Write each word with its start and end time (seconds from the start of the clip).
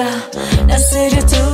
Açık 0.00 0.94
yara 0.94 1.47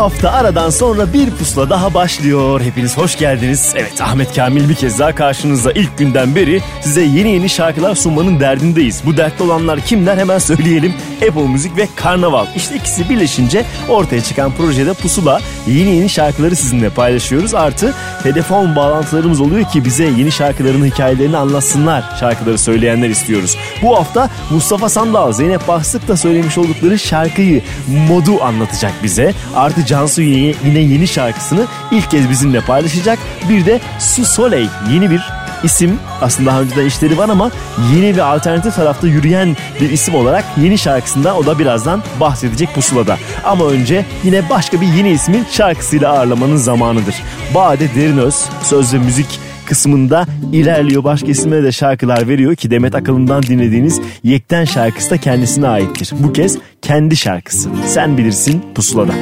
hafta 0.00 0.32
aradan 0.32 0.70
sonra 0.70 1.12
bir 1.12 1.30
pusula 1.30 1.70
daha 1.70 1.94
başlıyor. 1.94 2.60
Hepiniz 2.60 2.96
hoş 2.96 3.18
geldiniz. 3.18 3.72
Evet 3.76 4.00
Ahmet 4.00 4.34
Kamil 4.34 4.68
bir 4.68 4.74
kez 4.74 4.98
daha 4.98 5.14
karşınızda 5.14 5.72
ilk 5.72 5.98
günden 5.98 6.34
beri 6.34 6.62
size 6.80 7.02
yeni 7.02 7.30
yeni 7.30 7.48
şarkılar 7.48 7.94
sunmanın 7.94 8.40
derdindeyiz. 8.40 9.02
Bu 9.06 9.16
dertli 9.16 9.42
olanlar 9.42 9.80
kimler 9.80 10.18
hemen 10.18 10.38
söyleyelim. 10.38 10.94
Apple 11.28 11.48
Müzik 11.48 11.76
ve 11.76 11.88
Karnaval. 11.96 12.46
İşte 12.56 12.76
ikisi 12.76 13.10
birleşince 13.10 13.64
ortaya 13.88 14.22
çıkan 14.22 14.52
projede 14.52 14.92
pusula 14.92 15.40
yeni 15.66 15.96
yeni 15.96 16.08
şarkıları 16.08 16.56
sizinle 16.56 16.90
paylaşıyoruz. 16.90 17.54
Artı 17.54 17.94
telefon 18.22 18.76
bağlantılarımız 18.76 19.40
oluyor 19.40 19.70
ki 19.70 19.84
bize 19.84 20.04
yeni 20.04 20.32
şarkıların 20.32 20.84
hikayelerini 20.84 21.36
anlatsınlar. 21.36 22.04
Şarkıları 22.20 22.58
söyleyenler 22.58 23.08
istiyoruz. 23.08 23.56
Bu 23.82 23.96
hafta 23.96 24.30
Mustafa 24.50 24.88
Sandal, 24.88 25.32
Zeynep 25.32 25.68
Bastık 25.68 26.08
da 26.08 26.16
söylemiş 26.16 26.58
oldukları 26.58 26.98
şarkıyı, 26.98 27.62
modu 28.08 28.42
anlatacak 28.42 28.92
bize. 29.02 29.34
Artı 29.54 29.86
Cansu 29.86 30.22
yine 30.22 30.80
yeni 30.80 31.08
şarkısını 31.08 31.66
ilk 31.90 32.10
kez 32.10 32.30
bizimle 32.30 32.60
paylaşacak. 32.60 33.18
Bir 33.48 33.66
de 33.66 33.80
Su 33.98 34.24
Soleil 34.24 34.68
yeni 34.92 35.10
bir 35.10 35.39
isim. 35.64 35.98
Aslında 36.20 36.50
daha 36.50 36.60
önceden 36.60 36.86
işleri 36.86 37.18
var 37.18 37.28
ama 37.28 37.50
yeni 37.94 38.16
ve 38.16 38.22
alternatif 38.22 38.74
tarafta 38.74 39.06
yürüyen 39.06 39.56
bir 39.80 39.90
isim 39.90 40.14
olarak 40.14 40.44
yeni 40.62 40.78
şarkısında 40.78 41.36
o 41.36 41.46
da 41.46 41.58
birazdan 41.58 42.02
bahsedecek 42.20 42.74
pusulada. 42.74 43.18
Ama 43.44 43.64
önce 43.64 44.04
yine 44.24 44.50
başka 44.50 44.80
bir 44.80 44.86
yeni 44.86 45.10
ismin 45.10 45.46
şarkısıyla 45.50 46.12
ağırlamanın 46.12 46.56
zamanıdır. 46.56 47.14
Bade 47.54 47.94
Derinöz 47.94 48.44
söz 48.62 48.94
ve 48.94 48.98
müzik 48.98 49.40
kısmında 49.66 50.26
ilerliyor. 50.52 51.04
Başka 51.04 51.26
isimlere 51.26 51.64
de 51.64 51.72
şarkılar 51.72 52.28
veriyor 52.28 52.56
ki 52.56 52.70
Demet 52.70 52.94
Akalın'dan 52.94 53.42
dinlediğiniz 53.42 54.00
Yekten 54.22 54.64
şarkısı 54.64 55.10
da 55.10 55.16
kendisine 55.16 55.68
aittir. 55.68 56.10
Bu 56.18 56.32
kez 56.32 56.58
kendi 56.82 57.16
şarkısı. 57.16 57.68
Sen 57.86 58.18
bilirsin 58.18 58.64
pusulada. 58.74 59.12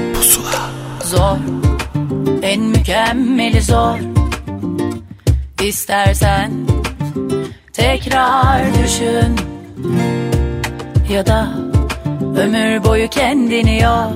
Zor, 1.05 1.37
en 2.43 2.63
mükemmeli 2.63 3.63
zor. 3.63 3.99
İstersen 5.63 6.53
tekrar 7.73 8.75
düşün 8.75 9.37
ya 11.11 11.27
da 11.27 11.49
ömür 12.37 12.85
boyu 12.85 13.09
kendini 13.09 13.83
yor. 13.83 14.11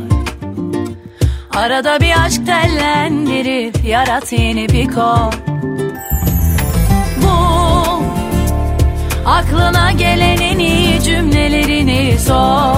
Arada 1.54 2.00
bir 2.00 2.24
aşk 2.24 2.46
tellendirip 2.46 3.84
yarat 3.84 4.32
yeni 4.32 4.68
bir 4.68 4.86
kor. 4.86 5.32
Bu 7.22 7.32
aklına 9.26 9.92
gelen 9.92 10.38
en 10.38 10.58
iyi 10.58 11.02
cümlelerini 11.02 12.18
sor. 12.18 12.76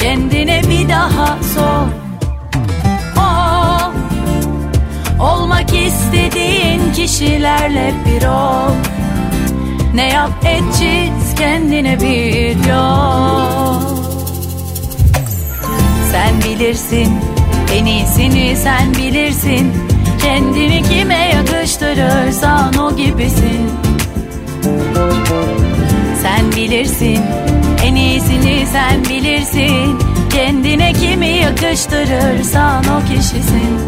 Kendine 0.00 0.62
bir 0.70 0.88
daha 0.88 1.38
sor. 1.54 2.05
Olmak 5.20 5.72
istediğin 5.72 6.92
kişilerle 6.96 7.94
bir 8.06 8.26
ol. 8.26 8.74
Ne 9.94 10.08
yap 10.08 10.30
et 10.44 10.62
çiz 10.72 11.34
kendine 11.34 12.00
bir 12.00 12.68
yol. 12.68 13.80
Sen 16.12 16.42
bilirsin 16.44 17.18
en 17.74 17.84
iyisini 17.84 18.56
sen 18.56 18.94
bilirsin. 18.94 19.72
Kendini 20.22 20.82
kime 20.82 21.30
yakıştırırsan 21.34 22.74
o 22.74 22.96
gibisin. 22.96 23.70
Sen 26.22 26.52
bilirsin 26.56 27.20
en 27.84 27.94
iyisini 27.94 28.66
sen 28.72 29.04
bilirsin. 29.04 29.98
Kendine 30.30 30.92
kimi 30.92 31.28
yakıştırırsan 31.28 32.84
o 32.84 33.14
kişisin. 33.14 33.78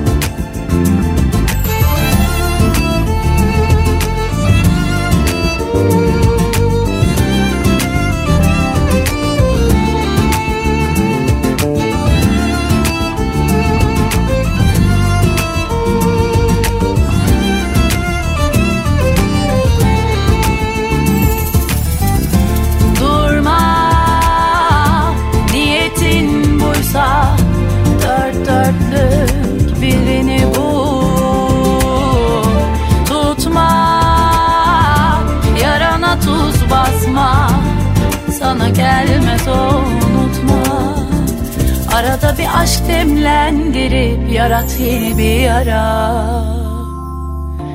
Aşk 42.68 42.88
demlendirip 42.88 44.32
yarat 44.32 44.80
yeni 44.80 45.18
bir 45.18 45.40
yara 45.40 46.44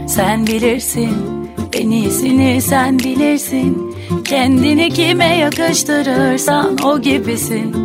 Sen 0.07 0.47
bilirsin 0.47 1.49
en 1.73 1.89
iyisini 1.89 2.61
sen 2.61 2.99
bilirsin. 2.99 3.95
Kendini 4.25 4.89
kime 4.89 5.37
yakıştırırsan 5.37 6.77
o 6.83 7.01
gibisin. 7.01 7.75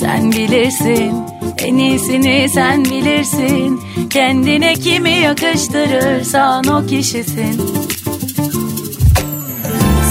Sen 0.00 0.32
bilirsin 0.32 1.14
en 1.58 1.76
iyisini 1.76 2.48
sen 2.48 2.84
bilirsin. 2.84 3.80
Kendine 4.10 4.74
kimi 4.74 5.10
yakıştırırsan 5.10 6.64
o 6.64 6.86
kişisin. 6.86 7.60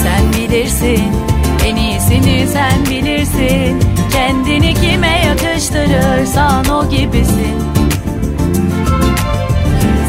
Sen 0.02 0.32
bilirsin 0.32 1.12
en 1.66 1.76
iyisini 1.76 2.46
sen 2.52 2.86
bilirsin 2.90 3.97
Kendini 4.18 4.74
kime 4.74 5.20
yakıştırırsan 5.26 6.64
o 6.68 6.90
gibisin. 6.90 7.62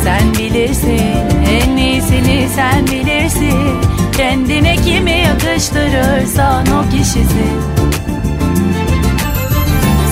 Sen 0.04 0.34
bilirsin 0.34 1.16
en 1.50 1.78
iyisini 1.78 2.48
sen 2.56 2.88
bilirsin. 2.88 3.82
Kendine 4.18 4.76
kimi 4.76 5.12
yakıştırırsan 5.12 6.66
o 6.68 6.90
kişisin. 6.92 7.62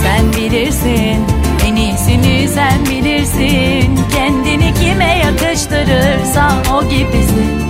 Sen 0.04 0.34
bilirsin 0.34 1.26
en 1.66 1.76
iyisini 1.76 2.48
sen 2.48 2.86
bilirsin. 2.86 4.00
Kendini 4.16 4.74
kime 4.74 5.18
yakıştırırsan 5.18 6.54
o 6.74 6.90
gibisin 6.90 7.67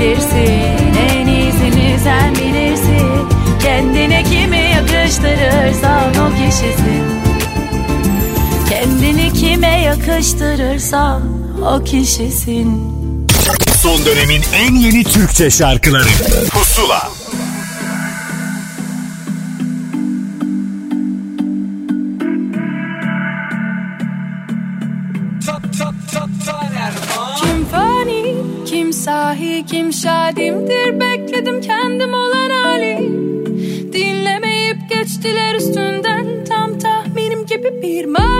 bilirsin 0.00 0.94
en 1.10 1.26
iyisini 1.26 1.98
sen 2.04 2.34
bilirsin. 2.34 3.28
Kendine 3.62 4.22
kimi 4.22 4.56
yakıştırırsan 4.56 6.10
o 6.10 6.36
kişisin 6.36 7.26
Kendini 8.70 9.32
kime 9.32 9.80
yakıştırırsan 9.80 11.22
o 11.62 11.84
kişisin. 11.84 12.96
Son 13.82 14.04
dönemin 14.04 14.42
en 14.54 14.74
yeni 14.74 15.04
Türkçe 15.04 15.50
şarkıları. 15.50 16.08
Pusula 16.50 17.15
sahi, 29.56 29.66
kim 29.66 29.92
şadimdir 29.92 31.00
Bekledim 31.00 31.60
kendim 31.60 32.14
olan 32.14 32.50
hali. 32.50 32.98
Dinlemeyip 33.92 34.76
geçtiler 34.88 35.54
üstünden 35.54 36.44
Tam 36.48 36.78
tahminim 36.78 37.46
gibi 37.46 37.82
bir 37.82 38.04
mana 38.04 38.35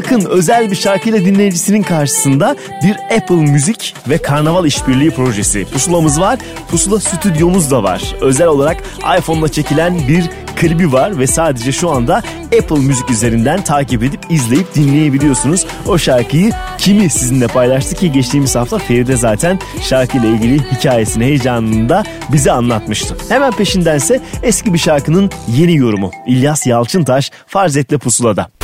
Akın 0.00 0.24
özel 0.24 0.70
bir 0.70 0.76
şarkıyla 0.76 1.24
dinleyicisinin 1.24 1.82
karşısında 1.82 2.56
bir 2.84 3.16
Apple 3.16 3.36
Müzik 3.36 3.94
ve 4.08 4.18
Karnaval 4.18 4.66
İşbirliği 4.66 5.10
projesi. 5.10 5.64
Pusulamız 5.64 6.20
var, 6.20 6.38
pusula 6.70 7.00
stüdyomuz 7.00 7.70
da 7.70 7.82
var. 7.82 8.14
Özel 8.20 8.46
olarak 8.46 8.82
iPhone'la 9.18 9.48
çekilen 9.48 10.08
bir 10.08 10.30
klibi 10.56 10.92
var 10.92 11.18
ve 11.18 11.26
sadece 11.26 11.72
şu 11.72 11.90
anda 11.90 12.22
Apple 12.60 12.78
Müzik 12.78 13.10
üzerinden 13.10 13.64
takip 13.64 14.02
edip 14.02 14.20
izleyip 14.30 14.74
dinleyebiliyorsunuz. 14.74 15.66
O 15.86 15.98
şarkıyı 15.98 16.52
kimi 16.78 17.10
sizinle 17.10 17.46
paylaştı 17.46 17.94
ki 17.94 18.12
geçtiğimiz 18.12 18.56
hafta 18.56 18.78
Feride 18.78 19.16
zaten 19.16 19.58
şarkıyla 19.82 20.28
ilgili 20.28 20.72
hikayesini 20.72 21.24
heyecanını 21.24 21.88
da 21.88 22.04
bize 22.32 22.52
anlatmıştı. 22.52 23.16
Hemen 23.28 23.52
peşindense 23.52 24.20
eski 24.42 24.74
bir 24.74 24.78
şarkının 24.78 25.30
yeni 25.48 25.76
yorumu. 25.76 26.10
İlyas 26.26 26.66
Yalçıntaş 26.66 27.30
Farzet'le 27.46 27.98
Pusula'da. 27.98 28.59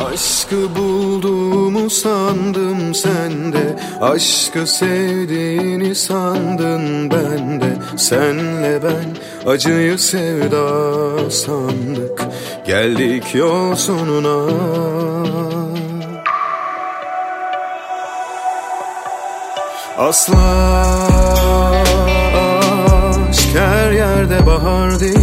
Aşkı 0.00 0.76
bulduğumu 0.76 1.90
sandım 1.90 2.94
sende. 2.94 3.76
Aşkı 4.00 4.66
sevdiğini 4.66 5.94
sandın 5.94 7.10
bende. 7.10 7.76
Senle 7.96 8.80
ben 8.82 9.16
acıyı 9.50 9.98
sevda 9.98 11.30
sandık. 11.30 12.22
Geldik 12.66 13.34
yol 13.34 13.74
sonuna 13.74 14.50
Asla 19.98 20.36
aşk 23.30 23.56
her 23.56 23.90
yerde 23.92 24.46
bahar 24.46 25.00
değil 25.00 25.19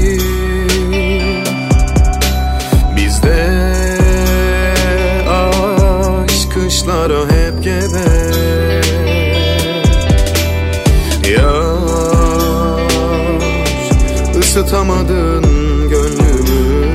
Yar 14.67 14.74
ısıtamadın 14.74 15.43
gönlümü. 15.89 16.93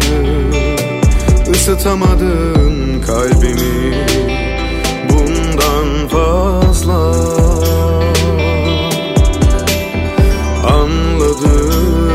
Isıtamadın 1.55 3.02
kalbimi. 3.07 3.95
Bundan 5.11 6.09
fazla. 6.09 7.14
Anladım 10.67 12.12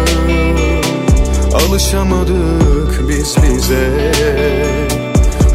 Alışamadık 1.53 3.09
biz 3.09 3.35
bize. 3.43 4.11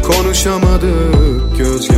Konuşamadık 0.03 1.57
göz 1.57 1.92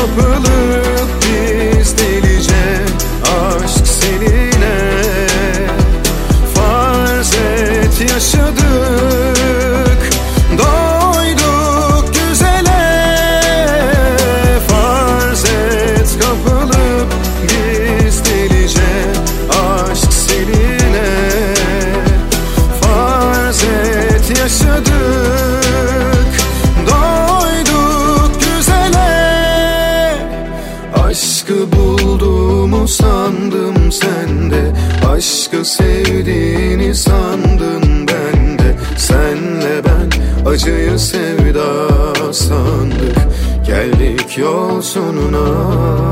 et 0.00 0.27
sevda 41.48 42.32
sandık. 42.32 43.16
Geldik 43.66 44.38
yol 44.38 44.82
sonuna 44.82 46.07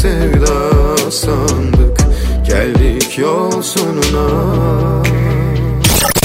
sevda 0.00 1.10
sandık. 1.10 1.98
Geldik 2.46 3.18
yol 3.18 3.62
sonuna. 3.62 4.26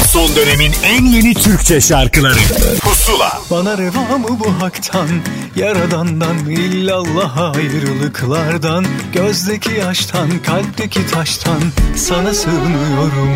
Son 0.08 0.36
dönemin 0.36 0.74
en 0.84 1.05
yeni 1.05 1.34
Türkçe 1.34 1.82
şarkıları. 1.82 2.39
Pusula. 2.82 3.41
Bana 3.51 3.77
reva 3.77 4.17
mı 4.17 4.27
bu 4.39 4.63
haktan 4.63 5.10
Yaradandan 5.55 6.50
illallah 6.50 7.55
ayrılıklardan 7.55 8.86
Gözdeki 9.13 9.72
yaştan 9.72 10.29
kalpteki 10.46 11.08
taştan 11.08 11.62
Sana 11.96 12.34
sığınıyorum 12.34 13.29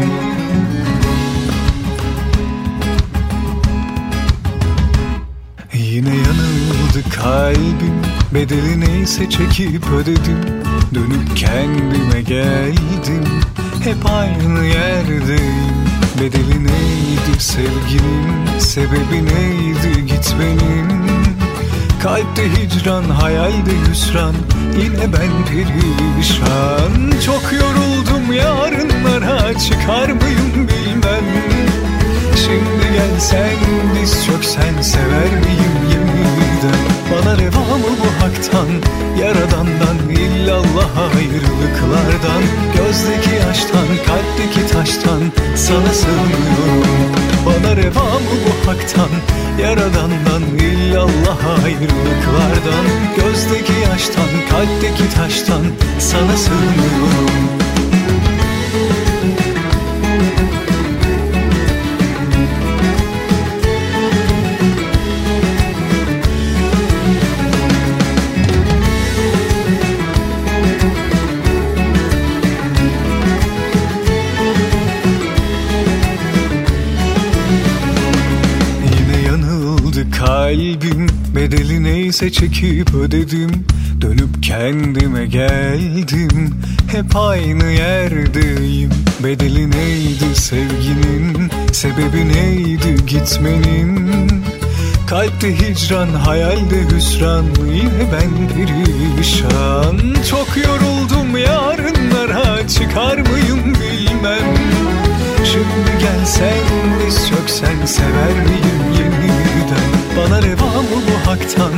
Bedeli 8.33 8.79
neyse 8.79 9.29
çekip 9.29 9.91
ödedim. 9.91 10.39
Dönüp 10.93 11.37
kendime 11.37 12.21
geldim. 12.21 13.23
Hep 13.83 14.05
aynı 14.05 14.65
yerdeyim. 14.65 15.89
Bedeli 16.21 16.63
neydi 16.63 17.39
sevginin 17.39 18.59
Sebebi 18.59 19.25
neydi 19.25 20.05
gitmenin? 20.05 20.89
Kalpte 22.03 22.43
hicran, 22.51 23.03
hayalde 23.03 23.71
hüsran. 23.89 24.35
Yine 24.81 25.13
ben 25.13 25.45
perişan. 25.45 27.21
Çok 27.25 27.53
yoruldum 27.53 28.33
yarınlara 28.33 29.59
Çıkar 29.59 30.09
mıyım 30.09 30.67
bilmem 30.67 31.25
Şimdi 32.45 32.93
gelsen 32.93 33.59
diz 33.95 34.25
çöksen 34.25 34.81
Sever 34.81 35.31
miyim 35.43 35.75
yeniden 35.91 36.81
Bana 37.11 37.37
reva 37.37 37.77
mı 37.77 37.91
bu 38.01 38.23
haktan 38.23 38.67
Yaradandan 39.19 40.09
illallah 40.09 40.97
ayrılıklardan? 41.15 42.43
Gözdeki 42.77 43.35
yaştan 43.47 43.87
kalpteki 44.07 44.67
taştan 44.73 45.21
Sana 45.55 45.93
sığınıyorum. 45.93 47.11
Bana 47.45 47.75
reva 47.75 48.03
mı 48.03 48.35
bu 48.45 48.69
haktan 48.69 49.09
Yaradandan 49.61 50.43
illallah 50.43 51.63
ayrılıklardan? 51.63 52.85
Gözdeki 53.15 53.73
yaştan 53.91 54.31
kalpteki 54.49 55.15
taştan 55.15 55.65
Sana 55.99 56.37
sığınıyorum 56.37 57.68
Çekip 82.31 82.93
ödedim. 82.93 83.65
Dönüp 84.01 84.43
kendime 84.43 85.25
geldim. 85.25 86.55
Hep 86.91 87.15
aynı 87.15 87.65
yerdeyim. 87.65 88.89
Bedeli 89.23 89.71
neydi 89.71 90.35
sevginin? 90.35 91.51
Sebebi 91.71 92.27
neydi 92.33 93.05
gitmenin? 93.07 94.09
Kalpte 95.07 95.57
hicran, 95.57 96.07
hayalde 96.07 96.95
hüsran. 96.95 97.45
Yine 97.73 98.11
ben 98.13 98.47
perişan 98.55 99.97
Çok 100.29 100.47
yoruldum 100.57 101.37
yarınlara. 101.37 102.67
Çıkar 102.67 103.17
mıyım 103.17 103.65
bilmem. 103.65 104.55
Şimdi 105.43 105.99
gelsen 105.99 106.65
diz 107.05 107.29
çöksen 107.29 107.85
Sever 107.85 108.33
miyim 108.33 108.93
yeniden 108.99 109.48
Bana 110.19 110.41
reva 110.41 110.81
mı 110.81 110.97
bu 111.07 111.29
haktan 111.29 111.73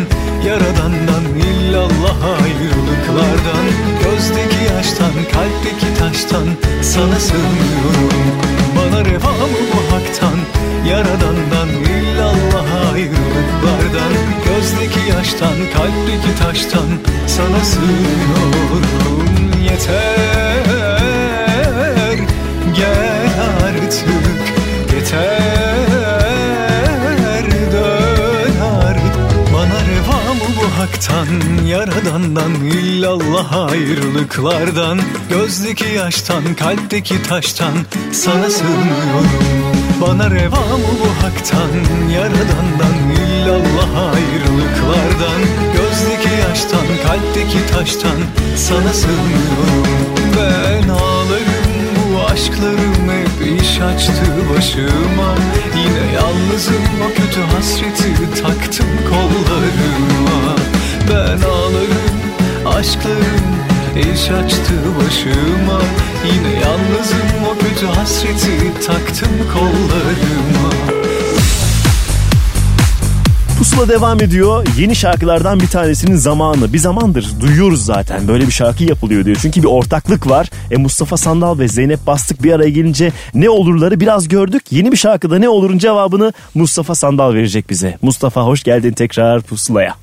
Yaradandan 0.46 1.26
illallah 1.48 2.18
ayrılıklardan. 2.42 3.66
Gözdeki 4.04 4.64
yaştan 4.76 5.14
kalpteki 5.34 5.94
taştan 6.00 6.48
Sana 6.82 7.20
sığınıyorum. 7.20 8.28
Bana 8.78 9.06
reva 9.06 9.32
mı 9.32 9.62
bu 9.74 9.80
haktan 9.96 10.40
Yaradandan 10.90 11.70
illallah 11.70 12.94
ayrılıklardan. 12.94 14.14
Gözdeki 14.46 15.02
yaştan 15.10 15.58
kalpteki 15.74 16.32
taştan 16.40 16.90
Sana 17.28 17.60
sığınıyorum. 17.66 19.30
Yeter 19.64 21.02
Gel 22.76 23.30
artık. 23.66 24.42
Yeter 24.94 25.71
aşktan 31.02 31.66
Yaradandan 31.66 32.54
illallah 32.54 33.72
ayrılıklardan 33.72 35.00
Gözdeki 35.30 35.86
yaştan 35.86 36.56
kalpteki 36.56 37.24
taştan 37.24 37.74
Sana 38.12 38.50
sığınıyorum. 38.50 39.28
Bana 40.02 40.32
reva 40.32 40.78
mı 40.78 40.92
bu 41.02 41.24
haktan 41.26 41.72
Yaradandan 42.14 42.98
illallah 43.22 44.14
ayrılıklardan 44.14 45.42
Gözdeki 45.74 46.36
yaştan 46.50 46.88
kalpteki 47.08 47.68
taştan 47.74 48.22
Sana 48.56 48.94
sığınıyorum. 48.94 49.88
Ben 50.38 50.90
ağlarım 50.90 51.72
bu 52.14 52.32
aşklarım 52.32 53.11
iş 53.62 53.82
açtı 53.82 54.26
başıma. 54.56 55.36
Yine 55.78 56.14
yalnızım 56.14 56.84
o 57.06 57.08
kötü 57.08 57.42
hasreti 57.42 58.42
taktım 58.42 58.88
kollarıma. 59.10 60.56
Ben 61.10 61.48
ağlarım 61.48 62.22
aşklarım 62.66 63.56
iş 63.96 64.30
açtı 64.30 64.74
başıma. 64.98 65.82
Yine 66.26 66.60
yalnızım 66.60 67.46
o 67.52 67.58
kötü 67.64 67.86
hasreti 67.86 68.86
taktım 68.88 69.32
kollarıma 69.54 70.91
Pusula 73.72 73.90
devam 73.90 74.22
ediyor. 74.22 74.68
Yeni 74.80 74.96
şarkılardan 74.96 75.60
bir 75.60 75.68
tanesinin 75.68 76.16
zamanı. 76.16 76.74
Bir 76.74 76.78
zamandır 76.78 77.26
duyuyoruz 77.42 77.86
zaten 77.86 78.28
böyle 78.28 78.48
bir 78.48 78.52
şarkı 78.52 78.84
yapılıyor 78.84 79.26
diyor. 79.26 79.38
Çünkü 79.42 79.62
bir 79.64 79.68
ortaklık 79.68 80.30
var. 80.30 80.50
E 80.72 80.78
Mustafa 80.78 81.18
Sandal 81.18 81.60
ve 81.60 81.68
Zeynep 81.68 82.00
Bastık 82.08 82.44
bir 82.44 82.52
araya 82.52 82.70
gelince 82.70 83.12
ne 83.34 83.50
olurları 83.50 84.00
biraz 84.00 84.28
gördük. 84.28 84.64
Yeni 84.72 84.92
bir 84.92 84.98
şarkıda 84.98 85.40
ne 85.40 85.50
olurun 85.50 85.78
cevabını 85.78 86.34
Mustafa 86.56 86.96
Sandal 86.96 87.34
verecek 87.34 87.70
bize. 87.70 87.98
Mustafa 88.02 88.46
hoş 88.46 88.64
geldin 88.64 88.92
tekrar 88.92 89.42
Pusula'ya. 89.42 89.96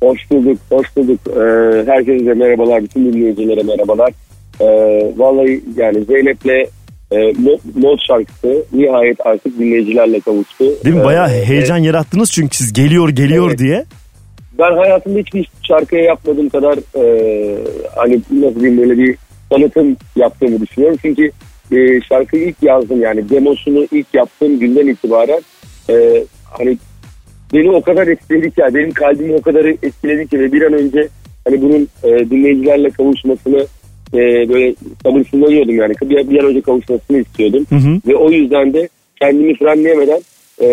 Hoş 0.00 0.30
bulduk, 0.30 0.58
hoş 0.70 0.96
bulduk. 0.96 1.20
Ee, 1.26 1.84
herkese 1.86 2.34
merhabalar, 2.34 2.82
bütün 2.82 3.12
dinleyicilere 3.12 3.62
merhabalar. 3.62 4.12
Ee, 4.60 4.66
vallahi 5.16 5.64
yani 5.76 6.04
Zeynep'le 6.04 6.70
e, 7.12 7.16
Mod, 7.74 7.98
şarkısı 8.06 8.64
nihayet 8.72 9.26
artık 9.26 9.58
dinleyicilerle 9.58 10.20
kavuştu. 10.20 10.64
Değil 10.84 10.96
mi? 10.96 11.04
Bayağı 11.04 11.30
Ee, 11.30 11.44
heyecan 11.44 11.76
yarattınız 11.78 12.32
çünkü 12.32 12.56
siz 12.56 12.72
geliyor 12.72 13.08
geliyor 13.08 13.48
Evet. 13.48 13.58
diye. 13.58 13.84
Ben 14.58 14.76
hayatımda 14.76 15.18
hiçbir 15.18 15.50
şarkıya 15.68 16.02
yapmadığım 16.02 16.48
kadar 16.48 16.78
e, 16.78 17.04
hani 17.96 18.20
nasıl 18.30 18.60
diyeyim 18.60 18.80
böyle 18.82 18.98
bir 18.98 19.16
tanıtım 19.50 19.96
yaptığımı 20.16 20.60
düşünüyorum. 20.60 20.98
Çünkü 21.02 21.30
e, 21.72 22.00
şarkıyı 22.08 22.42
ilk 22.48 22.62
yazdım 22.62 23.00
yani 23.00 23.30
demosunu 23.30 23.86
ilk 23.92 24.06
yaptığım 24.14 24.58
günden 24.58 24.86
itibaren 24.86 25.40
e, 25.90 26.24
hani 26.58 26.78
beni 27.52 27.70
o 27.70 27.82
kadar 27.82 28.06
etkiledi 28.06 28.50
ki 28.50 28.60
yani 28.60 28.74
benim 28.74 28.90
kalbimi 28.90 29.34
o 29.34 29.42
kadar 29.42 29.64
etkiledi 29.64 30.28
ki 30.28 30.40
ve 30.40 30.52
bir 30.52 30.62
an 30.62 30.72
önce 30.72 31.08
hani 31.44 31.62
bunun 31.62 31.88
e, 32.04 32.30
dinleyicilerle 32.30 32.90
kavuşmasını 32.90 33.66
e, 34.14 34.18
böyle 34.48 34.74
sabırsızlanıyordum 35.02 35.76
yani 35.76 35.94
bir, 36.02 36.30
bir 36.30 36.38
an 36.38 36.46
önce 36.46 36.60
kavuşmasını 36.60 37.18
istiyordum. 37.20 37.66
Hı 37.68 37.74
hı. 37.76 38.00
Ve 38.06 38.16
o 38.16 38.30
yüzden 38.30 38.72
de 38.72 38.88
kendimi 39.20 39.54
frenleyemeden 39.58 40.20
e, 40.62 40.68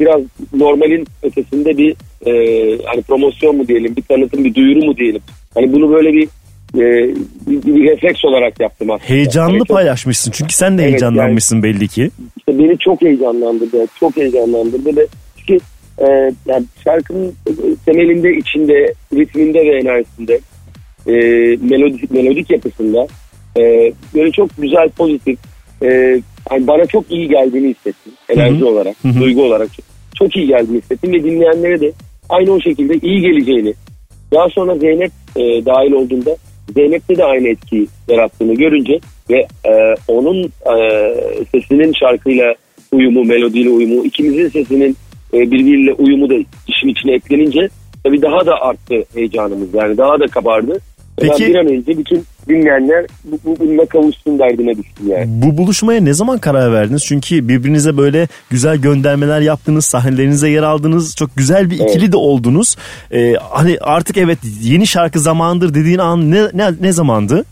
biraz 0.00 0.20
normalin 0.54 1.06
ötesinde 1.22 1.76
bir 1.78 1.90
e, 2.26 2.32
hani 2.84 3.02
promosyon 3.02 3.56
mu 3.56 3.68
diyelim, 3.68 3.96
bir 3.96 4.02
tanıtım, 4.02 4.44
bir 4.44 4.54
duyuru 4.54 4.86
mu 4.86 4.96
diyelim. 4.96 5.20
Hani 5.54 5.72
bunu 5.72 5.90
böyle 5.92 6.12
bir 6.12 6.28
e, 6.74 7.14
bir, 7.46 7.62
bir 7.74 7.84
refleks 7.90 8.24
olarak 8.24 8.60
yaptım 8.60 8.90
aslında. 8.90 9.08
Heyecanlı 9.10 9.50
Hani 9.50 9.58
çok- 9.58 9.68
paylaşmışsın 9.68 10.30
çünkü 10.30 10.54
sen 10.54 10.78
de 10.78 10.82
Evet, 10.82 10.90
heyecanlanmışsın 10.92 11.62
belli 11.62 11.88
ki. 11.88 12.10
işte 12.38 12.58
beni 12.58 12.78
çok 12.78 13.02
heyecanlandırdı. 13.02 13.86
Çok 14.00 14.16
heyecanlandırdı 14.16 14.96
ve 14.96 15.06
çünkü 15.36 15.64
e, 15.98 16.06
yani 16.46 16.64
şarkının 16.84 17.34
temelinde, 17.86 18.36
içinde, 18.36 18.94
ritminde 19.14 19.58
ve 19.58 19.78
enerjisinde 19.78 20.40
e, 21.06 21.12
melodik, 21.70 22.10
melodik 22.10 22.50
yapısında 22.50 23.06
e, 23.56 23.92
böyle 24.14 24.32
çok 24.32 24.50
güzel, 24.58 24.88
pozitif 24.88 25.38
e, 25.82 25.86
yani 26.50 26.66
bana 26.66 26.86
çok 26.86 27.10
iyi 27.10 27.28
geldiğini 27.28 27.68
hissettim. 27.68 28.12
Enerji 28.28 28.60
Hı 28.60 28.64
hı. 28.64 28.68
olarak, 28.68 28.96
Hı 29.02 29.08
hı. 29.08 29.20
duygu 29.20 29.42
olarak 29.42 29.68
çok, 29.74 29.84
çok 30.14 30.36
iyi 30.36 30.46
geldiğini 30.46 30.78
hissettim 30.78 31.12
ve 31.12 31.24
dinleyenlere 31.24 31.80
de 31.80 31.92
aynı 32.28 32.52
o 32.52 32.60
şekilde 32.60 32.94
iyi 32.94 33.20
geleceğini 33.20 33.74
daha 34.32 34.48
sonra 34.48 34.78
Zeynep 34.78 35.12
e, 35.36 35.40
dahil 35.40 35.92
olduğunda 35.92 36.36
Zeynep'te 36.74 37.16
de 37.16 37.24
aynı 37.24 37.48
etkiyi 37.48 37.86
yarattığını 38.08 38.54
görünce 38.54 38.98
ve 39.30 39.46
e, 39.64 39.94
onun 40.08 40.44
e, 40.44 41.14
sesinin 41.52 41.92
şarkıyla 41.92 42.54
uyumu, 42.92 43.24
melodiyle 43.24 43.70
uyumu, 43.70 44.04
ikimizin 44.04 44.48
sesinin 44.48 44.96
e, 45.34 45.38
birbiriyle 45.40 45.92
uyumu 45.92 46.30
da 46.30 46.34
işin 46.68 46.88
içine 46.88 47.12
eklenince 47.12 47.68
tabii 48.04 48.22
daha 48.22 48.46
da 48.46 48.60
arttı 48.60 49.04
heyecanımız. 49.14 49.74
Yani 49.74 49.96
daha 49.96 50.20
da 50.20 50.26
kabardı. 50.26 50.78
Peki- 51.16 51.46
bir 51.46 51.54
an 51.54 51.66
önce 51.66 51.98
bütün 51.98 52.24
dinleyenler 52.48 53.06
bu, 53.24 53.38
bu, 53.44 53.56
bununla 53.60 53.86
kavuşsun 53.86 54.38
derdine 54.38 54.76
düştüm 54.76 55.08
yani. 55.08 55.26
Bu 55.28 55.58
buluşmaya 55.58 56.00
ne 56.00 56.12
zaman 56.12 56.38
karar 56.38 56.72
verdiniz? 56.72 57.04
Çünkü 57.04 57.48
birbirinize 57.48 57.96
böyle 57.96 58.28
güzel 58.50 58.76
göndermeler 58.76 59.40
yaptınız, 59.40 59.84
sahnelerinize 59.84 60.48
yer 60.48 60.62
aldınız. 60.62 61.16
Çok 61.16 61.36
güzel 61.36 61.70
bir 61.70 61.78
ikili 61.78 62.12
de 62.12 62.16
oldunuz. 62.16 62.76
Ee, 63.12 63.34
hani 63.50 63.78
artık 63.80 64.16
evet 64.16 64.38
yeni 64.62 64.86
şarkı 64.86 65.20
zamandır 65.20 65.74
dediğin 65.74 65.98
an 65.98 66.30
ne 66.30 66.42
ne, 66.54 66.70
ne 66.80 66.92
zamandı? 66.92 67.44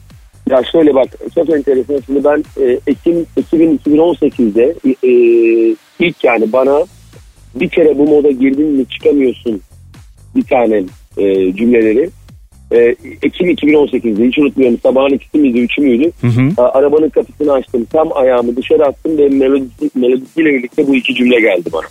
Ya 0.50 0.62
şöyle 0.72 0.94
bak 0.94 1.08
çok 1.34 1.50
enteresan. 1.50 2.02
Şimdi 2.06 2.24
ben 2.24 2.44
e, 2.62 2.80
Ekim 2.86 3.26
2000-2018'de 3.36 4.74
e, 4.84 5.08
e, 5.08 5.12
ilk 5.98 6.24
yani 6.24 6.52
bana 6.52 6.84
bir 7.54 7.68
kere 7.68 7.98
bu 7.98 8.08
moda 8.08 8.30
girdin 8.30 8.66
mi 8.66 8.86
çıkamıyorsun 8.86 9.60
bir 10.36 10.42
tane 10.42 10.82
e, 11.18 11.52
cümleleri. 11.56 12.10
E, 12.72 12.96
Ekim 13.22 13.50
2018'de 13.50 14.24
hiç 14.26 14.38
unutmuyorum 14.38 14.78
sabahın 14.82 15.10
ikisi 15.10 15.38
miydi 15.38 15.58
üçü 15.60 15.82
müydü? 15.82 16.10
Hı 16.20 16.26
hı. 16.26 16.62
A- 16.62 16.78
Arabanın 16.78 17.08
kapısını 17.08 17.52
açtım 17.52 17.86
tam 17.92 18.08
ayağımı 18.16 18.56
dışarı 18.56 18.86
attım 18.86 19.18
ve 19.18 19.28
melodisi, 19.28 19.90
melodisiyle 19.94 20.48
birlikte 20.54 20.86
bu 20.88 20.94
iki 20.94 21.14
cümle 21.14 21.40
geldi 21.40 21.70
bana. 21.72 21.86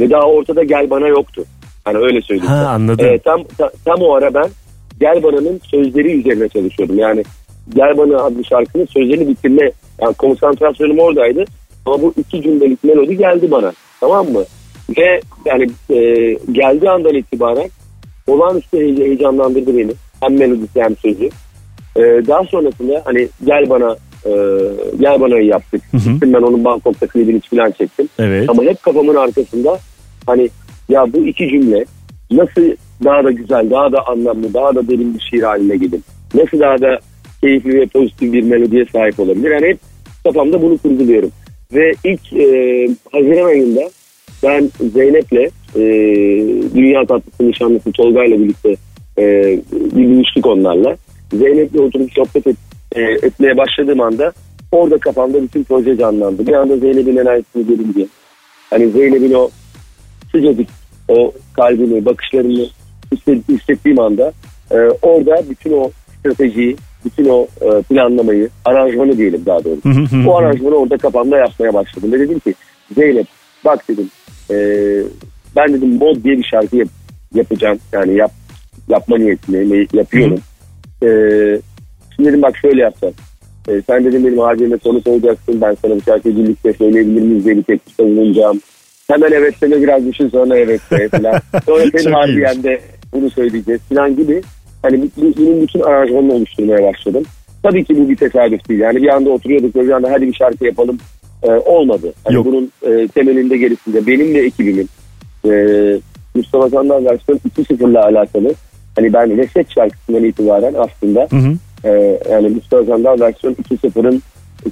Ve 0.00 0.10
daha 0.10 0.22
ortada 0.22 0.62
gel 0.64 0.90
bana 0.90 1.08
yoktu. 1.08 1.44
Hani 1.84 1.98
öyle 1.98 2.20
söyleyeyim. 2.22 2.50
Ha 2.52 2.68
anladım. 2.68 3.06
Evet, 3.08 3.24
tam 3.24 3.44
ta- 3.58 3.72
tam 3.84 4.00
o 4.00 4.14
ara 4.14 4.34
ben 4.34 4.46
Gel 5.00 5.22
Bana'nın 5.22 5.60
sözleri 5.70 6.12
üzerine 6.20 6.48
çalışıyordum. 6.48 6.98
Yani 6.98 7.22
Gel 7.74 7.98
Bana 7.98 8.16
adlı 8.16 8.44
şarkının 8.44 8.86
sözlerini 8.86 9.28
bitirme 9.28 9.70
yani 10.00 10.14
konsantrasyonum 10.14 10.98
oradaydı. 10.98 11.44
Ama 11.86 12.02
bu 12.02 12.14
iki 12.18 12.42
cümlelik 12.42 12.84
melodi 12.84 13.16
geldi 13.16 13.50
bana. 13.50 13.72
Tamam 14.00 14.28
mı? 14.32 14.44
Ve 14.98 15.20
yani 15.44 15.66
e, 15.90 15.96
geldiği 16.52 16.90
andan 16.90 17.14
itibaren 17.14 17.70
olağanüstü 18.26 18.76
heye- 18.78 19.04
heyecanlandırdı 19.04 19.78
beni. 19.78 19.92
Hem 20.22 20.38
melodisi 20.38 20.82
hem 20.82 20.96
sözü. 20.96 21.24
E, 21.96 22.00
daha 22.00 22.44
sonrasında 22.44 23.02
hani 23.04 23.28
Gel 23.44 23.70
Bana 23.70 23.96
e, 24.26 24.30
Gel 25.00 25.20
Bana'yı 25.20 25.46
yaptık. 25.46 25.82
Hı 25.90 25.96
hı. 25.96 26.20
Ben 26.22 26.42
onun 26.42 26.64
Bangkok'ta 26.64 27.06
klibini 27.06 27.40
falan 27.40 27.70
çektim. 27.70 28.08
Evet. 28.18 28.50
Ama 28.50 28.62
hep 28.62 28.82
kafamın 28.82 29.14
arkasında 29.14 29.78
hani 30.26 30.50
ya 30.88 31.12
bu 31.12 31.26
iki 31.26 31.48
cümle 31.48 31.84
nasıl 32.30 32.62
daha 33.04 33.24
da 33.24 33.30
güzel, 33.30 33.70
daha 33.70 33.92
da 33.92 34.06
anlamlı, 34.08 34.54
daha 34.54 34.74
da 34.74 34.88
derin 34.88 35.14
bir 35.14 35.20
şiir 35.20 35.42
haline 35.42 35.76
gelir? 35.76 36.00
Nasıl 36.34 36.60
daha 36.60 36.80
da 36.80 36.98
keyifli 37.40 37.80
ve 37.80 37.86
pozitif 37.86 38.32
bir 38.32 38.42
melodiye 38.42 38.84
sahip 38.92 39.20
olabilir? 39.20 39.50
Yani 39.50 39.66
hep 39.66 39.78
kafamda 40.24 40.62
bunu 40.62 40.78
kurguluyorum. 40.78 41.30
Ve 41.72 41.92
ilk 42.04 42.32
e, 42.32 42.88
Haziran 43.12 43.46
ayında 43.46 43.90
ben 44.42 44.70
Zeynep'le 44.92 45.50
e, 45.76 45.82
Dünya 46.74 47.06
Tatlısı 47.06 47.48
nişanlısı 47.48 47.92
Tolga'yla 47.92 48.38
birlikte 48.38 48.76
e, 49.18 49.22
bir 49.72 50.08
buluştuk 50.16 50.46
onlarla. 50.46 50.96
Zeynep'le 51.32 51.80
oturup 51.80 52.12
sohbet 52.12 52.46
et, 52.46 52.56
e, 52.96 53.02
etmeye 53.02 53.56
başladığım 53.56 54.00
anda 54.00 54.32
orada 54.72 54.98
kafamda 54.98 55.42
bütün 55.42 55.64
proje 55.64 55.96
canlandı. 55.96 56.46
Bir 56.46 56.52
anda 56.52 56.76
Zeynep'in 56.76 57.16
enerjisini 57.16 57.66
görünce 57.66 58.06
hani 58.70 58.90
Zeynep'in 58.90 59.32
o 59.34 59.50
sıcacık 60.32 60.68
o 61.08 61.32
kalbini, 61.56 62.04
bakışlarını 62.04 62.66
hisse- 63.12 63.42
hissettiğim 63.48 63.98
anda 64.00 64.32
e, 64.70 64.76
orada 65.02 65.42
bütün 65.50 65.72
o 65.72 65.90
stratejiyi, 66.18 66.76
bütün 67.04 67.28
o 67.28 67.46
e, 67.60 67.82
planlamayı, 67.82 68.48
aranjmanı 68.64 69.18
diyelim 69.18 69.42
daha 69.46 69.64
doğrusu. 69.64 69.88
O 70.28 70.36
aranjmanı 70.36 70.74
orada 70.74 70.96
kafamda 70.96 71.38
yapmaya 71.38 71.74
başladım. 71.74 72.12
Ve 72.12 72.20
dedim 72.20 72.38
ki 72.38 72.54
Zeynep 72.94 73.26
bak 73.64 73.88
dedim 73.88 74.10
e, 74.50 74.56
ben 75.56 75.72
dedim 75.74 75.88
mod 75.94 76.24
diye 76.24 76.38
bir 76.38 76.44
şarkı 76.44 76.76
yap- 76.76 76.88
yapacağım. 77.34 77.78
Yani 77.92 78.16
yap, 78.16 78.30
yapma 78.88 79.18
niyetini 79.18 79.86
yapıyorum. 79.92 80.38
E, 81.02 81.08
şimdi 82.16 82.28
dedim 82.28 82.42
bak 82.42 82.56
şöyle 82.56 82.82
yapacağız. 82.82 83.14
E, 83.68 83.82
sen 83.86 84.04
dedim 84.04 84.26
benim 84.26 84.38
harcayla 84.38 84.78
konuk 84.78 85.06
olacaksın. 85.06 85.60
Ben 85.60 85.76
sana 85.82 85.96
bir 85.96 86.02
şarkıyı 86.02 86.36
birlikte 86.36 86.72
söyleyebilir 86.72 87.22
miyiz 87.22 87.44
diye 87.44 87.56
bir 87.56 87.62
teklifte 87.62 88.04
bulunacağım. 88.04 88.60
Hemen 89.10 89.32
evet 89.32 89.54
deme 89.62 89.82
biraz 89.82 90.06
düşün 90.06 90.28
sonra 90.28 90.56
evet 90.58 90.80
de 90.90 91.08
falan. 91.08 91.40
Sonra 91.66 91.84
senin 91.96 92.12
harbiyen 92.12 92.62
de 92.62 92.80
bunu 93.12 93.30
söyleyeceğiz 93.30 93.80
falan 93.80 94.16
gibi. 94.16 94.42
Hani 94.82 95.02
bu- 95.02 95.22
bu- 95.22 95.32
bunun 95.36 95.62
bütün 95.62 95.80
aranjmanını 95.80 96.32
oluşturmaya 96.32 96.92
başladım. 96.92 97.22
Tabii 97.62 97.84
ki 97.84 97.96
bu 97.96 98.08
bir 98.08 98.16
tesadüf 98.16 98.68
değil. 98.68 98.80
Yani 98.80 99.02
bir 99.02 99.08
anda 99.08 99.30
oturuyorduk 99.30 99.76
ve 99.76 99.82
bir 99.82 99.90
anda 99.90 100.10
hadi 100.12 100.26
bir 100.28 100.34
şarkı 100.34 100.64
yapalım. 100.64 100.98
Ee, 101.42 101.50
olmadı. 101.50 102.12
Hani 102.24 102.34
Yok. 102.36 102.46
bunun 102.46 102.72
e, 102.82 103.08
temelinde 103.08 103.56
gerisinde 103.56 104.06
benim 104.06 104.34
ve 104.34 104.38
ekibimin 104.38 104.88
e, 105.50 105.52
Mustafa 106.34 106.70
Sandal 106.70 107.04
versiyon 107.04 107.38
2.0'la 107.58 108.04
alakalı 108.04 108.54
hani 108.96 109.12
ben 109.12 109.36
Reset 109.36 109.70
şarkısından 109.74 110.24
itibaren 110.24 110.74
aslında 110.74 111.26
Hı 111.30 111.36
hı. 111.36 111.54
e, 111.84 112.18
yani 112.30 112.48
Mustafa 112.48 112.84
Sandal 112.84 113.20
versiyon 113.20 113.54
2.0'ın 113.54 114.22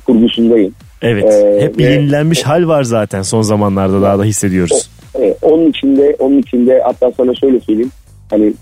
kurgusundayım. 0.06 0.74
Evet. 1.02 1.24
Ee, 1.24 1.61
Hep 1.61 1.78
ve- 1.78 1.83
yenilenmiş 1.83 2.42
hal 2.42 2.68
var 2.68 2.83
zaten 2.83 3.22
son 3.22 3.42
zamanlarda 3.42 4.02
daha 4.02 4.18
da 4.18 4.24
hissediyoruz. 4.24 4.90
Evet, 5.14 5.37
onun 5.42 5.70
içinde 5.70 6.16
onun 6.18 6.38
içinde 6.38 6.80
hatta 6.85 7.12
sana 7.16 7.35
şöyle 7.35 7.61
söyleyeyim. 7.61 7.90
Hani 8.30 8.52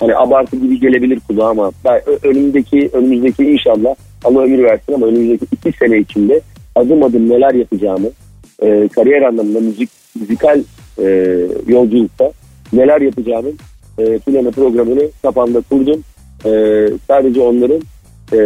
hani 0.00 0.16
abartı 0.16 0.56
gibi 0.56 0.80
gelebilir 0.80 1.20
kulağa 1.28 1.48
ama 1.48 1.70
ben 1.84 2.00
önümüzdeki 2.22 2.90
önümüzdeki 2.92 3.44
inşallah 3.44 3.94
Allah 4.24 4.40
ömür 4.42 4.62
versin 4.64 4.92
ama 4.94 5.06
önümüzdeki 5.06 5.46
iki 5.52 5.78
sene 5.78 5.98
içinde 5.98 6.40
adım 6.74 7.02
adım 7.02 7.30
neler 7.30 7.54
yapacağımı 7.54 8.08
e, 8.62 8.88
kariyer 8.88 9.22
anlamında 9.22 9.60
müzik 9.60 9.90
müzikal 10.20 10.60
e, 10.98 11.04
yolculukta 11.66 12.32
neler 12.72 13.00
yapacağımın 13.00 13.58
e, 13.98 14.18
planı 14.18 14.50
programını 14.50 15.10
kafamda 15.22 15.60
kurdum. 15.60 16.00
E, 16.44 16.50
sadece 17.08 17.40
onların 17.40 17.80
e, 18.32 18.38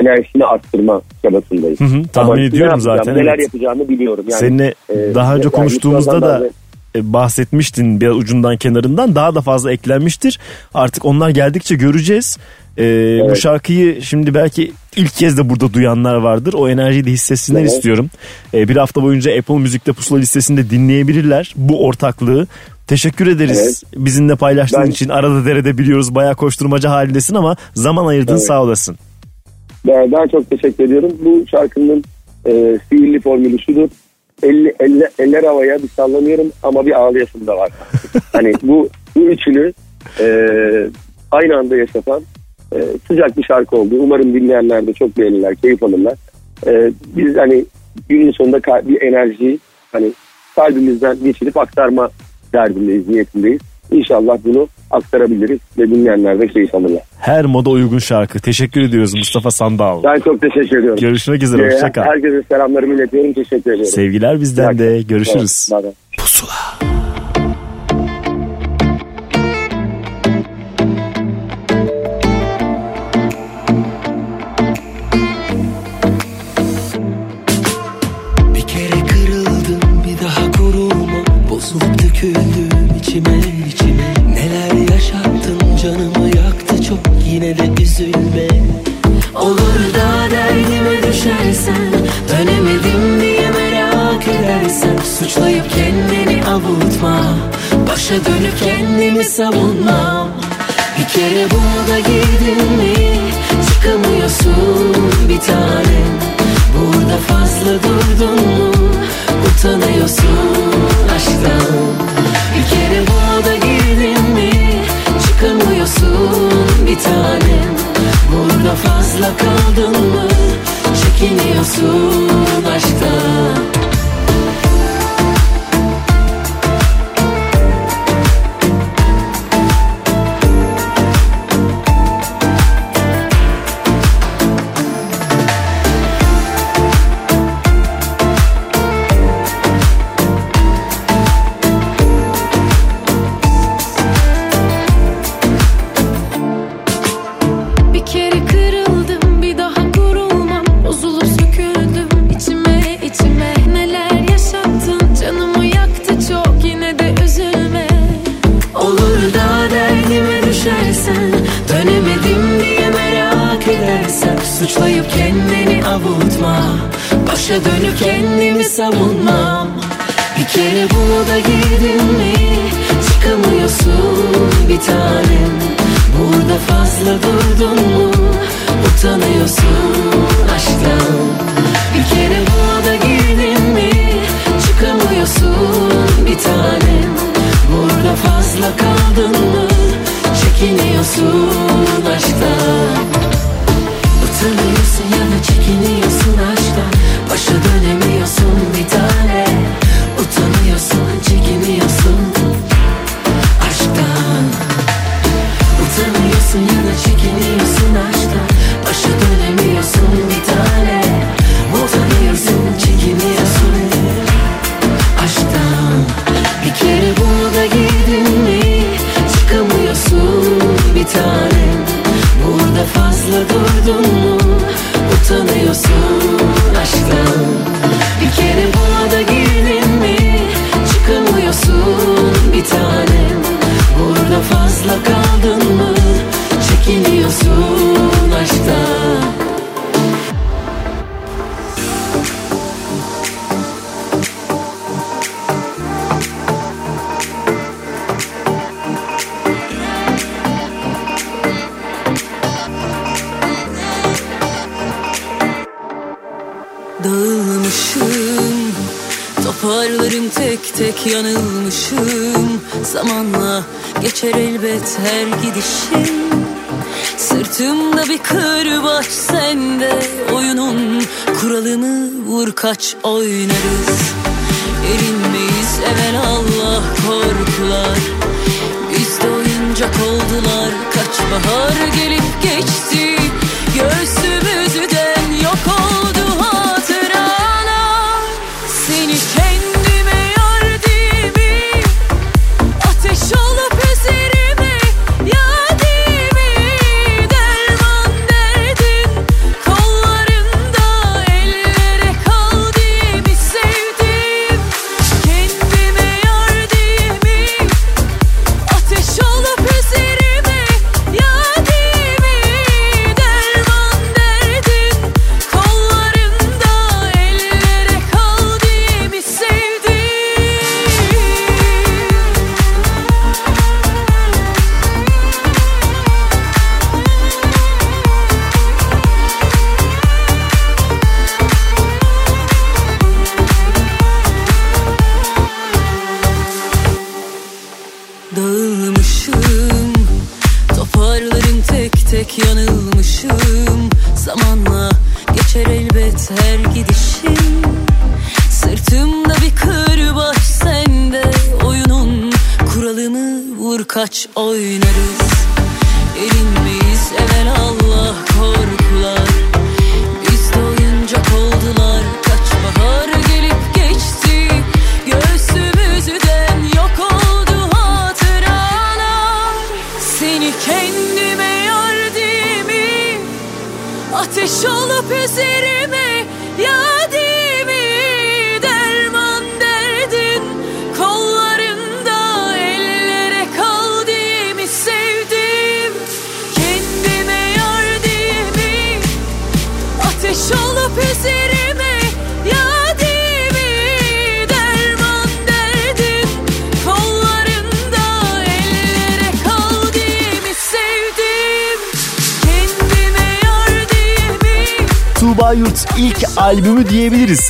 enerjisini 0.00 0.44
arttırma 0.44 1.02
çabasındayım. 1.22 1.76
Hı 1.76 1.84
hı, 1.84 2.02
tahmin 2.12 2.32
Ama 2.32 2.40
ediyorum 2.40 2.80
zaten, 2.80 3.14
Neler 3.16 3.34
evet. 3.34 3.40
yapacağımı 3.54 3.88
biliyorum. 3.88 4.24
Yani, 4.28 4.40
Seninle 4.40 4.74
e, 4.88 5.14
daha 5.14 5.36
önce 5.36 5.48
konuştuğumuzda 5.48 6.22
da 6.22 6.40
ben- 6.40 6.46
e, 6.46 6.50
bahsetmiştin 6.96 8.00
biraz 8.00 8.16
ucundan 8.16 8.56
kenarından 8.56 9.14
daha 9.14 9.34
da 9.34 9.40
fazla 9.40 9.72
eklenmiştir. 9.72 10.38
Artık 10.74 11.04
onlar 11.04 11.30
geldikçe 11.30 11.74
göreceğiz. 11.74 12.38
E, 12.78 12.84
Bu 13.30 13.36
şarkıyı 13.36 14.02
şimdi 14.02 14.34
belki 14.34 14.72
ilk 14.96 15.14
kez 15.14 15.38
de 15.38 15.50
burada 15.50 15.72
duyanlar 15.72 16.14
vardır. 16.14 16.54
O 16.56 16.68
enerjiyi 16.68 17.04
de 17.04 17.10
hissetsinler 17.10 17.60
Evet. 17.60 17.70
istiyorum. 17.70 18.10
E, 18.54 18.68
bir 18.68 18.76
hafta 18.76 19.02
boyunca 19.02 19.38
Apple 19.38 19.58
Müzik'te 19.58 19.92
pusula 19.92 20.18
listesinde 20.18 20.70
dinleyebilirler 20.70 21.52
bu 21.56 21.86
ortaklığı. 21.86 22.46
Teşekkür 22.86 23.26
ederiz 23.26 23.82
bizimle 23.96 24.36
paylaştığın 24.36 24.82
Ben- 24.82 24.90
için. 24.90 25.08
Arada 25.08 25.44
derede 25.44 25.78
biliyoruz 25.78 26.14
bayağı 26.14 26.34
koşturmaca 26.34 26.90
halindesin 26.90 27.34
ama 27.34 27.56
zaman 27.74 28.06
ayırdın 28.06 28.32
Evet. 28.32 28.46
sağ 28.46 28.62
olasın. 28.62 28.96
Ben, 29.86 30.12
ben 30.12 30.26
çok 30.28 30.50
teşekkür 30.50 30.84
ediyorum. 30.84 31.12
Bu 31.24 31.44
şarkının 31.50 32.04
e, 32.46 32.78
sihirli 32.88 33.20
formülü 33.20 33.58
şudur. 33.58 33.88
Elle, 34.44 34.74
elle, 34.80 35.10
eller 35.18 35.42
havaya 35.42 35.82
bir 35.82 35.88
sallanıyorum 35.88 36.52
ama 36.62 36.86
bir 36.86 36.92
ağlayasım 36.92 37.46
da 37.46 37.56
var. 37.56 37.70
hani 38.32 38.52
bu, 38.62 38.88
bu 39.16 39.20
üçünü 39.20 39.72
e, 40.20 40.26
aynı 41.30 41.56
anda 41.56 41.76
yaşatan 41.76 42.22
e, 42.74 42.78
sıcak 43.08 43.36
bir 43.36 43.42
şarkı 43.42 43.76
oldu. 43.76 43.94
Umarım 43.98 44.34
dinleyenler 44.34 44.86
de 44.86 44.92
çok 44.92 45.18
beğenirler, 45.18 45.54
keyif 45.54 45.82
alırlar. 45.82 46.14
E, 46.66 46.92
biz 47.16 47.36
hani 47.36 47.64
günün 48.08 48.30
sonunda 48.30 48.88
bir 48.88 49.02
enerjiyi 49.02 49.58
hani 49.92 50.12
kalbimizden 50.56 51.16
geçirip 51.24 51.56
aktarma 51.56 52.10
derdindeyiz, 52.52 53.08
niyetindeyiz. 53.08 53.60
İnşallah 53.98 54.38
bunu 54.44 54.68
aktarabiliriz 54.90 55.58
ve 55.78 55.86
dinleyenler 55.90 56.40
de 56.40 56.46
keyif 56.48 56.74
alırlar. 56.74 57.02
Her 57.20 57.44
moda 57.44 57.70
uygun 57.70 57.98
şarkı. 57.98 58.40
Teşekkür 58.40 58.80
ediyoruz 58.80 59.14
Mustafa 59.14 59.50
Sandal. 59.50 60.02
Ben 60.02 60.20
çok 60.20 60.40
teşekkür 60.40 60.78
ediyorum. 60.78 60.98
Görüşmek 61.00 61.42
üzere. 61.42 61.62
Ee, 61.62 61.72
Hoşça 61.74 61.92
kal. 61.92 62.02
Herkese 62.04 62.42
selamlarımı 62.52 62.94
iletiyorum. 62.94 63.32
Teşekkür 63.32 63.56
ediyorum. 63.72 63.84
Sevgiler 63.84 64.40
bizden 64.40 64.78
de. 64.78 65.02
Görüşürüz. 65.02 65.68
Bay 65.72 65.82
bay. 65.82 65.92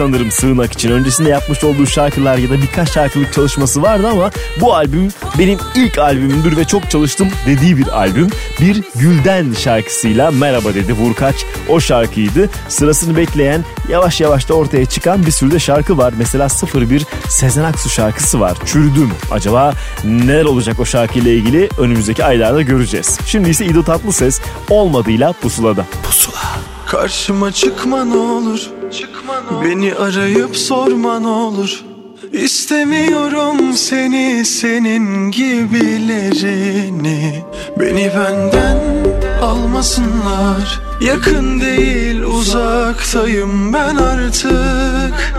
Sanırım 0.04 0.30
Sığınak 0.30 0.72
için. 0.72 0.90
Öncesinde 0.90 1.28
yapmış 1.28 1.64
olduğu 1.64 1.86
şarkılar 1.86 2.36
ya 2.38 2.50
da 2.50 2.62
birkaç 2.62 2.90
şarkılık 2.90 3.32
çalışması 3.32 3.82
vardı 3.82 4.08
ama 4.08 4.30
bu 4.60 4.74
albüm 4.74 5.08
benim 5.38 5.58
ilk 5.74 5.98
albümümdür 5.98 6.56
ve 6.56 6.64
çok 6.64 6.90
çalıştım 6.90 7.28
dediği 7.46 7.78
bir 7.78 7.98
albüm. 7.98 8.28
Bir 8.60 8.82
Gülden 8.94 9.52
şarkısıyla 9.52 10.30
Merhaba 10.30 10.74
dedi 10.74 10.92
Vurkaç 10.92 11.34
o 11.68 11.80
şarkıydı. 11.80 12.50
Sırasını 12.68 13.16
bekleyen 13.16 13.64
yavaş 13.88 14.20
yavaş 14.20 14.48
da 14.48 14.54
ortaya 14.54 14.86
çıkan 14.86 15.26
bir 15.26 15.30
sürü 15.30 15.50
de 15.50 15.58
şarkı 15.58 15.98
var. 15.98 16.14
Mesela 16.18 16.48
01 16.74 17.06
Sezen 17.28 17.64
Aksu 17.64 17.90
şarkısı 17.90 18.40
var. 18.40 18.56
Çürüdüm. 18.66 19.10
Acaba 19.30 19.74
neler 20.04 20.44
olacak 20.44 20.80
o 20.80 20.84
şarkıyla 20.84 21.30
ilgili 21.30 21.68
önümüzdeki 21.78 22.24
aylarda 22.24 22.62
göreceğiz. 22.62 23.18
Şimdi 23.26 23.50
ise 23.50 23.66
İdo 23.66 23.82
Tatlıses 23.82 24.40
olmadığıyla 24.70 25.32
pusulada. 25.32 25.86
Pusula. 26.02 26.42
Karşıma 26.86 27.52
çıkma 27.52 28.04
ne 28.04 28.16
olur 28.16 28.70
Beni 29.50 29.94
arayıp 29.94 30.56
sorma 30.56 31.20
ne 31.20 31.26
olur. 31.26 31.84
İstemiyorum 32.32 33.74
seni 33.74 34.44
senin 34.44 35.30
gibilerini. 35.30 36.94
Beni 37.80 38.10
benden 38.16 38.78
almasınlar. 39.42 40.80
Yakın 41.00 41.60
değil 41.60 42.22
uzaktayım 42.22 43.72
ben 43.72 43.96
artık. 43.96 45.34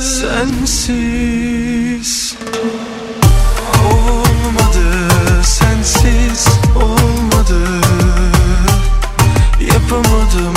Sensiz 0.00 1.42
Olmadı 3.92 5.02
sensiz 5.42 6.48
olmadı. 6.76 7.60
Yapamadım 9.60 10.51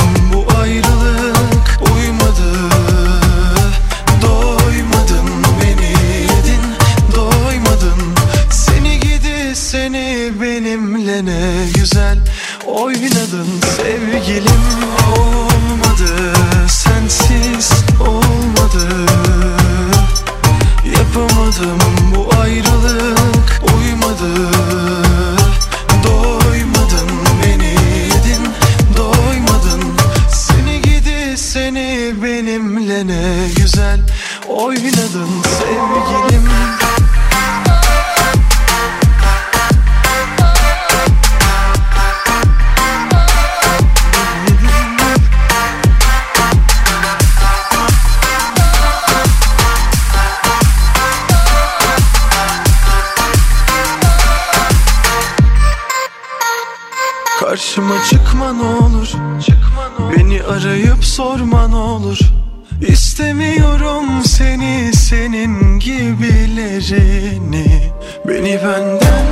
İstemiyorum 62.82 64.24
seni 64.26 64.92
senin 64.94 65.80
gibilerini. 65.80 67.92
Beni 68.28 68.60
benden 68.64 69.26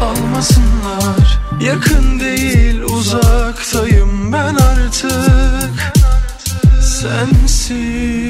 almasınlar. 0.00 1.38
Yakın 1.60 2.20
değil 2.20 2.82
uzaktayım 2.82 4.32
ben 4.32 4.54
artık. 4.54 5.92
Sensiz 6.80 8.25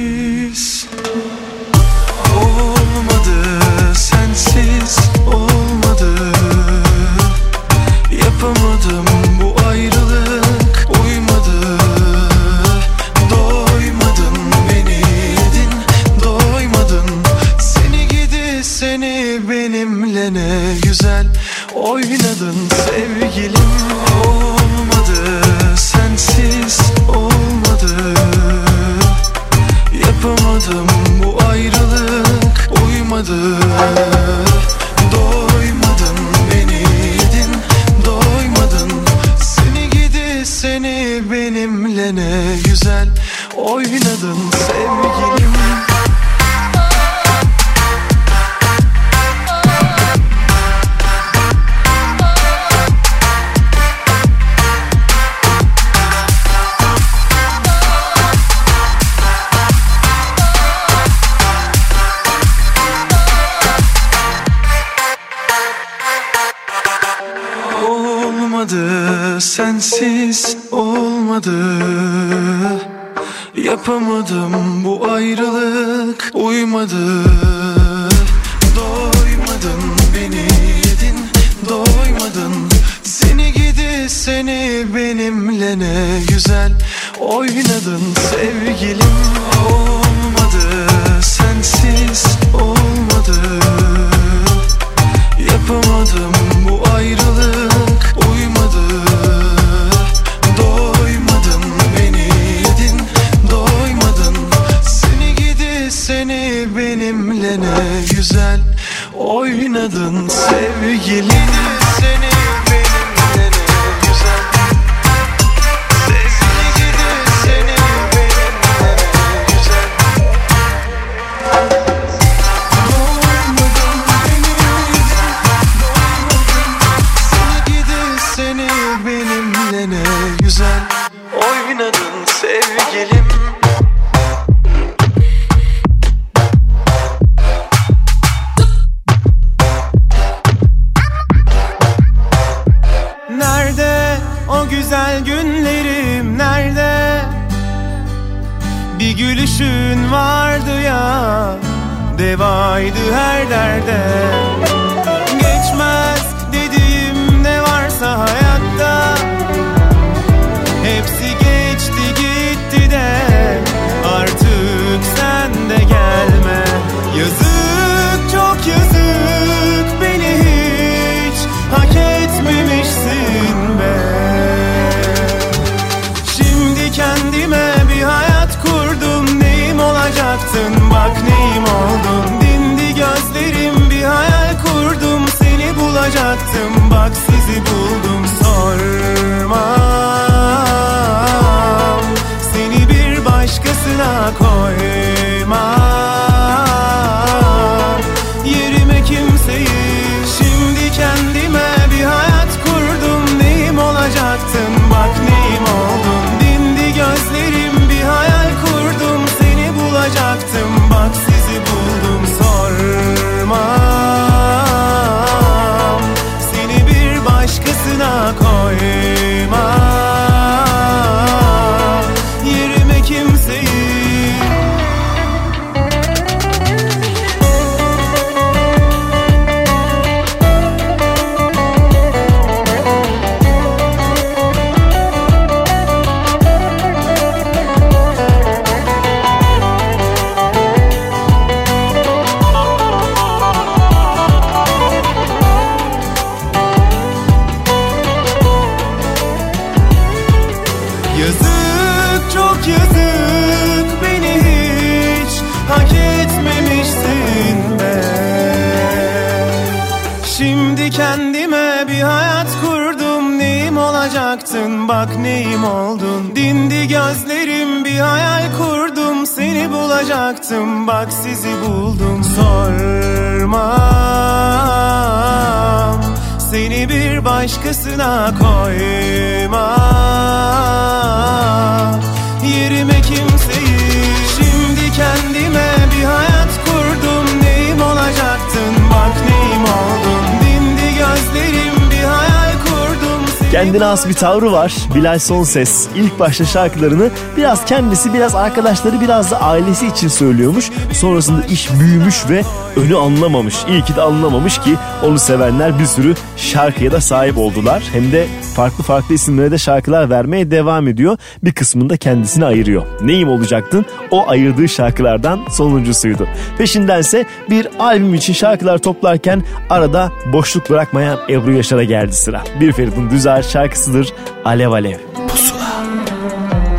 Kendine 293.77 293.91
has 293.91 294.09
bir 294.09 294.15
tavrı 294.15 294.53
var. 294.53 294.75
Bilal 294.95 295.19
Sonses 295.19 295.89
ilk 295.97 296.19
başta 296.19 296.45
şarkılarını 296.45 297.11
biraz 297.37 297.65
kendisi, 297.65 298.15
biraz 298.15 298.35
arkadaşları, 298.35 299.01
biraz 299.01 299.31
da 299.31 299.43
ailesi 299.43 299.87
için 299.87 300.09
söylüyormuş. 300.09 300.71
Sonrasında 300.93 301.47
iş 301.47 301.71
büyümüş 301.81 302.29
ve 302.29 302.43
önü 302.77 302.97
anlamamış. 302.97 303.57
İyi 303.69 303.85
ki 303.85 303.97
de 303.97 304.03
anlamamış 304.03 304.59
ki 304.59 304.77
onu 305.05 305.19
sevenler 305.19 305.79
bir 305.79 305.87
sürü 305.87 306.15
şarkıya 306.37 306.93
da 306.93 307.01
sahip 307.01 307.39
oldular. 307.39 307.83
Hem 307.93 308.13
de 308.13 308.27
farklı 308.55 308.85
farklı 308.85 309.15
isimlere 309.15 309.51
de 309.51 309.59
şarkılar 309.59 310.11
vermeye 310.11 310.51
devam 310.51 310.89
ediyor. 310.89 311.19
Bir 311.45 311.53
kısmında 311.53 311.97
kendisini 311.97 312.45
ayırıyor. 312.45 312.83
Neyim 313.03 313.29
olacaktın? 313.29 313.87
O 314.11 314.29
ayırdığı 314.29 314.69
şarkılardan 314.69 315.41
sonuncusuydu. 315.51 316.29
Peşindense 316.59 317.27
bir 317.51 317.69
albüm 317.79 318.15
için 318.15 318.33
şarkılar 318.33 318.79
toplarken 318.79 319.43
arada 319.71 320.13
boşluk 320.33 320.71
bırakmayan 320.71 321.19
Ebru 321.29 321.53
Yaşar'a 321.53 321.85
geldi 321.85 322.13
sıra. 322.13 322.45
Bir 322.61 322.73
Feridun 322.73 323.11
Düzar 323.11 323.43
şarkısıdır 323.43 324.13
Alev 324.45 324.71
Alev. 324.71 324.99
Pusula. 325.29 325.67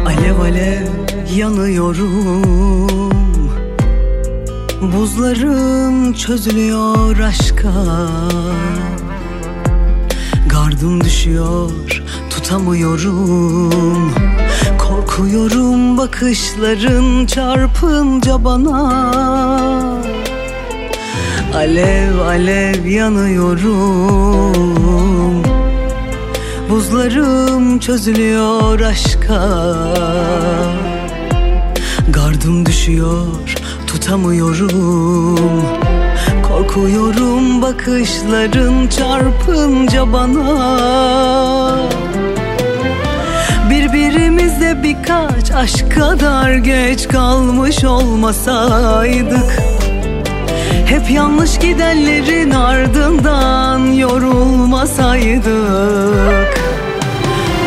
Alev 0.05 0.39
alev 0.39 0.87
yanıyorum 1.35 2.87
Buzlarım 4.81 6.13
çözülüyor 6.13 7.19
aşka 7.19 7.73
Gardım 10.49 11.03
düşüyor 11.03 11.71
tutamıyorum 12.29 14.13
Korkuyorum 15.17 15.97
bakışların 15.97 17.25
çarpınca 17.25 18.43
bana. 18.43 19.01
Alev 21.55 22.19
alev 22.19 22.85
yanıyorum. 22.85 23.73
Buzlarım 26.69 27.79
çözülüyor 27.79 28.79
aşka. 28.79 29.47
Gardım 32.09 32.65
düşüyor 32.65 33.27
tutamıyorum. 33.87 35.61
Korkuyorum 36.47 37.61
bakışların 37.61 38.87
çarpınca 38.87 40.13
bana 40.13 40.77
Birbirimize 44.67 44.83
birkaç 44.83 45.51
aşk 45.51 45.91
kadar 45.95 46.53
geç 46.53 47.07
kalmış 47.07 47.83
olmasaydık. 47.83 49.59
Hep 50.85 51.11
yanlış 51.11 51.59
gidenlerin 51.59 52.51
ardından 52.51 53.79
yorulmasaydık. 53.79 55.47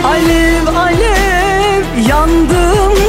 Alev 0.05 0.67
alev 0.77 2.09
yandım 2.09 3.00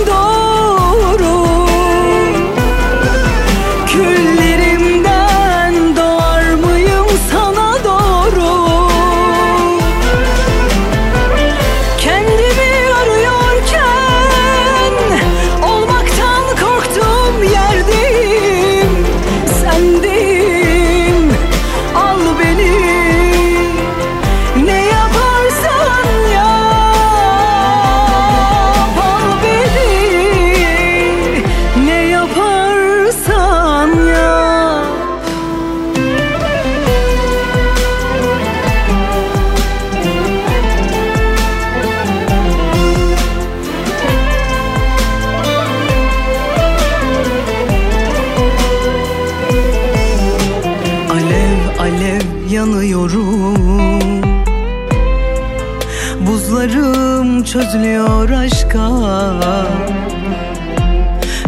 çözülüyor 57.51 58.29
aşka. 58.29 58.89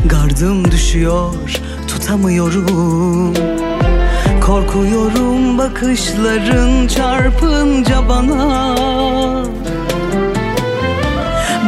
Gardım 0.05 0.71
düşüyor 0.71 1.33
tutamıyorum. 1.87 3.33
Korkuyorum 4.41 5.57
bakışların 5.57 6.87
çarpınca 6.87 8.09
bana. 8.09 8.75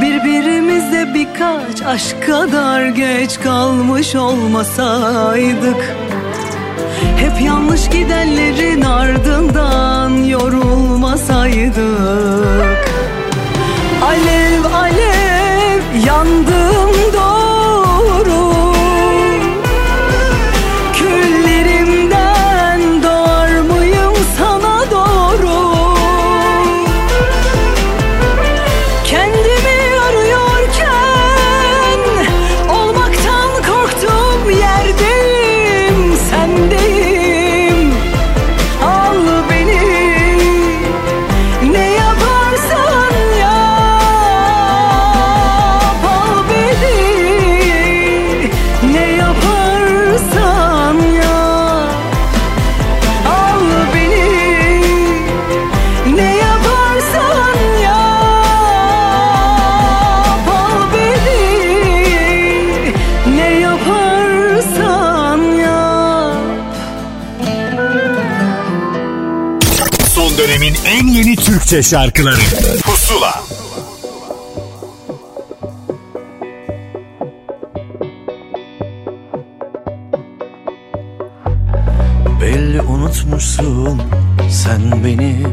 Birbirimize 0.02 1.14
birkaç 1.14 1.82
aşk 1.82 2.26
kadar 2.26 2.86
geç 2.86 3.40
kalmış 3.40 4.16
olmasaydık 4.16 5.96
hep 7.18 7.42
yanlış 7.42 7.90
gidenlerin 7.90 8.82
ardından 8.82 10.10
yorulmasaydık 10.10 13.05
Alev 14.16 14.66
alev 14.66 16.06
yandım 16.08 16.65
Türkçe 71.76 71.90
şarkıları. 71.90 72.36
Pusula. 72.84 73.44
Belli 82.42 82.82
unutmuşsun 82.82 84.02
sen 84.50 85.04
beni. 85.04 85.44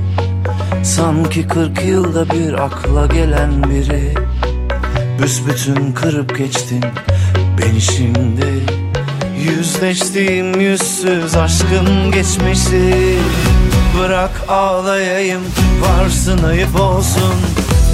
Sanki 0.85 1.49
kırk 1.49 1.85
yılda 1.85 2.31
bir 2.31 2.53
akla 2.53 3.07
gelen 3.07 3.65
biri. 3.65 4.15
Büsbütün 5.23 5.93
kırıp 5.93 6.39
geçtin 6.39 6.85
beni 7.59 7.81
şimdi. 7.81 8.47
Yüzleştiğim 9.39 10.61
yüzsüz 10.61 11.37
aşkın 11.37 12.11
geçmişi 12.11 13.19
Bırak 13.99 14.31
ağlayayım 14.49 15.43
varsın 15.81 16.43
ayıp 16.43 16.81
olsun. 16.81 17.35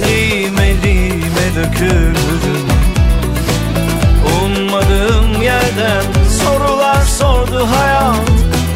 Lime 0.01 0.67
lime 0.83 1.55
döküldüm 1.55 2.67
Ummadığım 4.43 5.41
yerden 5.41 6.03
sorular 6.29 7.01
sordu 7.01 7.67
hayat 7.67 8.15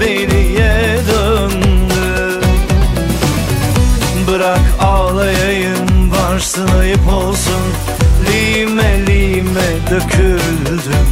Beriye 0.02 0.98
döndü. 1.08 2.42
Bırak 4.28 4.62
ağlayayım 4.82 6.12
varsın 6.12 6.68
ayıp 6.80 7.14
olsun. 7.14 7.62
Lime 8.28 9.08
lime 9.08 9.70
döküldüm. 9.90 11.08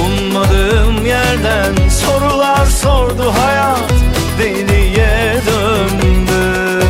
Ummadığım 0.00 1.06
yerden 1.06 1.88
sorular 1.88 2.66
sordu 2.66 3.34
hayat 3.38 4.11
deliye 4.42 5.40
döndüm. 5.46 6.88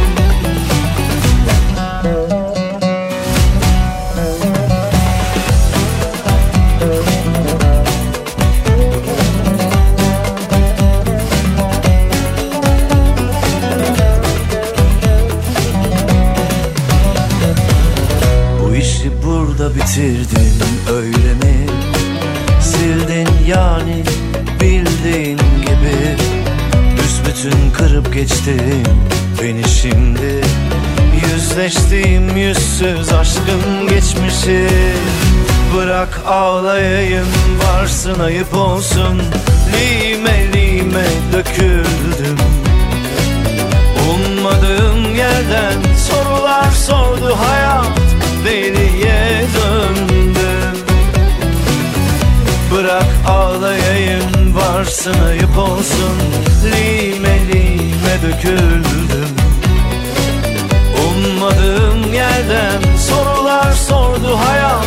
Bu 18.61 18.75
işi 18.75 19.13
burada 19.25 19.75
bitirdim. 19.75 20.52
Kırıp 27.93 28.15
geçtin 28.15 28.87
beni 29.43 29.69
şimdi. 29.69 30.41
Yüzleştiğim 31.27 32.37
yüzsüz 32.37 33.13
aşkın 33.13 33.89
geçmişi. 33.89 34.67
Bırak 35.77 36.21
ağlayayım 36.27 37.27
varsın 37.65 38.21
ayıp 38.21 38.55
olsun. 38.55 39.23
Lime 39.73 40.53
lime 40.53 41.05
döküldüm. 41.33 42.37
Ummadığım 44.11 45.15
yerden 45.15 45.75
sorular 46.09 46.71
sordu 46.71 47.37
hayat 47.39 47.99
Deliye 48.45 49.45
döndüm 49.55 50.77
Bırak 52.75 53.07
ağlayayım 53.29 54.55
varsın 54.55 55.25
ayıp 55.29 55.59
olsun. 55.59 56.19
Lime 56.65 57.39
lime 57.49 57.72
döküldüm. 58.23 59.29
Ummadığım 61.09 62.13
yerden 62.13 62.97
sorular 62.99 63.73
sordu 63.73 64.39
hayat 64.39 64.87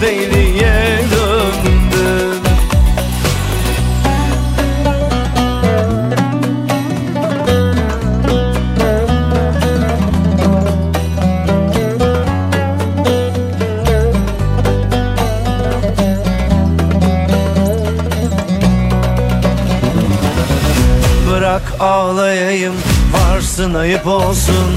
Deliye 0.00 0.98
döndüm 1.10 1.19
ağlayayım 22.50 22.74
varsın 23.12 23.74
ayıp 23.74 24.06
olsun 24.06 24.74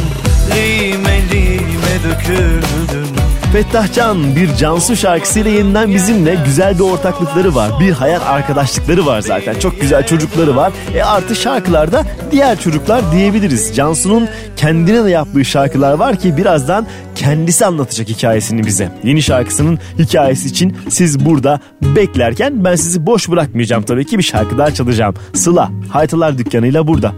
Lime 0.56 1.22
lime 1.32 2.04
döküldüm 2.04 3.08
Fettah 3.54 3.94
Can 3.94 4.36
bir 4.36 4.56
Cansu 4.56 4.96
şarkısıyla 4.96 5.52
yeniden 5.52 5.94
bizimle 5.94 6.38
güzel 6.46 6.76
bir 6.76 6.84
ortaklıkları 6.84 7.56
var. 7.56 7.72
Bir 7.80 7.92
hayat 7.92 8.22
arkadaşlıkları 8.22 9.06
var 9.06 9.22
zaten. 9.22 9.60
Çok 9.60 9.82
güzel 9.82 10.08
çocukları 10.08 10.56
var. 10.56 10.74
E 10.96 11.04
artı 11.04 11.36
şarkılarda 11.36 12.04
diğer 12.32 12.60
çocuklar 12.60 13.12
diyebiliriz. 13.12 13.76
Cansu'nun 13.76 14.28
kendine 14.56 15.06
de 15.06 15.10
yaptığı 15.10 15.46
şarkılar 15.46 15.94
var 15.94 16.20
ki 16.20 16.38
birazdan 16.38 16.88
kendisi 17.16 17.66
anlatacak 17.66 18.10
hikayesini 18.10 18.66
bize. 18.66 18.92
Yeni 19.04 19.22
şarkısının 19.22 19.80
hikayesi 20.00 20.48
için 20.48 20.78
siz 20.90 21.26
burada 21.26 21.60
beklerken 21.82 22.64
ben 22.66 22.76
sizi 22.76 23.06
boş 23.06 23.30
bırakmayacağım 23.30 23.84
tabii 23.84 24.06
ki 24.06 24.18
bir 24.18 24.24
şarkı 24.24 24.58
daha 24.58 24.74
çalacağım. 24.74 25.16
Sıla 25.34 25.70
Haytalar 25.90 26.38
Dükkanı'yla 26.38 26.88
burada. 26.88 27.14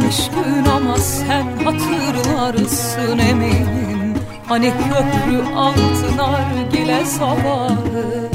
Pusula. 0.00 0.20
Geçmiş 0.20 0.28
gün 0.28 0.64
ama 0.64 0.96
sen 0.96 1.46
hatırlarsın 1.64 3.18
eminim. 3.18 4.14
Hani 4.48 4.72
köprü 4.72 5.54
altın 5.56 6.18
argile 6.18 7.04
sabahı 7.04 8.30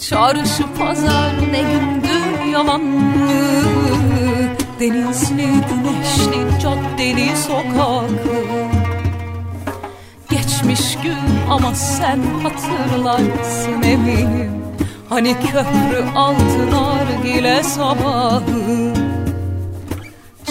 Çarşı 0.00 0.64
pazar 0.78 1.32
ne 1.52 1.62
gündü 1.62 2.50
yalan 2.52 2.80
mı 2.80 3.30
Denizli 4.80 5.46
güneşli 5.46 6.60
caddeli 6.62 7.36
sokakı 7.36 8.44
Geçmiş 10.30 10.98
gün 11.02 11.50
ama 11.50 11.74
sen 11.74 12.18
hatırlarsın 12.42 13.82
eminim. 13.82 14.52
Hani 15.08 15.34
köprü 15.34 16.04
altın 16.16 16.72
argile 16.72 17.62
sabahı 17.62 18.89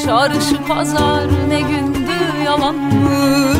Çarşı 0.05 0.65
pazar 0.67 1.27
ne 1.49 1.61
gündü 1.61 2.43
yalan 2.45 2.75
mı? 2.75 3.53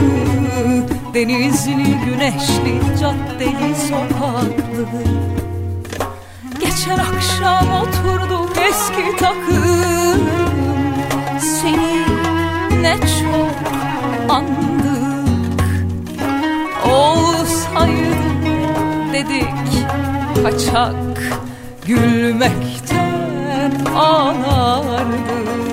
Denizli 1.14 1.98
güneşli 2.06 2.82
caddeli 3.00 3.76
sokaklı. 3.76 4.86
Geçen 6.60 6.98
akşam 6.98 7.68
oturduk 7.82 8.58
eski 8.70 9.18
takım. 9.18 10.30
Seni 11.40 12.04
ne 12.82 12.96
çok 12.98 13.74
andık. 14.30 15.64
Olsaydı 16.86 18.30
dedik 19.14 19.86
kaçak 20.44 20.96
Gülmekten 21.86 23.72
ağlardık 23.96 25.69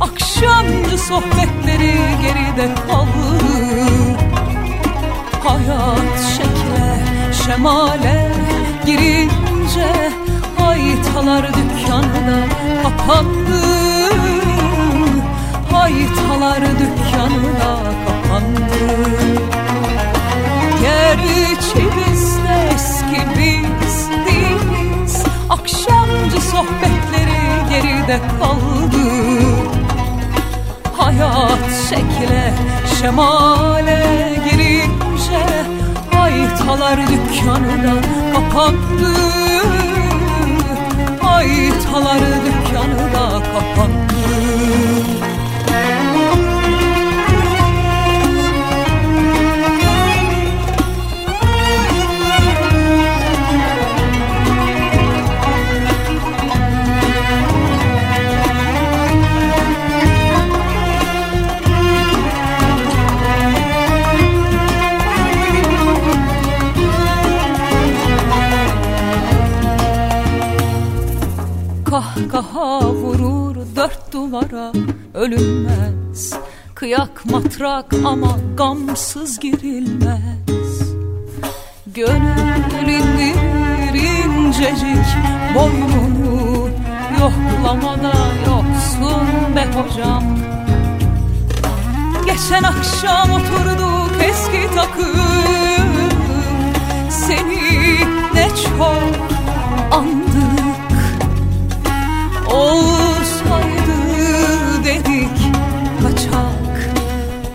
Akşamcı 0.00 0.98
sohbetleri 0.98 1.94
geride 2.22 2.74
kaldı 2.74 3.44
Hayat 5.44 6.20
şekle 6.36 7.04
şemale 7.44 8.32
girince 8.86 10.10
Haytalar 10.58 11.46
dükkanı 11.46 12.26
da 12.28 12.40
kapandı. 12.82 13.60
Haytalar 15.72 16.60
dükkanı 16.60 17.60
da 17.60 17.92
kapandı 18.06 19.08
Gerçi 20.82 21.88
biz 21.96 22.36
de 22.36 22.70
eski 22.74 23.22
biz 23.38 24.08
değiliz. 24.26 25.22
Akşamcı 25.50 26.40
sohbetleri 26.40 27.68
geride 27.70 28.20
kaldı. 28.40 29.08
Hayat 30.96 31.88
şekle 31.88 32.54
şemale 33.00 34.06
girince 34.50 35.68
Haytalar 36.12 36.96
dükkanı 36.96 37.84
da 37.84 37.94
kapandı. 38.34 39.14
Haytalar 41.20 42.20
dükkanı 42.20 43.12
da 43.12 43.42
kapandı 43.52 44.17
Kahkaha 72.18 72.80
vurur 72.94 73.56
dört 73.76 74.12
duvara 74.12 74.72
ölünmez. 75.14 76.34
Kıyak 76.74 77.24
matrak 77.24 77.94
ama 78.04 78.38
gamsız 78.56 79.38
girilmez. 79.38 80.82
Gönül 81.86 82.88
indirir 82.88 83.94
incecik 83.94 85.06
boynunu 85.54 86.68
Yoklamada 87.20 88.12
yoksun 88.46 89.56
be 89.56 89.66
hocam. 89.74 90.24
Geçen 92.26 92.62
akşam 92.62 93.30
oturduk 93.30 94.22
eski 94.22 94.74
takım. 94.74 95.88
Seni 97.10 97.98
ne 98.34 98.48
çok 98.48 98.92
andık 99.92 100.27
Olsaydı 102.50 103.98
dedik 104.84 105.38
kaçak 106.02 106.90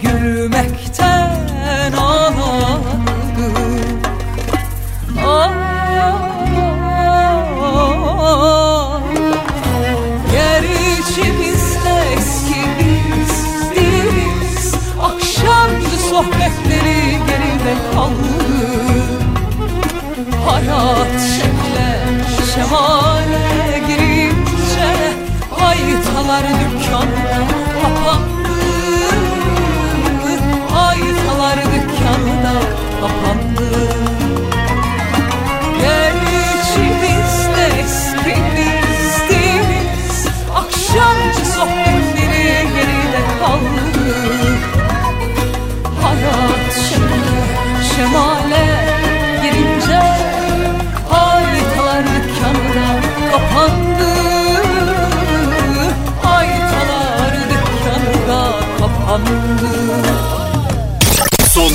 Gülmekten 0.02 1.94
ağladık 1.94 3.03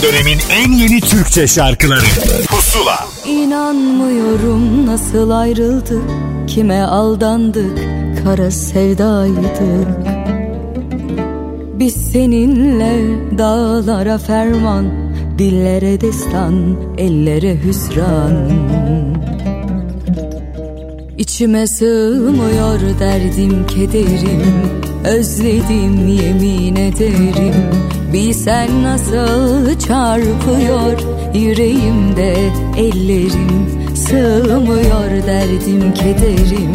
dönemin 0.09 0.39
en 0.51 0.73
yeni 0.73 1.01
Türkçe 1.01 1.47
şarkıları. 1.47 2.07
Pusula. 2.49 3.07
İnanmıyorum 3.27 4.87
nasıl 4.87 5.31
ayrıldık 5.31 6.03
Kime 6.47 6.83
aldandık 6.83 7.79
Kara 8.25 8.51
sevdaydı. 8.51 9.87
Biz 11.79 11.95
seninle 11.95 13.19
dağlara 13.39 14.19
ferman 14.19 14.87
Dillere 15.39 16.01
destan 16.01 16.77
Ellere 16.99 17.57
hüsran. 17.65 18.51
İçime 21.19 21.67
sığmıyor 21.67 22.81
derdim 23.01 23.67
kederim 23.67 24.88
Özledim 25.05 26.09
yemin 26.09 26.76
ederim. 26.76 27.55
Bilsen 28.12 28.82
nasıl 28.82 29.78
çarpıyor 29.78 30.99
yüreğimde 31.34 32.34
ellerim. 32.76 33.68
Sığmıyor 33.94 35.11
derdim 35.26 35.94
kederim. 35.94 36.72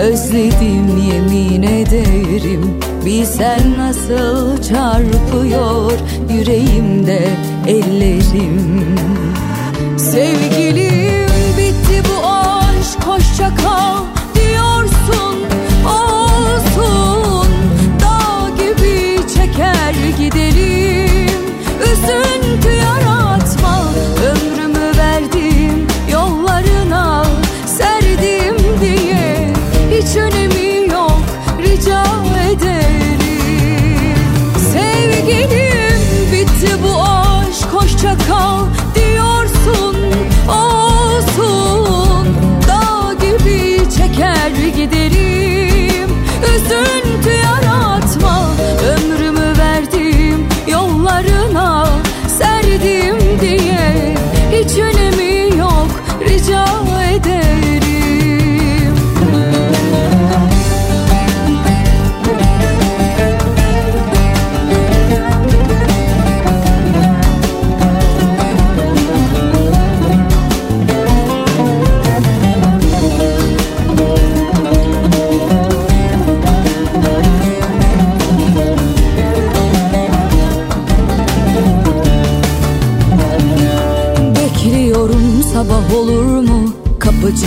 Özledim 0.00 0.98
yemin 1.12 1.62
ederim. 1.62 2.80
Bilsen 3.06 3.60
nasıl 3.78 4.62
çarpıyor 4.62 5.92
yüreğimde 6.30 7.28
ellerim. 7.66 8.96
Sevgilim 9.96 11.17
gidelim 20.30 21.28
üzüntü 21.82 22.37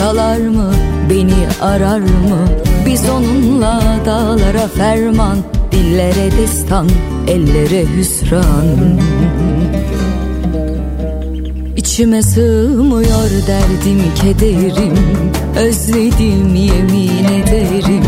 Çalar 0.02 0.38
mı? 0.38 0.72
Beni 1.10 1.48
arar 1.62 2.00
mı? 2.00 2.48
Biz 2.86 3.10
onunla 3.10 3.82
dağlara 4.06 4.68
ferman 4.68 5.38
Dillere 5.72 6.32
destan, 6.38 6.90
ellere 7.28 7.86
hüsran 7.98 8.66
İçime 11.78 12.22
sığmıyor 12.22 13.30
derdim 13.48 14.02
kederim 14.22 14.96
Özledim 15.58 16.56
yemin 16.56 17.44
ederim 17.44 18.04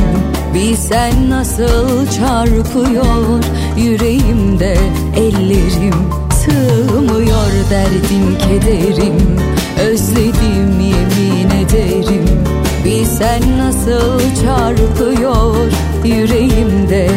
Bilsen 0.54 1.30
nasıl 1.30 2.08
çarpıyor 2.08 3.44
yüreğimde 3.78 4.78
ellerim 5.18 5.96
Sığmıyor 6.32 7.52
derdim 7.70 8.38
kederim 8.38 9.38
Özledim 9.90 10.80
yemin 10.80 11.13
ederim 11.74 12.26
Bilsen 12.86 13.42
nasıl 13.58 14.20
çarpıyor 14.44 15.56
yüreğimde 16.04 17.10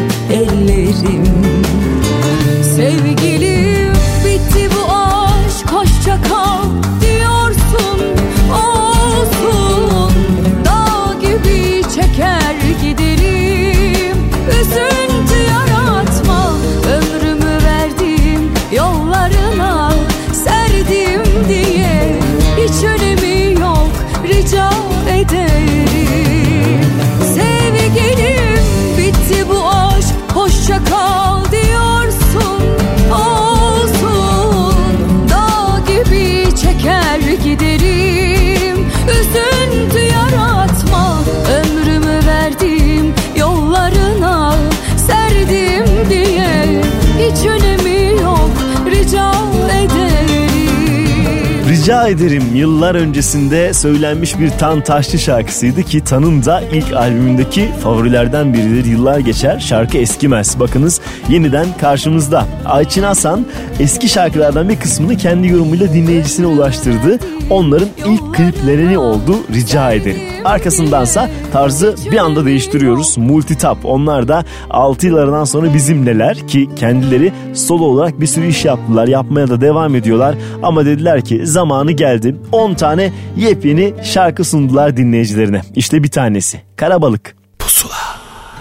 Rica 51.86 52.08
ederim 52.08 52.42
yıllar 52.54 52.94
öncesinde 52.94 53.72
söylenmiş 53.72 54.38
bir 54.38 54.50
Tan 54.50 54.80
Taşçı 54.80 55.18
şarkısıydı 55.18 55.82
ki 55.82 56.04
Tan'ın 56.04 56.44
da 56.44 56.60
ilk 56.60 56.92
albümündeki 56.92 57.68
favorilerden 57.82 58.54
biridir. 58.54 58.84
Yıllar 58.84 59.18
geçer 59.18 59.58
şarkı 59.58 59.98
eskimez. 59.98 60.60
Bakınız 60.60 61.00
yeniden 61.28 61.66
karşımızda. 61.80 62.46
Ayçin 62.64 63.02
Hasan 63.02 63.46
eski 63.80 64.08
şarkılardan 64.08 64.68
bir 64.68 64.80
kısmını 64.80 65.16
kendi 65.16 65.48
yorumuyla 65.48 65.92
dinleyicisine 65.92 66.46
ulaştırdı. 66.46 67.18
Onların 67.50 67.88
ilk 68.06 68.34
kliplerini 68.34 68.98
oldu 68.98 69.36
rica 69.52 69.92
ederim. 69.92 70.20
Arkasındansa 70.44 71.30
tarzı 71.52 71.94
bir 72.10 72.18
anda 72.18 72.44
değiştiriyoruz. 72.44 73.18
Multitap 73.18 73.78
onlar 73.84 74.28
da 74.28 74.44
6 74.70 75.06
yıllardan 75.06 75.44
sonra 75.44 75.74
bizimleler 75.74 76.48
ki 76.48 76.68
kendileri 76.76 77.32
solo 77.54 77.84
olarak 77.84 78.20
bir 78.20 78.26
sürü 78.26 78.46
iş 78.46 78.64
yaptılar. 78.64 79.08
Yapmaya 79.08 79.48
da 79.48 79.60
devam 79.60 79.94
ediyorlar. 79.94 80.34
Ama 80.62 80.86
dediler 80.86 81.24
ki 81.24 81.46
zamanı 81.46 81.92
geldi. 81.92 82.36
10 82.52 82.74
tane 82.74 83.12
yepyeni 83.36 83.94
şarkı 84.02 84.44
sundular 84.44 84.96
dinleyicilerine. 84.96 85.62
İşte 85.74 86.02
bir 86.02 86.10
tanesi. 86.10 86.60
Karabalık. 86.76 87.36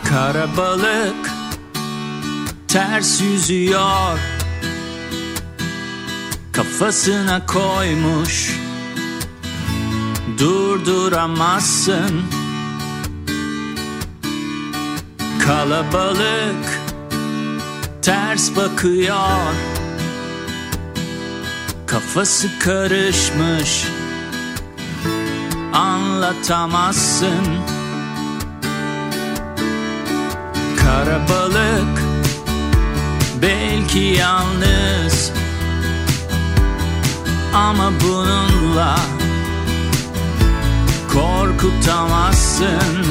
Kara 0.04 0.48
balık 0.58 1.32
ters 2.68 3.22
yüzüyor 3.22 4.20
kafasına 6.56 7.46
koymuş. 7.46 8.60
Durduramazsın. 10.38 12.24
Kalabalık 15.46 16.82
ters 18.02 18.56
bakıyor. 18.56 19.54
Kafası 21.88 22.60
karışmış. 22.60 23.86
Anlatamazsın. 25.74 27.46
Karabalık 30.78 32.02
belki 33.42 34.00
yalnız 34.00 35.32
ama 37.56 37.92
bununla 38.02 38.96
korkutamazsın. 41.14 43.06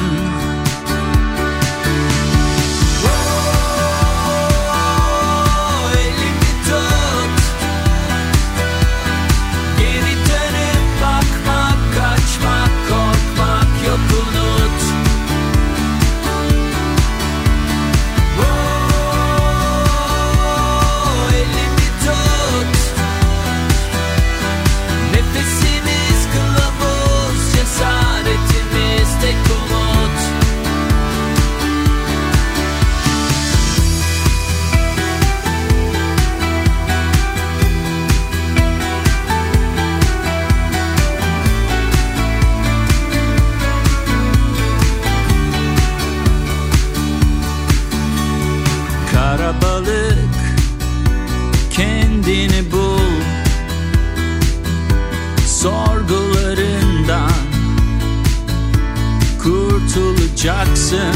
olacaksın 60.45 61.15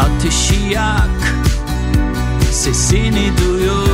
Ateşi 0.00 0.72
yak 0.72 1.08
Sesini 2.52 3.32
duyur. 3.38 3.88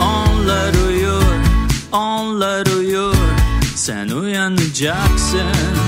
Onlar 0.00 0.88
uyur 0.88 1.22
Onlar 1.92 2.66
uyur. 2.66 3.14
Sen 3.76 4.08
uyanacaksın. 4.08 5.87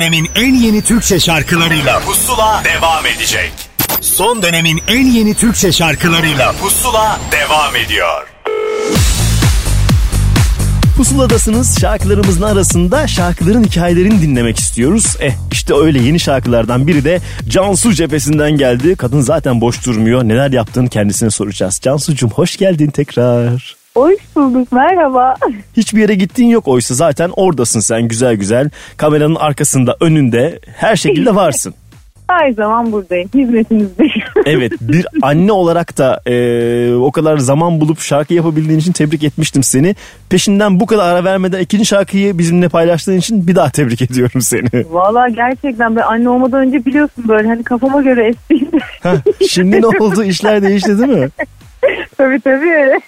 Dönemin 0.00 0.28
en 0.34 0.54
yeni 0.54 0.82
Türkçe 0.82 1.20
şarkılarıyla 1.20 2.00
Pusula 2.00 2.62
devam 2.64 3.06
edecek. 3.06 3.52
Son 4.00 4.42
dönemin 4.42 4.80
en 4.88 5.06
yeni 5.06 5.34
Türkçe 5.34 5.72
şarkılarıyla 5.72 6.52
Pusula 6.52 7.20
devam 7.32 7.76
ediyor. 7.76 8.26
Pusuladasınız 10.96 11.80
şarkılarımızın 11.80 12.42
arasında 12.42 13.06
şarkıların 13.06 13.64
hikayelerini 13.64 14.22
dinlemek 14.22 14.58
istiyoruz. 14.58 15.16
Eh 15.20 15.32
işte 15.52 15.74
öyle 15.74 16.02
yeni 16.02 16.20
şarkılardan 16.20 16.86
biri 16.86 17.04
de 17.04 17.20
Cansu 17.48 17.92
cephesinden 17.92 18.52
geldi. 18.52 18.96
Kadın 18.96 19.20
zaten 19.20 19.60
boş 19.60 19.86
durmuyor. 19.86 20.24
Neler 20.24 20.50
yaptığını 20.50 20.88
kendisine 20.88 21.30
soracağız. 21.30 21.80
Cansu'cum 21.82 22.30
hoş 22.30 22.56
geldin 22.56 22.90
tekrar. 22.90 23.76
Hoş 23.94 24.14
bulduk 24.36 24.72
merhaba. 24.72 25.36
Hiçbir 25.80 26.00
yere 26.00 26.14
gittiğin 26.14 26.48
yok 26.50 26.68
oysa 26.68 26.94
zaten 26.94 27.30
oradasın 27.36 27.80
sen 27.80 28.08
güzel 28.08 28.34
güzel. 28.34 28.70
Kameranın 28.96 29.34
arkasında 29.34 29.96
önünde 30.00 30.58
her 30.76 30.96
şekilde 30.96 31.34
varsın. 31.34 31.74
Her 32.28 32.50
zaman 32.50 32.92
buradayım 32.92 33.28
hizmetinizdeyim. 33.34 34.12
Evet 34.46 34.72
bir 34.80 35.06
anne 35.22 35.52
olarak 35.52 35.98
da 35.98 36.20
e, 36.26 36.94
o 36.94 37.12
kadar 37.12 37.38
zaman 37.38 37.80
bulup 37.80 38.00
şarkı 38.00 38.34
yapabildiğin 38.34 38.78
için 38.78 38.92
tebrik 38.92 39.24
etmiştim 39.24 39.62
seni. 39.62 39.94
Peşinden 40.28 40.80
bu 40.80 40.86
kadar 40.86 41.14
ara 41.14 41.24
vermeden 41.24 41.60
ikinci 41.60 41.86
şarkıyı 41.86 42.38
bizimle 42.38 42.68
paylaştığın 42.68 43.16
için 43.18 43.46
bir 43.46 43.54
daha 43.54 43.70
tebrik 43.70 44.02
ediyorum 44.02 44.40
seni. 44.40 44.84
Valla 44.90 45.28
gerçekten 45.28 45.96
ben 45.96 46.02
anne 46.02 46.28
olmadan 46.28 46.60
önce 46.60 46.84
biliyorsun 46.84 47.24
böyle 47.28 47.48
hani 47.48 47.62
kafama 47.64 48.02
göre 48.02 48.28
estiğim. 48.28 48.70
Heh, 49.02 49.48
Şimdi 49.48 49.82
ne 49.82 49.86
oldu 49.86 50.24
işler 50.24 50.62
değişti 50.62 50.98
değil 50.98 51.10
mi? 51.18 51.28
tabii 52.20 52.40
tabii. 52.40 53.00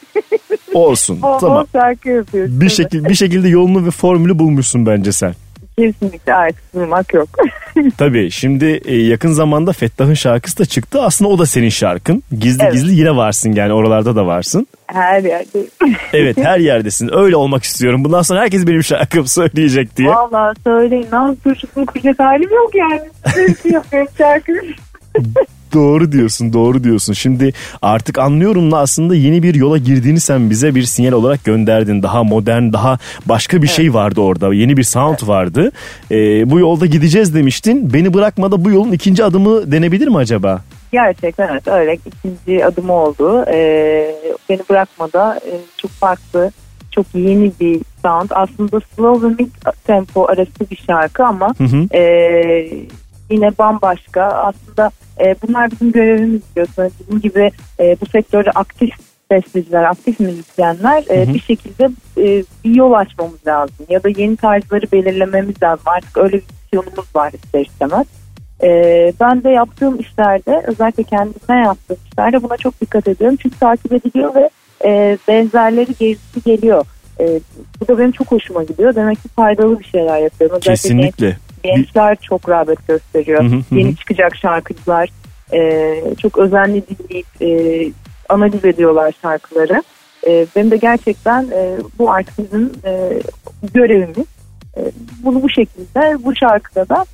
Olsun 0.74 1.22
Bol 1.22 1.38
tamam. 1.38 1.58
bol 1.74 1.80
şarkı 1.80 2.08
yapıyorsun. 2.08 2.60
Bir, 2.60 2.68
şekil, 2.68 3.04
bir 3.04 3.14
şekilde 3.14 3.48
yolunu 3.48 3.86
ve 3.86 3.90
formülü 3.90 4.38
bulmuşsun 4.38 4.86
bence 4.86 5.12
sen. 5.12 5.34
Kesinlikle 5.78 6.34
artık 6.34 6.74
durmak 6.74 7.14
yok. 7.14 7.28
Tabii 7.98 8.30
şimdi 8.30 8.80
e, 8.84 8.96
yakın 8.96 9.32
zamanda 9.32 9.72
Fettah'ın 9.72 10.14
şarkısı 10.14 10.58
da 10.58 10.64
çıktı. 10.64 11.02
Aslında 11.02 11.30
o 11.30 11.38
da 11.38 11.46
senin 11.46 11.68
şarkın. 11.68 12.22
Gizli 12.38 12.62
Evet. 12.62 12.72
gizli 12.72 12.94
yine 12.94 13.16
varsın 13.16 13.52
yani 13.52 13.72
oralarda 13.72 14.16
da 14.16 14.26
varsın. 14.26 14.66
Her 14.86 15.22
yerde. 15.22 15.58
Evet 16.12 16.36
her 16.38 16.58
yerdesin. 16.58 17.10
Öyle 17.12 17.36
olmak 17.36 17.64
istiyorum. 17.64 18.04
Bundan 18.04 18.22
sonra 18.22 18.40
herkes 18.40 18.66
benim 18.66 18.84
şarkımı 18.84 19.28
söyleyecek 19.28 19.96
diye. 19.96 20.08
Valla 20.08 20.54
söyleyin 20.64 21.06
nasıl 21.12 21.36
turşusunu 21.36 21.86
kuşak 21.86 22.18
halim 22.18 22.50
yok 22.54 22.74
yani. 22.74 23.00
Türkü 23.34 23.72
yapıyorum 23.72 24.08
şarkı. 24.18 24.52
Doğru 25.72 26.12
diyorsun, 26.12 26.52
doğru 26.52 26.84
diyorsun. 26.84 27.12
Şimdi 27.12 27.52
artık 27.82 28.18
anlıyorum 28.18 28.72
da 28.72 28.78
aslında 28.78 29.14
yeni 29.14 29.42
bir 29.42 29.54
yola 29.54 29.78
girdiğini 29.78 30.20
sen 30.20 30.50
bize 30.50 30.74
bir 30.74 30.82
sinyal 30.82 31.12
olarak 31.12 31.44
gönderdin. 31.44 32.02
Daha 32.02 32.24
modern, 32.24 32.72
daha 32.72 32.98
başka 33.26 33.62
bir 33.62 33.66
şey 33.66 33.94
vardı 33.94 34.20
orada. 34.20 34.54
Yeni 34.54 34.76
bir 34.76 34.82
sound 34.82 35.28
vardı. 35.28 35.72
Ee, 36.10 36.50
bu 36.50 36.58
yolda 36.58 36.86
gideceğiz 36.86 37.34
demiştin. 37.34 37.92
Beni 37.92 38.14
bırakmada 38.14 38.64
bu 38.64 38.70
yolun 38.70 38.92
ikinci 38.92 39.24
adımı 39.24 39.72
denebilir 39.72 40.08
mi 40.08 40.16
acaba? 40.16 40.60
Gerçekten 40.92 41.48
evet 41.48 41.68
öyle 41.68 41.98
ikinci 42.06 42.66
adım 42.66 42.90
oldu. 42.90 43.44
Ee, 43.48 44.14
beni 44.48 44.60
bırakmada 44.70 45.36
e, 45.46 45.52
çok 45.76 45.90
farklı, 45.90 46.50
çok 46.90 47.06
yeni 47.14 47.52
bir 47.60 47.80
sound. 48.02 48.30
Aslında 48.30 48.80
slow 48.96 49.28
ve 49.28 49.34
mid 49.38 49.48
tempo 49.86 50.26
arası 50.28 50.70
bir 50.70 50.76
şarkı 50.86 51.24
ama 51.24 51.54
Hı 51.58 51.64
hı. 51.64 51.96
e, 51.96 52.02
yine 53.33 53.59
bambaşka. 53.59 54.22
Aslında 54.22 54.91
e, 55.20 55.35
bunlar 55.43 55.70
bizim 55.70 55.93
görevimiz 55.93 56.41
diyorsun. 56.57 56.91
Bizim 57.01 57.20
gibi 57.20 57.51
e, 57.80 57.97
bu 58.01 58.07
sektörde 58.07 58.51
aktif 58.51 58.91
besteciler, 59.30 59.83
aktif 59.83 60.20
müzisyenler 60.20 61.05
e, 61.09 61.26
Hı 61.26 61.30
hı. 61.30 61.35
bir 61.35 61.41
şekilde 61.41 61.85
e, 62.18 62.45
bir 62.64 62.74
yol 62.74 62.93
açmamız 62.93 63.47
lazım. 63.47 63.87
Ya 63.89 64.03
da 64.03 64.09
yeni 64.09 64.37
tarzları 64.37 64.93
belirlememiz 64.93 65.62
lazım. 65.62 65.85
Artık 65.87 66.18
öyle 66.18 66.33
bir 66.37 66.45
misyonumuz 66.62 67.16
var 67.16 67.33
ister 67.33 67.61
istemez. 67.61 68.07
Ee, 68.64 69.12
ben 69.20 69.45
de 69.45 69.51
yaptığım 69.51 70.01
işlerde 70.01 70.62
özellikle 70.66 71.03
kendime 71.03 71.61
yaptığım 71.64 71.97
işlerde 72.11 72.43
buna 72.43 72.57
çok 72.57 72.80
dikkat 72.80 73.09
ediyorum. 73.09 73.37
Çünkü 73.43 73.59
takip 73.59 73.93
ediliyor 73.93 74.35
ve 74.35 74.51
e, 74.85 75.18
benzerleri 75.28 75.95
gerisi 75.99 76.43
geliyor. 76.45 76.85
E, 77.20 77.41
bu 77.80 77.89
da 77.89 77.99
benim 77.99 78.12
çok 78.12 78.33
hoşuma 78.33 78.62
gidiyor. 78.64 78.95
Demek 78.95 79.22
ki 79.22 79.28
faydalı 79.28 79.78
bir 79.80 79.85
şeyler 79.85 80.18
yapıyorum. 80.18 80.57
Özellikle 80.57 80.72
Kesinlikle. 80.72 81.26
genç- 81.26 81.37
gençler 81.62 82.16
çok 82.16 82.48
rağbet 82.48 82.88
gösteriyor. 82.88 83.44
Hı 83.44 83.48
hı, 83.48 83.56
hı. 83.56 83.74
Yeni 83.74 83.96
çıkacak 83.96 84.36
şarkıcılar 84.36 85.08
e, 85.52 85.94
çok 86.22 86.38
özenli 86.38 86.82
dinleyip 86.88 87.26
e, 87.42 87.92
analiz 88.28 88.64
ediyorlar 88.64 89.14
şarkıları. 89.22 89.82
E, 90.26 90.46
benim 90.56 90.70
de 90.70 90.76
gerçekten 90.76 91.42
e, 91.52 91.76
bu 91.98 92.10
artık 92.10 92.38
bizim 92.38 92.72
e, 92.84 93.20
görevimiz. 93.74 94.26
E, 94.76 94.80
bunu 95.22 95.42
bu 95.42 95.50
şekilde 95.50 96.24
bu 96.24 96.36
şarkıda 96.36 96.88
da 96.88 97.04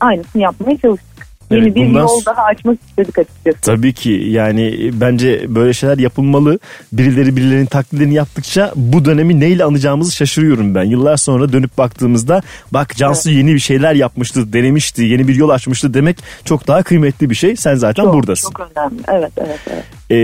aynısını 0.00 0.42
yapmaya 0.42 0.76
çalıştık. 0.76 1.15
Yeni 1.50 1.62
Evet, 1.62 1.74
bir 1.74 1.88
bundan 1.88 2.00
yol 2.00 2.24
daha 2.26 2.42
açmak 2.42 2.78
istedik 2.88 3.18
açıkçası. 3.18 3.60
Tabii 3.62 3.92
ki 3.92 4.10
yani 4.10 4.90
bence 4.92 5.54
böyle 5.54 5.72
şeyler 5.72 5.98
yapılmalı. 5.98 6.58
Birileri 6.92 7.36
birilerinin 7.36 7.66
taklidini 7.66 8.14
yaptıkça 8.14 8.72
bu 8.76 9.04
dönemi 9.04 9.40
neyle 9.40 9.64
anacağımızı 9.64 10.12
şaşırıyorum 10.16 10.74
ben. 10.74 10.84
Yıllar 10.84 11.16
sonra 11.16 11.52
dönüp 11.52 11.78
baktığımızda 11.78 12.42
bak 12.72 12.96
Cansu 12.96 13.30
yeni 13.30 13.54
bir 13.54 13.58
şeyler 13.58 13.94
yapmıştı, 13.94 14.52
denemişti, 14.52 15.02
yeni 15.02 15.28
bir 15.28 15.34
yol 15.34 15.48
açmıştı 15.48 15.94
demek 15.94 16.16
çok 16.44 16.66
daha 16.66 16.82
kıymetli 16.82 17.30
bir 17.30 17.34
şey. 17.34 17.56
Sen 17.56 17.74
zaten 17.74 18.02
Çok, 18.02 18.14
buradasın. 18.14 18.52
Çok 18.52 18.70
önemli. 18.76 19.02
Evet 19.08 19.32
evet 19.36 19.60
evet. 19.70 19.84
Ee, 20.10 20.16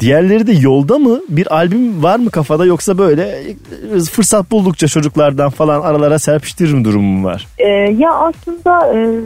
diğerleri 0.00 0.46
de 0.46 0.52
yolda 0.52 0.98
mı? 0.98 1.20
Bir 1.28 1.54
albüm 1.54 2.02
var 2.02 2.18
mı 2.18 2.30
kafada 2.30 2.66
yoksa 2.66 2.98
böyle 2.98 3.22
e, 3.94 4.00
fırsat 4.00 4.50
buldukça 4.50 4.88
çocuklardan 4.88 5.50
falan 5.50 5.80
aralara 5.80 6.18
serpiştiririm 6.18 6.84
durumum 6.84 7.24
var? 7.24 7.46
Ee, 7.58 7.66
ya 7.98 8.12
aslında 8.12 8.98
e, 8.98 9.20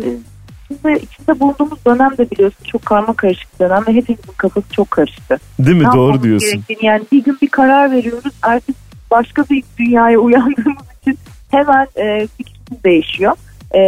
şimdi 0.69 0.99
içinde 0.99 1.41
bulunduğumuz 1.41 1.85
dönem 1.87 2.11
de 2.19 2.31
biliyorsun 2.31 2.65
çok 2.65 2.87
karma 2.87 3.15
karışık 3.15 3.61
dönem 3.61 3.85
ve 3.87 3.93
hepimizin 3.93 4.33
kafası 4.37 4.73
çok 4.73 4.91
karıştı. 4.91 5.37
Değil 5.59 5.77
mi? 5.77 5.85
Ne 5.85 5.93
Doğru 5.93 6.23
diyorsun. 6.23 6.51
gerektiğini, 6.51 6.87
Yani 6.87 7.05
bir 7.13 7.25
gün 7.25 7.39
bir 7.43 7.49
karar 7.49 7.91
veriyoruz 7.91 8.33
artık 8.43 8.77
başka 9.11 9.43
bir 9.51 9.65
dünyaya 9.79 10.19
uyandığımız 10.27 10.85
için 11.03 11.19
hemen 11.51 11.87
e, 11.97 12.27
fikrimiz 12.27 12.85
değişiyor. 12.85 13.33
E, 13.75 13.81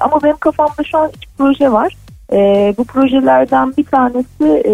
ama 0.00 0.22
benim 0.22 0.36
kafamda 0.36 0.84
şu 0.90 0.98
an 0.98 1.10
üç 1.16 1.24
proje 1.38 1.72
var. 1.72 1.96
E, 2.32 2.38
bu 2.78 2.84
projelerden 2.84 3.76
bir 3.76 3.84
tanesi 3.84 4.44
e, 4.44 4.72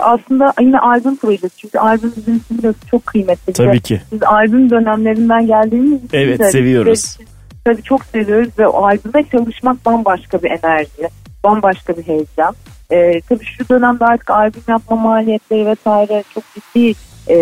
aslında 0.00 0.52
yine 0.60 0.78
albüm 0.78 1.16
projesi. 1.16 1.56
Çünkü 1.56 1.78
albüm 1.78 2.12
bizim 2.16 2.36
için 2.36 2.74
çok 2.90 3.06
kıymetli. 3.06 3.52
Tabii 3.52 3.80
ki. 3.80 4.02
Biz 4.12 4.22
albüm 4.22 4.70
dönemlerinden 4.70 5.46
geldiğimiz 5.46 6.04
için 6.04 6.18
Evet, 6.18 6.50
seviyoruz. 6.52 7.04
için 7.04 7.26
Tabii 7.64 7.82
çok 7.82 8.04
seviyoruz 8.04 8.58
ve 8.58 8.66
o 8.68 8.86
albüme 8.86 9.24
çalışmak 9.32 9.86
bambaşka 9.86 10.42
bir 10.42 10.50
enerji, 10.50 11.08
bambaşka 11.44 11.96
bir 11.96 12.02
heyecan. 12.02 12.54
Ee, 12.90 13.20
tabii 13.28 13.44
şu 13.44 13.68
dönemde 13.68 14.04
artık 14.04 14.30
albüm 14.30 14.62
yapma 14.68 14.96
maliyetleri 14.96 15.66
vesaire 15.66 16.24
çok 16.34 16.44
ciddi 16.54 16.94
e, 17.28 17.36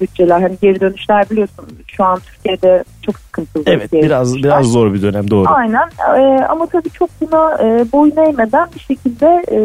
bütçeler. 0.00 0.40
Hani 0.40 0.56
geri 0.62 0.80
dönüşler 0.80 1.30
biliyorsun 1.30 1.66
şu 1.86 2.04
an 2.04 2.18
Türkiye'de 2.20 2.84
çok 3.02 3.18
sıkıntılı. 3.18 3.62
Evet 3.66 3.90
geri 3.90 4.02
biraz 4.02 4.32
dönüşler. 4.32 4.50
biraz 4.50 4.66
zor 4.66 4.94
bir 4.94 5.02
dönem 5.02 5.30
doğru. 5.30 5.48
Aynen 5.48 5.88
Ee, 6.16 6.44
ama 6.48 6.66
tabii 6.66 6.90
çok 6.90 7.10
buna 7.20 7.58
e, 7.62 7.92
boyun 7.92 8.16
eğmeden 8.16 8.68
bir 8.74 8.80
şekilde 8.80 9.44
e, 9.52 9.58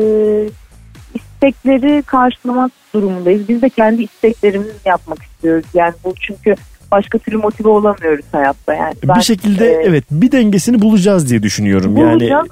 istekleri 1.16 2.02
karşılamak 2.02 2.72
durumundayız. 2.94 3.50
Biz 3.50 3.62
de 3.62 3.70
kendi 3.70 4.04
isteklerimizi 4.04 4.74
yapmak 4.86 5.24
istiyoruz. 5.24 5.66
Yani 5.74 5.94
bu 6.04 6.14
çünkü 6.20 6.56
başka 6.92 7.18
türlü 7.18 7.38
motive 7.38 7.70
olamıyoruz 7.70 8.26
hayatta. 8.32 8.74
Yani 8.74 8.94
ben, 9.08 9.16
bir 9.16 9.22
şekilde 9.22 9.66
e, 9.72 9.82
evet 9.84 10.04
bir 10.12 10.32
dengesini 10.32 10.82
bulacağız 10.82 11.30
diye 11.30 11.44
düşünüyorum. 11.44 11.98
Yani 11.98 12.20
bulacağız. 12.20 12.48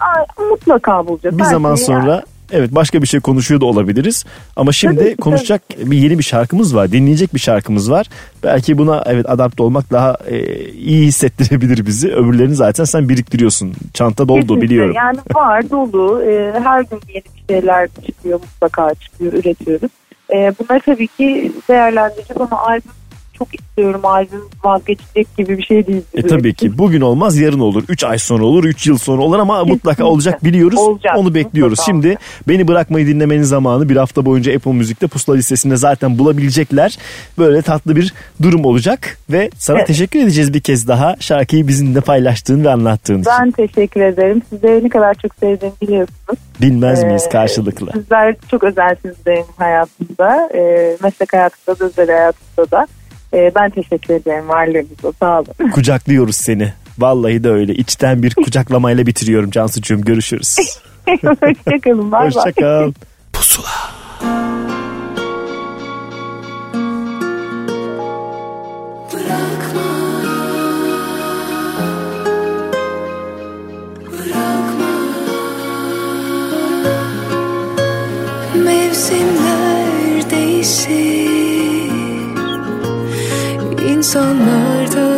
Mutlaka 0.50 1.08
bulacağız. 1.08 1.36
bir 1.36 1.40
Belki 1.40 1.52
zaman 1.52 1.70
yani. 1.70 1.78
sonra 1.80 2.24
evet 2.52 2.76
başka 2.76 3.02
bir 3.02 3.08
şey 3.08 3.20
konuşuyor 3.20 3.62
da 3.62 3.66
olabiliriz. 3.66 4.26
Ama 4.56 4.72
şimdi 4.72 5.00
Tabii 5.00 5.16
konuşacak 5.16 5.62
bir 5.78 5.98
yeni 5.98 6.18
bir 6.18 6.24
şarkımız 6.24 6.76
var. 6.76 6.92
Dinleyecek 6.92 7.34
bir 7.34 7.40
şarkımız 7.40 7.92
var. 7.92 8.08
Belki 8.44 8.78
buna 8.78 9.04
evet 9.06 9.30
adapte 9.30 9.64
olmak 9.64 9.92
daha 9.92 10.18
e, 10.28 10.66
iyi 10.72 11.08
hissettirebilir 11.08 11.86
bizi. 11.86 12.14
Öbürlerini 12.14 12.56
zaten 12.56 12.84
sen 12.84 13.10
biriktiriyorsun. 13.10 13.74
Çanta 13.94 14.28
doldu 14.28 14.40
Kesinlikle. 14.42 14.62
biliyorum. 14.62 14.94
Yani 14.96 15.18
var 15.36 15.70
dolu. 15.70 16.24
Ee, 16.24 16.54
her 16.64 16.82
gün 16.82 17.00
yeni 17.08 17.24
bir 17.24 17.54
şeyler 17.54 17.90
çıkıyor 18.06 18.40
mutlaka 18.40 18.94
çıkıyor 18.94 19.34
üretiyoruz. 19.34 19.92
Ee, 20.34 20.54
bunları 20.60 20.80
tabii 20.80 21.08
ki 21.08 21.52
değerlendireceğiz 21.70 22.42
ama 22.42 22.62
albüm 22.62 22.92
çok 23.40 23.56
istiyorum 23.56 24.02
albüm 24.06 24.42
vazgeçecek 24.64 25.38
gibi 25.38 25.58
bir 25.58 25.64
şey 25.64 25.88
değil. 25.88 26.02
E 26.14 26.22
tabii 26.28 26.54
ki 26.54 26.78
bugün 26.78 27.02
olmaz 27.02 27.38
yarın 27.38 27.60
olur. 27.60 27.84
3 27.90 28.04
ay 28.04 28.18
sonra 28.18 28.44
olur 28.46 28.64
3 28.64 28.88
yıl 28.88 28.98
sonra 28.98 29.22
olur 29.22 29.40
ama 29.40 29.66
mutlaka 29.66 30.06
olacak 30.06 30.44
biliyoruz. 30.44 30.80
Olacak, 30.80 31.18
Onu 31.18 31.34
bekliyoruz. 31.34 31.80
mutlaka 31.80 31.86
Şimdi 31.92 32.18
beni 32.48 32.68
bırakmayı 32.68 33.08
dinlemenin 33.08 33.44
zamanı 33.44 33.90
bir 33.90 33.96
hafta 33.98 34.26
boyunca 34.26 34.56
Apple 34.56 34.72
Müzik'te 34.74 35.08
pusula 35.08 35.36
listesinde 35.36 35.76
zaten 35.78 36.20
bulabilecekler. 36.20 36.98
Böyle 37.38 37.62
tatlı 37.62 37.96
bir 37.96 38.14
durum 38.42 38.66
olacak 38.66 39.18
ve 39.30 39.50
sana 39.58 39.78
Evet. 39.78 39.88
teşekkür 39.88 40.20
edeceğiz 40.20 40.54
bir 40.54 40.62
kez 40.62 40.88
daha 40.88 41.16
şarkıyı 41.20 41.68
bizimle 41.68 42.02
paylaştığın 42.02 42.64
ve 42.64 42.70
anlattığın 42.70 43.22
için. 43.22 43.32
Ben 43.40 43.52
teşekkür 43.52 44.02
ederim. 44.02 44.42
Sizleri 44.50 44.84
ne 44.84 44.90
kadar 44.90 45.14
çok 45.14 45.36
sevdiğimi 45.36 45.76
biliyorsunuz. 45.82 46.40
Bilmez 46.62 47.04
miyiz 47.04 47.24
Ee, 47.28 47.30
karşılıklı. 47.30 47.92
Sizler 47.94 48.36
çok 48.52 48.64
özelsiniz 48.64 49.16
benim 49.26 49.46
hayatımda. 49.58 50.50
Ee, 50.56 50.98
meslek 51.04 51.34
hayatımda 51.34 51.80
da 51.80 51.86
özel 51.86 52.08
hayatımda 52.08 52.72
da. 52.72 52.88
Ee, 53.38 53.52
ben 53.56 53.70
teşekkür 53.70 54.14
ederim 54.14 54.50
varlığınıza. 54.50 55.12
Sağ 55.20 55.40
olun. 55.40 55.72
Kucaklıyoruz 55.74 56.36
seni. 56.36 56.74
Vallahi 56.98 57.44
de 57.44 57.50
öyle. 57.50 57.74
İçten 57.74 58.24
bir 58.24 58.36
kucaklamayla 58.36 59.06
bitiriyorum 59.06 59.52
Cansucuğum. 59.52 60.02
Görüşürüz. 60.02 60.56
Hoşçakalın. 61.08 62.12
Hoşçakal. 62.12 62.92
Mevsimler 78.56 80.30
değişir 80.30 81.27
İnsanlar 83.98 85.17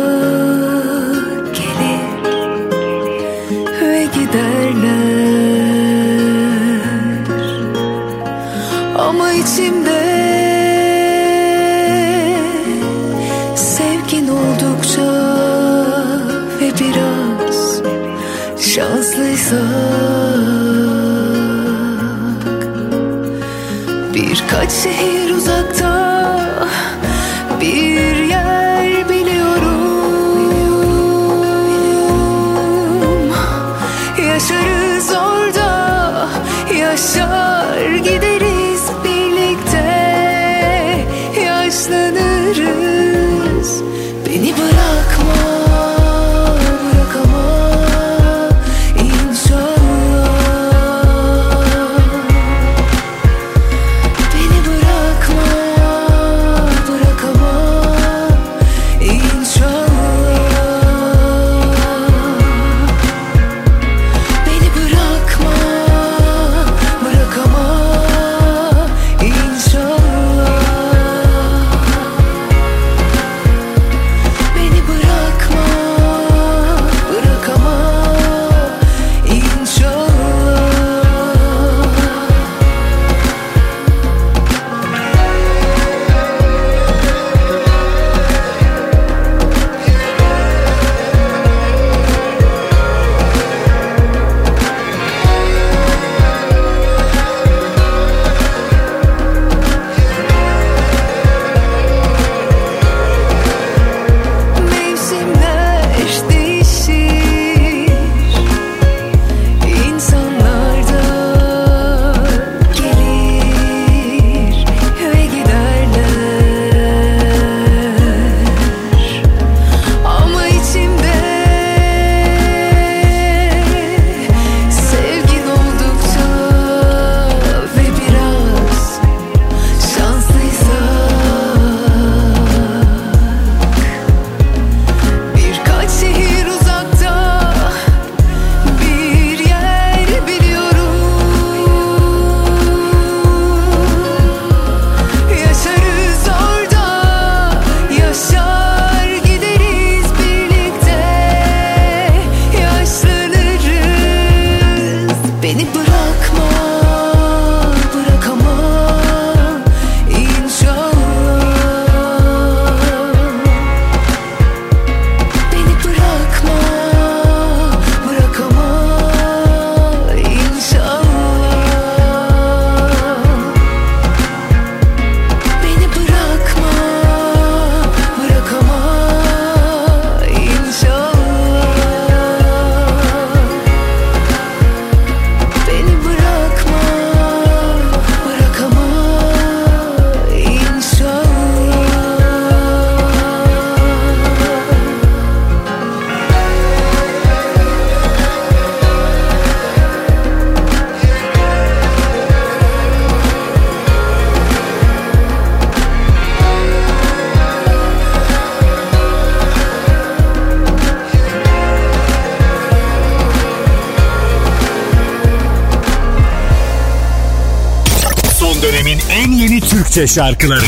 Türkçe 220.00 220.14
şarkıları. 220.14 220.60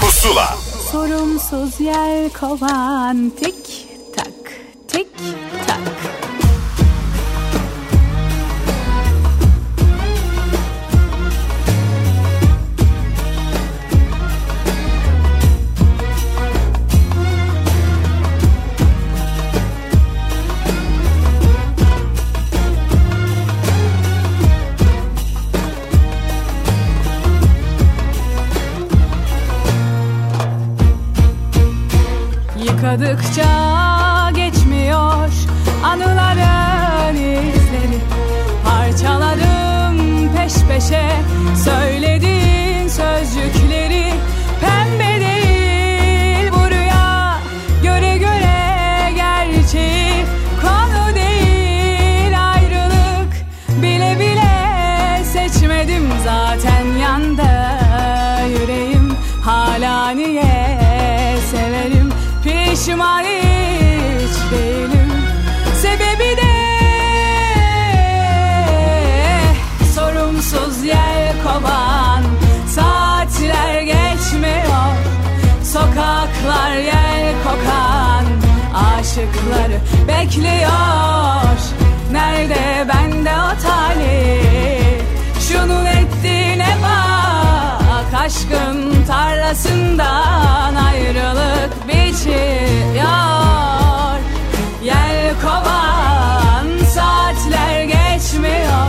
Pusula. 0.00 0.56
Sorumsuz 0.92 1.80
yel 1.80 2.30
kovan. 2.40 3.32
Tik 3.40 3.59
pişman 62.80 63.24
hiç 63.24 64.52
değilim. 64.52 65.12
Sebebi 65.82 66.36
de 66.36 66.52
sorumsuz 69.94 70.84
yer 70.84 71.34
kovan. 71.44 72.22
Saatler 72.68 73.80
geçmiyor 73.80 74.92
Sokaklar 75.64 76.76
yer 76.76 77.34
kokan. 77.44 78.24
Aşıkları 78.74 79.80
bekliyor. 80.08 81.58
Nerede 82.12 82.88
bende 82.88 83.30
o 83.30 83.62
talih 83.62 84.50
ettiğine 85.50 85.90
bak 85.90 85.99
Aşkın 88.20 89.04
tarlasından 89.06 90.74
ayrılık 90.74 91.88
biçiyor. 91.88 93.00
Yel 94.82 95.34
kovan 95.42 96.84
saatler 96.94 97.84
geçmiyor. 97.84 98.86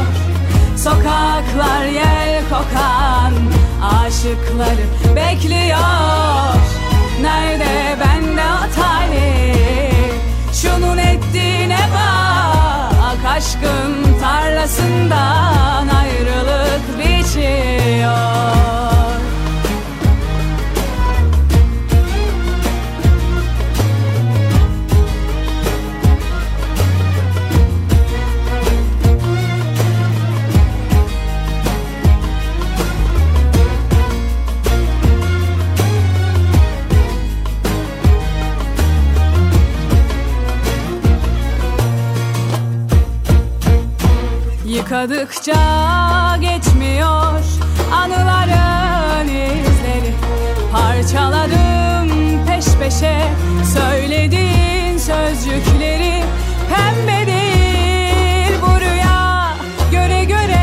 Sokaklar 0.78 1.86
yel 1.86 2.44
kokan 2.50 3.34
aşıkları 4.00 5.16
bekliyor. 5.16 6.56
Nerede 7.22 7.98
bende 8.00 8.44
o 8.44 8.82
talih 8.82 10.12
Şunun 10.54 10.98
ettiğine 10.98 11.80
bak. 11.94 13.36
Aşkın 13.36 14.20
tarlasından 14.22 15.88
ayrılık 15.88 17.00
biçiyor 17.00 18.32
Yıkadıkça 45.02 46.38
geçmiyor 46.42 47.40
anıların 47.94 49.28
izleri. 49.28 50.14
Parçaladım 50.72 52.10
peş 52.48 52.66
peşe 52.80 53.22
söylediğin 53.74 54.98
sözcükleri. 54.98 56.24
Pembe 56.70 57.28
değil 57.28 58.60
bu 58.62 58.80
rüya 58.80 59.54
göre 59.92 60.24
göre 60.24 60.61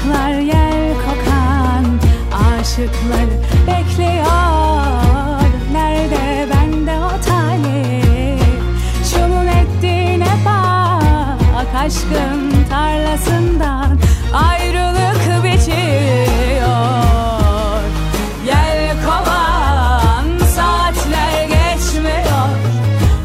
Sokaklar 0.00 0.38
yel 0.40 0.94
kokan 0.94 1.84
Aşıklar 2.32 3.28
bekliyor. 3.66 4.26
Nerede 5.72 6.48
bende 6.50 6.98
o 7.00 7.20
talih 7.26 8.42
Şunun 9.10 9.46
ettiğine 9.46 10.32
bak 10.46 11.66
Aşkın 11.76 12.52
tarlasından 12.70 13.98
ayrılık 14.32 15.44
biçiyor 15.44 16.70
Yel 18.46 18.96
kovan 19.04 20.38
saatler 20.56 21.44
geçmiyor. 21.44 22.48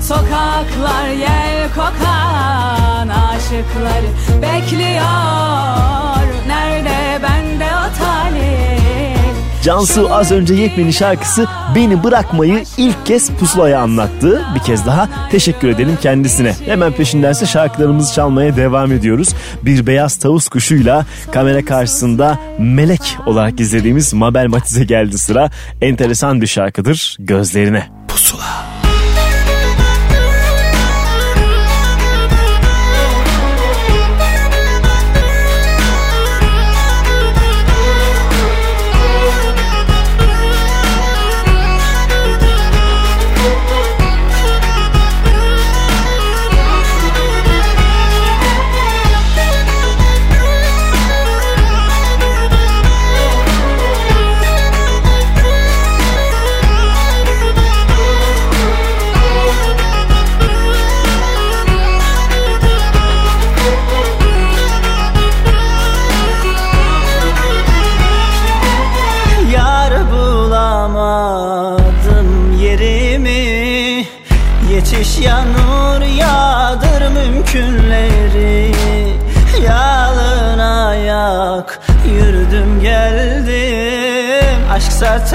Sokaklar 0.01 1.07
yel 1.09 1.69
kokan 1.75 3.07
aşıkları 3.07 4.41
bekliyor 4.41 6.14
Cansu 9.65 10.15
az 10.15 10.31
önce 10.31 10.53
yepyeni 10.53 10.93
şarkısı 10.93 11.47
Beni 11.75 12.03
Bırakmayı 12.03 12.63
ilk 12.77 13.05
kez 13.05 13.29
pusulaya 13.31 13.79
anlattı. 13.79 14.45
Bir 14.55 14.59
kez 14.59 14.85
daha 14.85 15.09
teşekkür 15.31 15.67
edelim 15.69 15.97
kendisine. 16.01 16.53
Hemen 16.65 16.91
peşindense 16.91 17.45
şarkılarımızı 17.45 18.13
çalmaya 18.13 18.55
devam 18.55 18.91
ediyoruz. 18.91 19.29
Bir 19.61 19.87
beyaz 19.87 20.15
tavus 20.15 20.47
kuşuyla 20.47 21.05
kamera 21.31 21.65
karşısında 21.65 22.39
melek 22.59 23.17
olarak 23.25 23.59
izlediğimiz 23.59 24.13
Mabel 24.13 24.47
Matiz'e 24.47 24.83
geldi 24.83 25.17
sıra. 25.17 25.49
Enteresan 25.81 26.41
bir 26.41 26.47
şarkıdır 26.47 27.17
gözlerine. 27.19 27.87
Pusula 28.07 28.74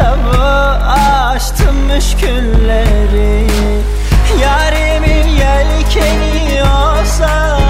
Kasabı 0.01 0.45
açtım 1.35 1.77
müşkülleri. 1.77 3.47
Yarimin 4.43 5.29
yelkeni 5.29 6.63
olsa 6.63 7.61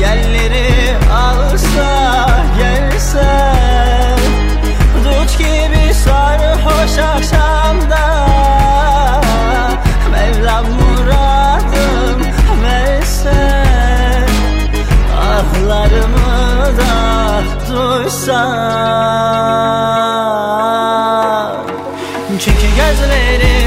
Yerleri 0.00 0.96
alsa 1.12 2.30
gelse. 2.58 3.54
Dut 5.04 5.38
gibi 5.38 5.94
sarhoş 5.94 6.98
akşamda 6.98 8.06
Mevlam 10.10 10.64
muradım 10.64 12.20
verse. 12.62 13.64
Ahlarımı 15.20 16.78
da 16.78 16.94
duysan 17.68 18.68
Gözlerim 22.78 23.57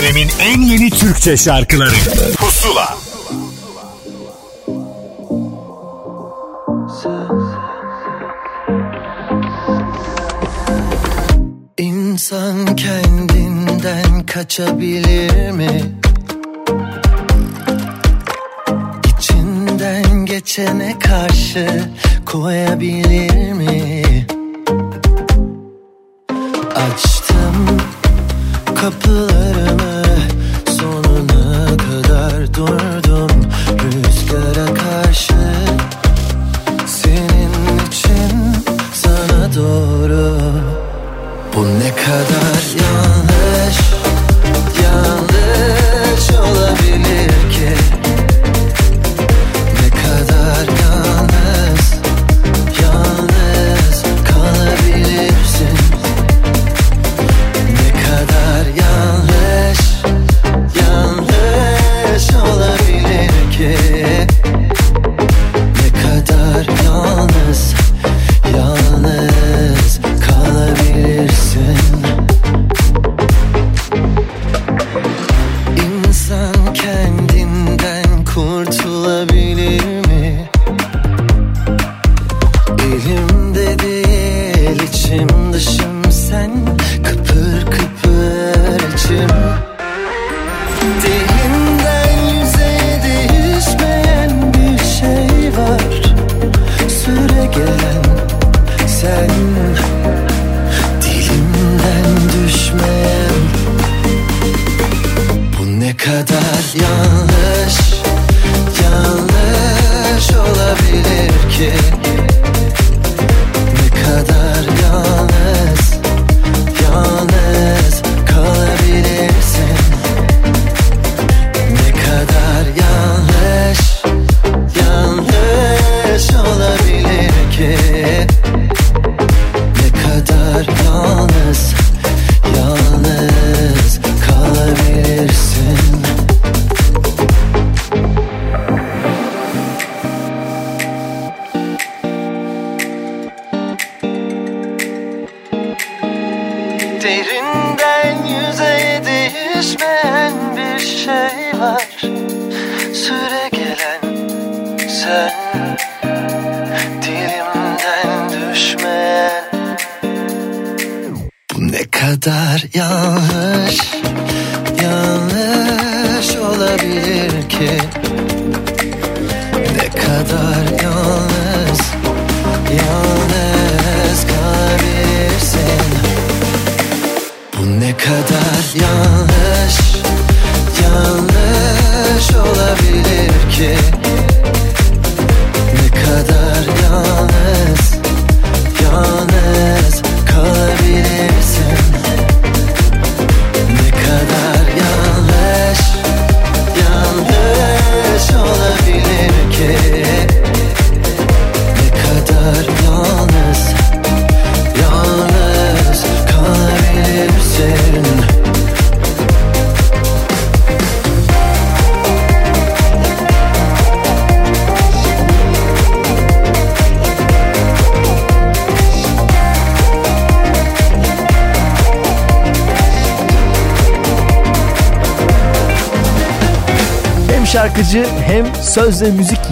dönemin 0.00 0.28
en 0.40 0.60
yeni 0.60 0.90
Türkçe 0.90 1.36
şarkıları 1.36 1.94
Pusula 2.36 2.98
İnsan 11.78 12.76
kendinden 12.76 14.26
kaçabilir 14.26 15.50
mi? 15.50 15.82
İçinden 19.18 20.26
geçene 20.26 20.98
karşı 20.98 21.82
koyabilir 22.26 23.52
mi? 23.52 24.02
Açtım 26.74 27.80
kapıları 28.74 29.39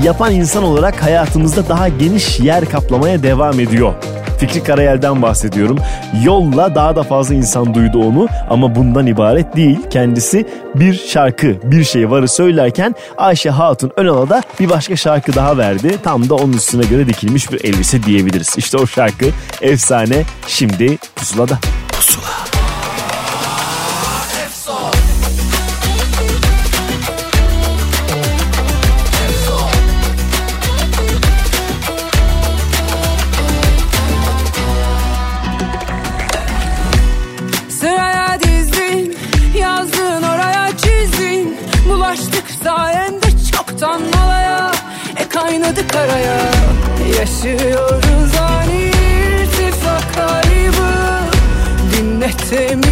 yapan 0.09 0.33
insan 0.33 0.63
olarak 0.63 1.03
hayatımızda 1.03 1.69
daha 1.69 1.89
geniş 1.89 2.41
yer 2.41 2.65
kaplamaya 2.65 3.23
devam 3.23 3.61
ediyor. 3.61 3.95
Fikri 4.39 4.63
Karayel'den 4.63 5.23
bahsediyorum. 5.23 5.79
Yolla 6.25 6.75
daha 6.75 6.97
da 6.97 7.03
fazla 7.03 7.35
insan 7.35 7.75
duydu 7.75 7.99
onu 8.05 8.29
ama 8.51 8.75
bundan 8.75 9.07
ibaret 9.07 9.57
değil. 9.57 9.79
Kendisi 9.91 10.47
bir 10.75 10.95
şarkı, 10.95 11.57
bir 11.65 11.85
şey 11.85 12.11
varı 12.11 12.29
söylerken 12.29 12.95
Ayşe 13.17 13.51
Hatun 13.51 13.93
Önal'a 13.97 14.29
da 14.29 14.43
bir 14.61 14.71
başka 14.71 14.97
şarkı 14.97 15.35
daha 15.35 15.59
verdi. 15.59 15.97
Tam 16.05 16.29
da 16.29 16.35
onun 16.35 16.53
üstüne 16.53 16.87
göre 16.87 17.07
dikilmiş 17.07 17.53
bir 17.53 17.65
elbise 17.65 18.03
diyebiliriz. 18.03 18.55
İşte 18.57 18.77
o 18.77 18.87
şarkı 18.87 19.27
efsane 19.63 20.23
şimdi 20.47 20.99
pusulada. 21.17 21.59
Pusula. 21.93 22.38
karaya 45.99 46.39
Yaşıyoruz. 47.21 48.33
Ani 48.41 48.83
irtifak 48.83 50.15
kaybı 50.15 50.91
Dinletemeyiz 51.93 52.88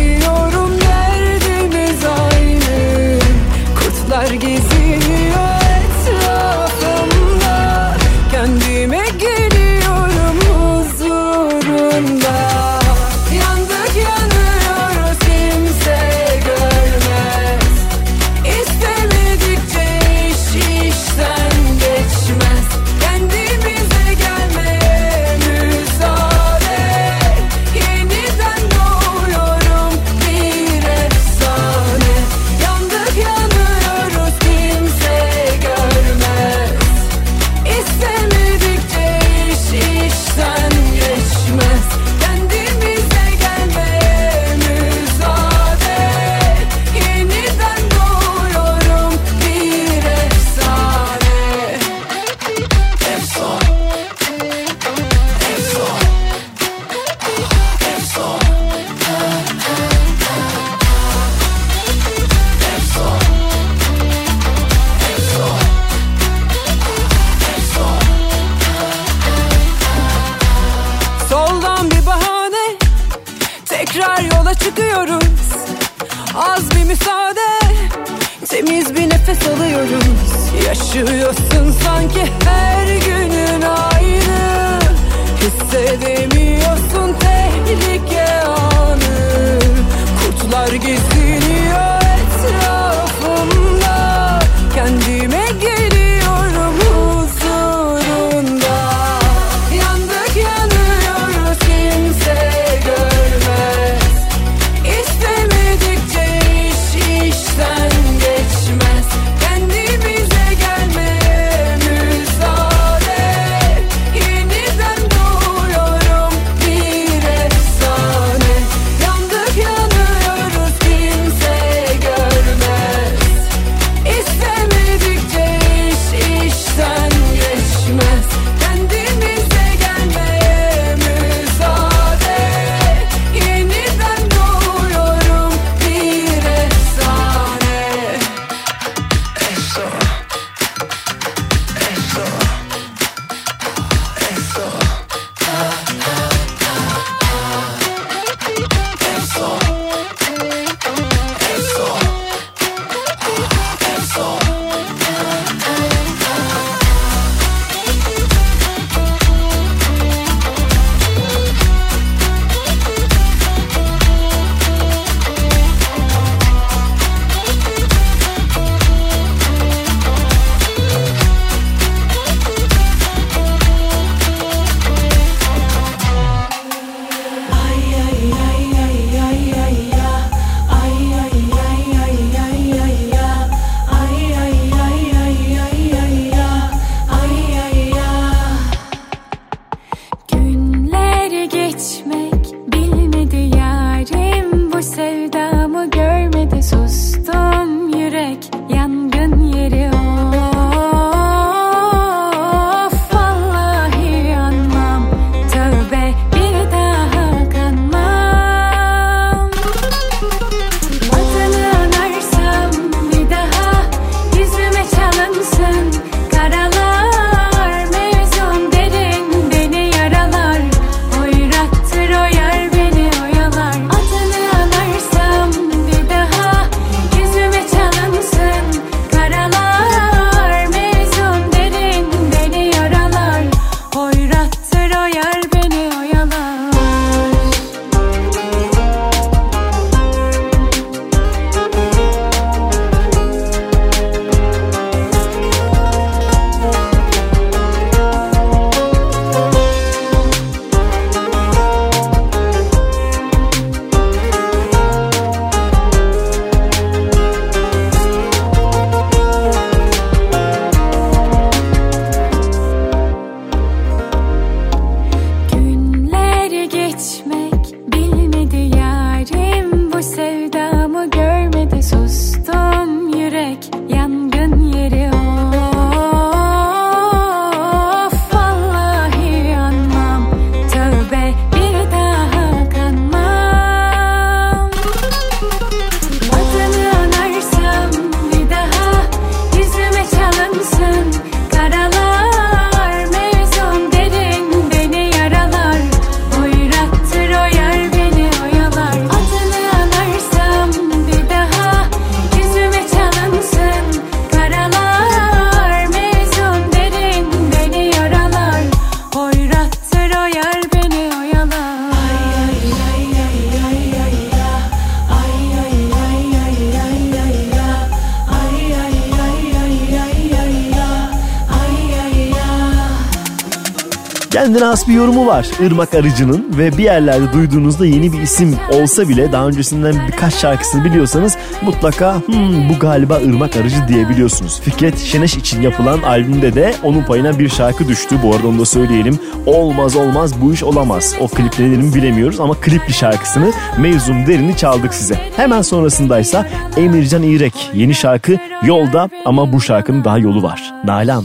has 324.67 324.89
bir 324.89 324.93
yorumu 324.93 325.27
var. 325.27 325.47
Irmak 325.61 325.95
Arıcı'nın 325.95 326.59
ve 326.59 326.79
bir 326.79 326.85
yerlerde 326.85 327.33
duyduğunuzda 327.33 327.87
yeni 327.87 328.13
bir 328.13 328.21
isim 328.21 328.57
olsa 328.73 329.09
bile 329.09 329.33
daha 329.33 329.47
öncesinden 329.47 329.95
birkaç 330.09 330.35
şarkısını 330.35 330.85
biliyorsanız 330.85 331.37
mutlaka 331.63 332.23
hmm, 332.27 332.69
bu 332.69 332.79
galiba 332.79 333.21
Irmak 333.21 333.57
Arıcı 333.57 333.89
diyebiliyorsunuz. 333.89 334.61
Fikret 334.61 334.99
Şeneş 334.99 335.37
için 335.37 335.63
yapılan 335.63 336.03
albümde 336.03 336.55
de 336.55 336.75
onun 336.83 337.03
payına 337.03 337.39
bir 337.39 337.49
şarkı 337.49 337.89
düştü. 337.89 338.17
Bu 338.23 338.35
arada 338.35 338.49
onu 338.49 338.59
da 338.59 338.65
söyleyelim. 338.65 339.19
Olmaz 339.47 339.97
olmaz 339.97 340.41
bu 340.43 340.53
iş 340.53 340.63
olamaz. 340.63 341.15
O 341.21 341.29
klip 341.29 341.59
nedenini 341.59 341.95
bilemiyoruz 341.95 342.41
ama 342.41 342.55
klipli 342.55 342.93
şarkısını 342.93 343.53
Mevzum 343.79 344.27
Derin'i 344.27 344.57
çaldık 344.57 344.95
size. 344.95 345.15
Hemen 345.37 345.63
sonrasındaysa 345.63 346.47
Emircan 346.77 347.23
İrek 347.23 347.71
yeni 347.75 347.95
şarkı 347.95 348.39
yolda 348.63 349.09
ama 349.25 349.53
bu 349.53 349.61
şarkının 349.61 350.05
daha 350.05 350.19
yolu 350.19 350.43
var. 350.43 350.75
Nalan 350.85 351.25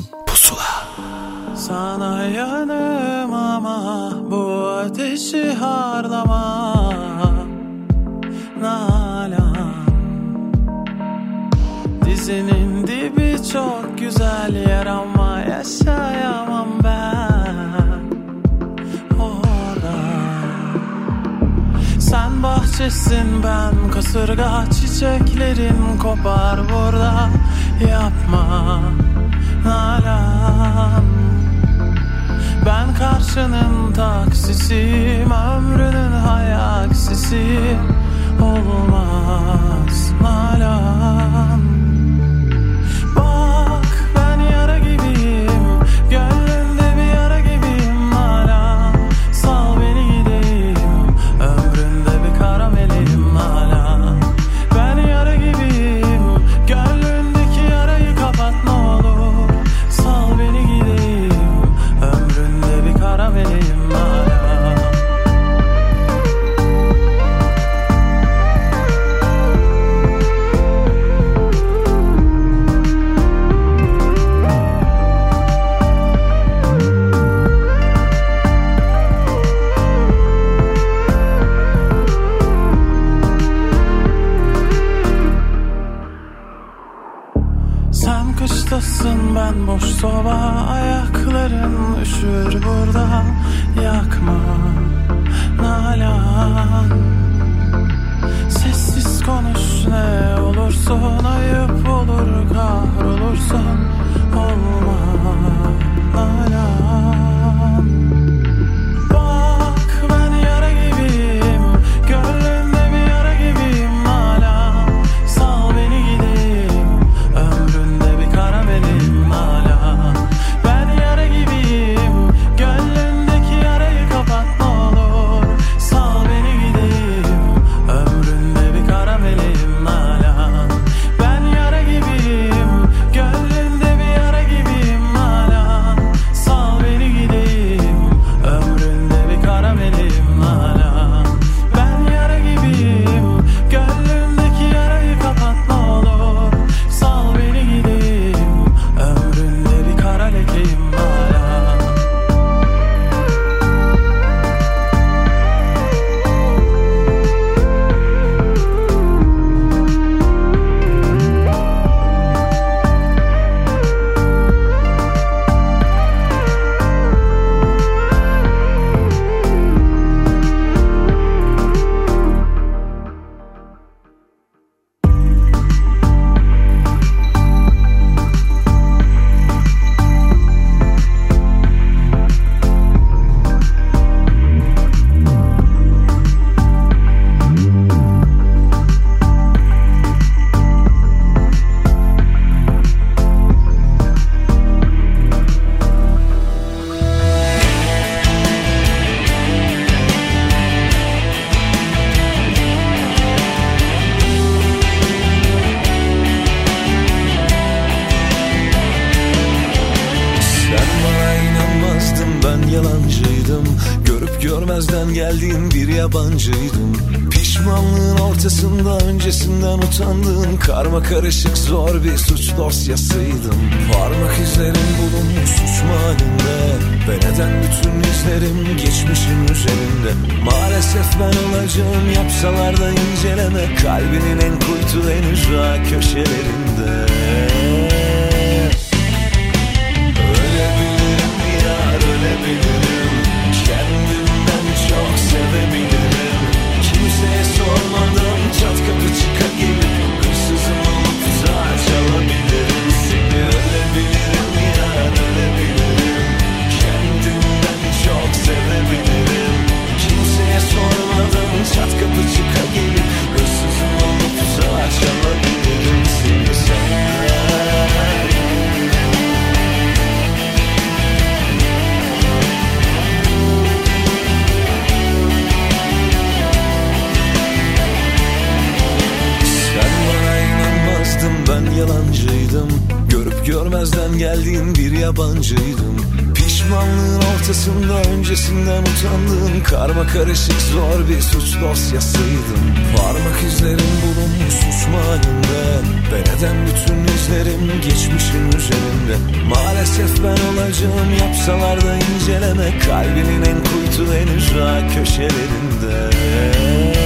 olacağım 301.11 301.19
yapsalar 301.19 301.81
da 301.81 301.95
inceleme. 301.95 302.79
Kalbinin 302.79 303.41
en 303.41 303.63
kuytu 303.63 304.13
en 304.13 304.27
ücra 304.27 304.87
köşelerinde 304.95 307.00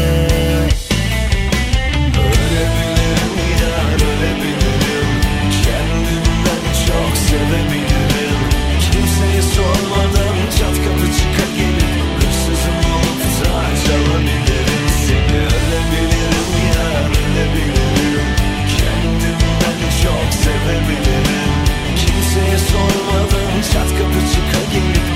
çıka 24.76 25.15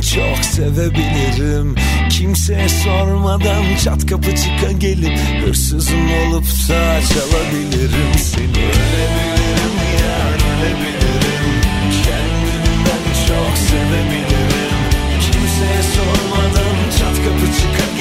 Çok 0.00 0.44
sevebilirim. 0.44 1.74
Kimseye 2.10 2.68
sormadan 2.68 3.64
çat 3.84 4.06
kapı 4.06 4.36
çıka 4.36 4.72
gelip 4.78 5.18
Hırsızım 5.46 6.10
olup 6.12 6.44
da 6.44 7.00
çalabilirim 7.00 8.14
seni. 8.16 8.44
Ölebilirim 8.46 9.76
yar 10.00 10.32
ölebilirim. 10.50 11.44
Kendimden 12.04 13.04
çok 13.28 13.58
sevebilirim. 13.58 14.76
Kimseye 15.20 15.82
sormadan 15.82 16.76
çat 16.98 17.16
kapı 17.24 17.46
çıka 17.46 17.84
gelip 17.98 17.99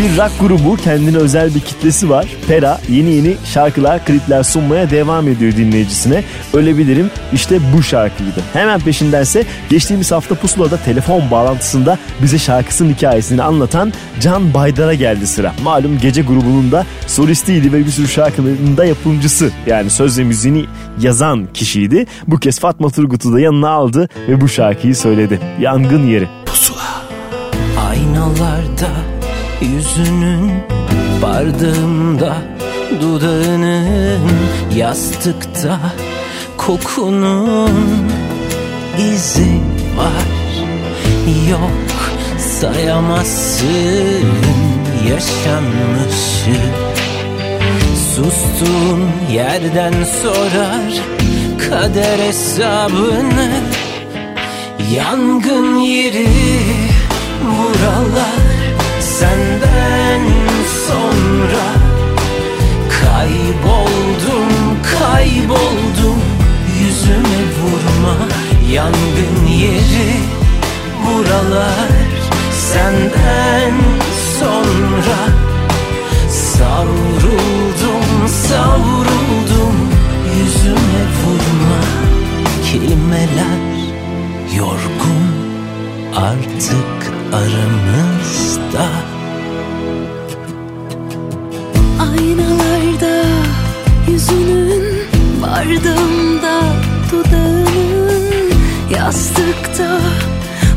Bir 0.00 0.16
rock 0.16 0.32
grubu 0.40 0.76
kendine 0.76 1.16
özel 1.16 1.54
bir 1.54 1.60
kitlesi 1.60 2.10
var. 2.10 2.26
Pera 2.48 2.80
yeni 2.88 3.10
yeni 3.10 3.34
şarkılar, 3.44 4.04
klipler 4.04 4.42
sunmaya 4.42 4.90
devam 4.90 5.28
ediyor 5.28 5.52
dinleyicisine. 5.52 6.24
Ölebilirim 6.54 7.10
işte 7.32 7.58
bu 7.76 7.82
şarkıydı. 7.82 8.40
Hemen 8.52 8.80
peşindense 8.80 9.44
geçtiğimiz 9.70 10.12
hafta 10.12 10.34
Pusula'da 10.34 10.76
telefon 10.76 11.30
bağlantısında 11.30 11.98
bize 12.22 12.38
şarkısının 12.38 12.94
hikayesini 12.94 13.42
anlatan 13.42 13.92
Can 14.20 14.54
Baydar'a 14.54 14.94
geldi 14.94 15.26
sıra. 15.26 15.54
Malum 15.62 15.98
gece 15.98 16.22
grubunun 16.22 16.72
da 16.72 16.86
solistiydi 17.06 17.72
ve 17.72 17.78
bir 17.78 17.90
sürü 17.90 18.08
şarkının 18.08 18.76
da 18.76 18.84
yapımcısı. 18.84 19.50
Yani 19.66 19.90
söz 19.90 20.18
ve 20.18 20.24
müziğini 20.24 20.64
yazan 21.00 21.48
kişiydi. 21.54 22.06
Bu 22.26 22.38
kez 22.38 22.60
Fatma 22.60 22.90
Turgut'u 22.90 23.32
da 23.32 23.40
yanına 23.40 23.70
aldı 23.70 24.08
ve 24.28 24.40
bu 24.40 24.48
şarkıyı 24.48 24.96
söyledi. 24.96 25.40
Yangın 25.60 26.06
yeri. 26.06 26.28
Aynalarda 27.90 29.19
yüzünün 29.60 30.52
Bardağımda 31.22 32.36
dudağının 33.00 34.30
Yastıkta 34.76 35.80
kokunun 36.56 38.10
izi 38.98 39.60
var. 39.96 40.28
Yok 41.50 41.70
sayamazsın 42.38 44.28
yaşanmışı. 45.10 46.60
Sustuğun 48.14 49.10
yerden 49.32 49.94
sorar 50.22 51.02
kader 51.68 52.18
hesabını. 52.18 53.50
Yangın 54.94 55.76
yeri 55.76 56.28
buralar 57.42 58.49
senden 59.20 60.22
sonra 60.88 61.66
Kayboldum 63.00 64.52
kayboldum. 64.98 66.20
Yüzüme 66.80 67.42
vurma 67.56 68.16
Yangın 68.72 69.46
yeri 69.46 70.12
buralar. 71.06 71.90
Senden 72.52 73.72
sonra 74.40 75.20
Savruldum 76.28 78.28
savruldum. 78.48 79.76
Yüzüme 80.36 81.02
vurma 81.20 81.80
Kelimeler 82.72 83.60
yorgun. 84.56 85.20
Artık 86.16 87.12
aramızda 87.32 88.59
Aynalarda. 92.00 93.24
Yüzünün 94.08 94.84
Bardağımda 95.42 96.62
dudağının 97.12 98.52
Yastıkta 98.94 100.00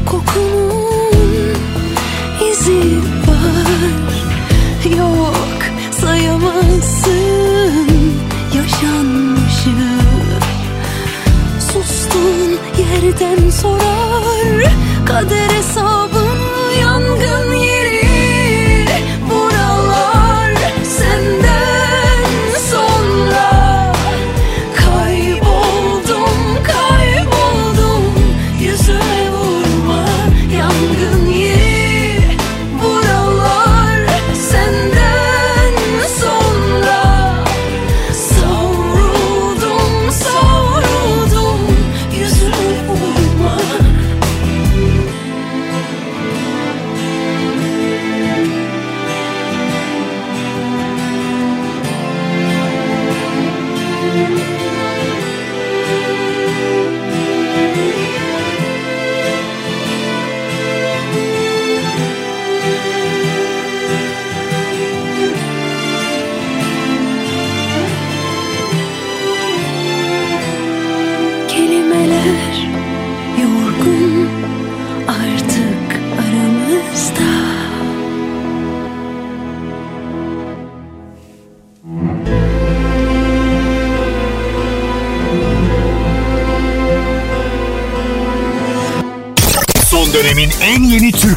kokunun 0.06 1.56
izi 2.52 2.98
var. 3.28 3.94
Yok 4.98 5.60
sayamazsın 6.02 7.88
yaşanmışı. 8.56 9.76
Sustun 11.60 12.60
yerden 12.78 13.50
sorar 13.50 14.74
kader 15.06 15.50
hesabını 15.50 16.03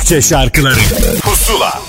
Türkçe 0.07 0.29
şarkıları. 0.29 0.75
Pusula. 1.23 1.83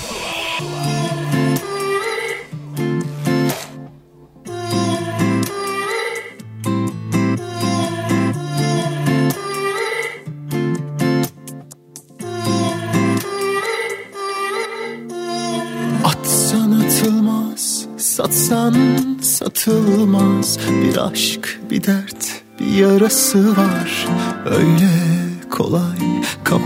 Atsan 16.04 16.72
atılmaz, 16.72 17.86
satsan 17.98 18.74
satılmaz. 19.22 20.58
Bir 20.82 20.96
aşk, 20.96 21.60
bir 21.70 21.84
dert, 21.84 22.42
bir 22.60 22.66
yarası 22.66 23.56
var. 23.56 24.06
Öyle 24.46 24.87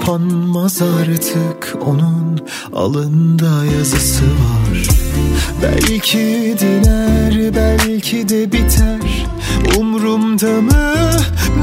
kapanmaz 0.02 0.82
artık 0.82 1.76
Onun 1.86 2.40
alında 2.72 3.64
yazısı 3.78 4.24
var. 4.24 4.88
Belki 5.62 6.56
diner, 6.60 7.54
belki 7.54 8.28
de 8.28 8.52
biter. 8.52 9.26
Umrumda 9.78 10.60
mı? 10.60 10.94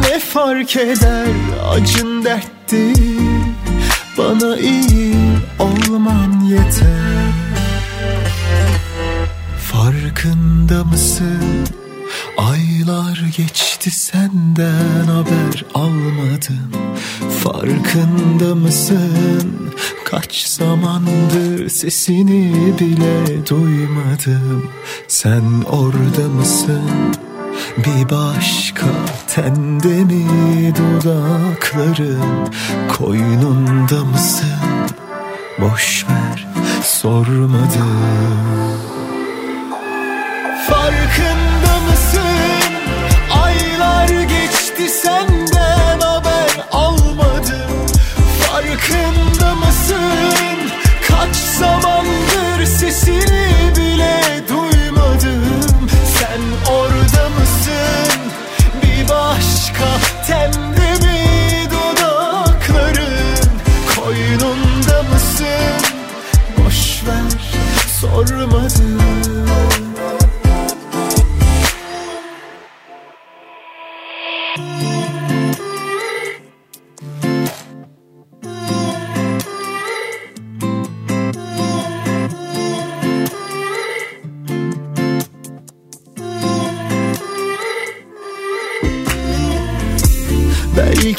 Ne 0.04 0.20
fark 0.20 0.76
eder? 0.76 1.28
Acın 1.70 2.24
dert 2.24 2.72
değil 2.72 3.42
bana 4.18 4.58
iyi 4.58 5.16
olman 5.60 6.42
yeter. 6.42 7.34
Farkında 9.72 10.84
mısın? 10.84 11.79
Aylar 12.40 13.22
geçti 13.38 13.92
senden 13.92 15.06
haber 15.08 15.66
almadım 15.74 16.72
Farkında 17.44 18.56
mısın? 18.56 19.74
Kaç 20.06 20.46
zamandır 20.46 21.70
sesini 21.70 22.74
bile 22.80 23.48
duymadım 23.50 24.70
Sen 25.08 25.44
orada 25.70 26.30
mısın? 26.36 27.16
Bir 27.78 28.10
başka 28.10 28.86
tende 29.28 30.04
mi 30.04 30.74
dudakların 30.76 32.50
Koynunda 32.98 34.06
mısın? 34.06 34.60
Boş 35.60 36.06
ver 36.10 36.48
sormadım 36.84 38.00
Farkında 40.68 41.49
geçti 44.80 44.90
senden 44.90 46.00
haber 46.00 46.68
almadım 46.72 47.86
Farkında 48.42 49.56
mısın? 49.56 50.72
Kaç 51.08 51.36
zamandır 51.36 52.66
sesini 52.66 53.76
bile 53.78 54.44
duymadım 54.50 55.90
Sen 56.20 56.72
orada 56.74 57.30
mısın? 57.30 58.22
Bir 58.84 59.10
başka 59.10 59.88
temde 60.28 61.06
mi 61.06 61.70
dudakların? 61.72 63.50
Koynunda 63.96 65.04
mısın? 65.04 65.90
Boş 66.58 67.04
ver 67.08 67.40
sormadım 68.02 68.89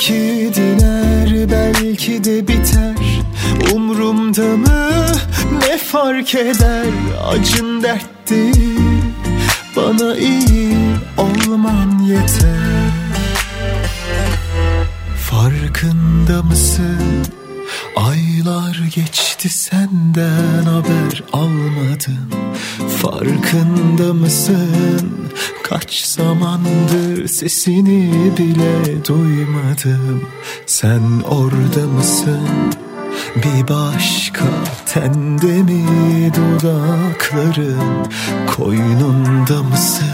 Belki 0.01 0.55
diner 0.55 1.51
belki 1.51 2.25
de 2.25 2.49
biter. 2.49 2.95
Umrumda 3.75 4.57
mı? 4.57 5.07
Ne 5.69 5.79
fark 5.79 6.35
eder? 6.35 6.87
Acın 7.27 7.83
dert 7.83 8.31
değil 8.31 9.03
bana 9.77 10.17
iyi 10.17 10.77
olman 11.19 11.99
yeter. 11.99 12.91
Farkında 15.31 16.43
mısın 16.43 17.27
Aylar 18.41 18.81
geçti 18.95 19.49
senden 19.49 20.65
haber 20.65 21.25
almadım. 21.33 22.31
Farkında 23.03 24.15
mısın? 24.15 25.31
Kaç 25.63 26.05
zamandır 26.05 27.29
sesini 27.29 28.13
bile 28.39 29.05
duymadım. 29.05 30.29
Sen 30.67 31.03
orada 31.29 31.87
mısın? 31.97 32.49
Bir 33.37 33.69
başka 33.69 34.45
tende 34.87 35.63
mi 35.63 36.33
dudakların? 36.35 38.09
Koynunda 38.57 39.63
mısın? 39.63 40.07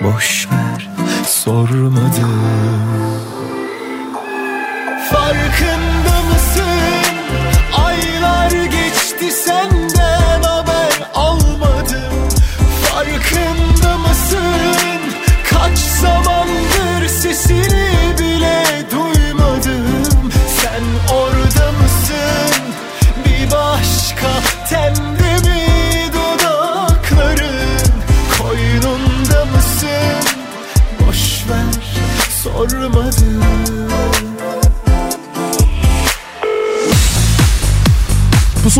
Boş 0.00 0.48
ver 0.52 0.90
sormadım. 1.26 2.40
Farkında 5.10 6.22
mısın? 6.32 7.03
Aylar 9.24 9.64
geçti 9.64 9.73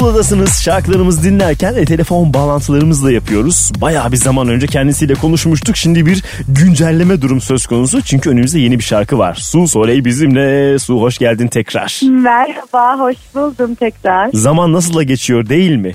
Pusuladasınız 0.04 0.62
şarkılarımızı 0.62 1.22
dinlerken 1.22 1.74
e, 1.74 1.84
telefon 1.84 2.34
bağlantılarımızı 2.34 3.06
da 3.06 3.12
yapıyoruz. 3.12 3.72
Bayağı 3.80 4.12
bir 4.12 4.16
zaman 4.16 4.48
önce 4.48 4.66
kendisiyle 4.66 5.14
konuşmuştuk. 5.14 5.76
Şimdi 5.76 6.06
bir 6.06 6.24
güncelleme 6.48 7.22
durum 7.22 7.40
söz 7.40 7.66
konusu. 7.66 8.02
Çünkü 8.02 8.30
önümüzde 8.30 8.60
yeni 8.60 8.78
bir 8.78 8.84
şarkı 8.84 9.18
var. 9.18 9.34
Su 9.34 9.68
Soleil 9.68 10.04
bizimle. 10.04 10.78
Su 10.78 11.00
hoş 11.00 11.18
geldin 11.18 11.46
tekrar. 11.48 12.00
Merhaba, 12.10 12.98
hoş 12.98 13.16
buldum 13.34 13.74
tekrar. 13.74 14.30
Zaman 14.32 14.72
nasıl 14.72 14.94
da 14.94 15.02
geçiyor 15.02 15.48
değil 15.48 15.76
mi? 15.76 15.92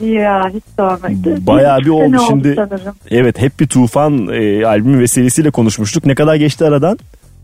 Ya 0.00 0.50
hiç 0.54 0.64
sormadı. 0.76 1.46
Bayağı 1.46 1.78
bir 1.78 1.88
oldu 1.88 2.16
sene 2.18 2.28
şimdi. 2.28 2.54
sanırım. 2.54 2.94
Evet 3.10 3.38
hep 3.38 3.60
bir 3.60 3.66
tufan 3.66 4.28
e, 4.28 4.66
albümü 4.66 4.98
vesilesiyle 4.98 5.50
konuşmuştuk. 5.50 6.06
Ne 6.06 6.14
kadar 6.14 6.34
geçti 6.34 6.64
aradan? 6.64 6.98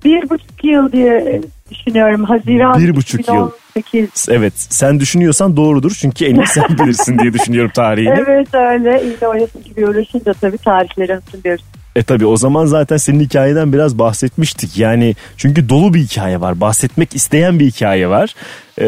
Bir 0.04 0.30
buçuk 0.30 0.64
yıl 0.64 0.92
diye 0.92 1.42
düşünüyorum. 1.70 2.24
Haziran 2.24 2.78
Bir 2.78 2.96
buçuk 2.96 3.28
yıl. 3.28 3.50
2018. 3.76 4.26
Evet 4.30 4.52
sen 4.56 5.00
düşünüyorsan 5.00 5.56
doğrudur. 5.56 5.96
Çünkü 6.00 6.24
en 6.24 6.34
iyi 6.34 6.46
sen 6.46 6.78
bilirsin 6.78 7.18
diye 7.18 7.32
düşünüyorum 7.32 7.70
tarihini. 7.74 8.14
Evet 8.26 8.54
öyle. 8.54 9.02
İğne 9.02 9.28
oyası 9.28 9.58
gibi 9.58 9.86
uğraşınca 9.86 10.34
tabii 10.40 10.58
tarihleri 10.58 11.14
hatırlıyoruz. 11.14 11.64
E 11.96 12.02
tabi 12.02 12.26
o 12.26 12.36
zaman 12.36 12.66
zaten 12.66 12.96
senin 12.96 13.20
hikayeden 13.20 13.72
biraz 13.72 13.98
bahsetmiştik. 13.98 14.78
Yani 14.78 15.14
çünkü 15.36 15.68
dolu 15.68 15.94
bir 15.94 16.00
hikaye 16.00 16.40
var. 16.40 16.60
Bahsetmek 16.60 17.14
isteyen 17.14 17.58
bir 17.58 17.66
hikaye 17.66 18.08
var. 18.08 18.34
Ee, 18.80 18.84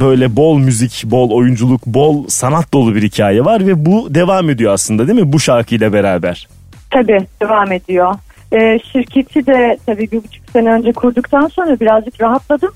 böyle 0.00 0.36
bol 0.36 0.58
müzik, 0.58 1.02
bol 1.06 1.30
oyunculuk, 1.30 1.86
bol 1.86 2.28
sanat 2.28 2.72
dolu 2.72 2.94
bir 2.94 3.02
hikaye 3.02 3.44
var 3.44 3.66
ve 3.66 3.86
bu 3.86 4.14
devam 4.14 4.50
ediyor 4.50 4.72
aslında 4.72 5.08
değil 5.08 5.20
mi 5.20 5.32
bu 5.32 5.40
şarkıyla 5.40 5.92
beraber? 5.92 6.48
Tabii 6.90 7.26
devam 7.42 7.72
ediyor. 7.72 8.14
Ee, 8.52 8.78
şirketi 8.92 9.46
de 9.46 9.78
tabii 9.86 10.10
bir 10.12 10.18
buçuk 10.18 10.50
sene 10.52 10.72
önce 10.72 10.92
kurduktan 10.92 11.48
sonra 11.48 11.80
birazcık 11.80 12.20
rahatladım. 12.20 12.70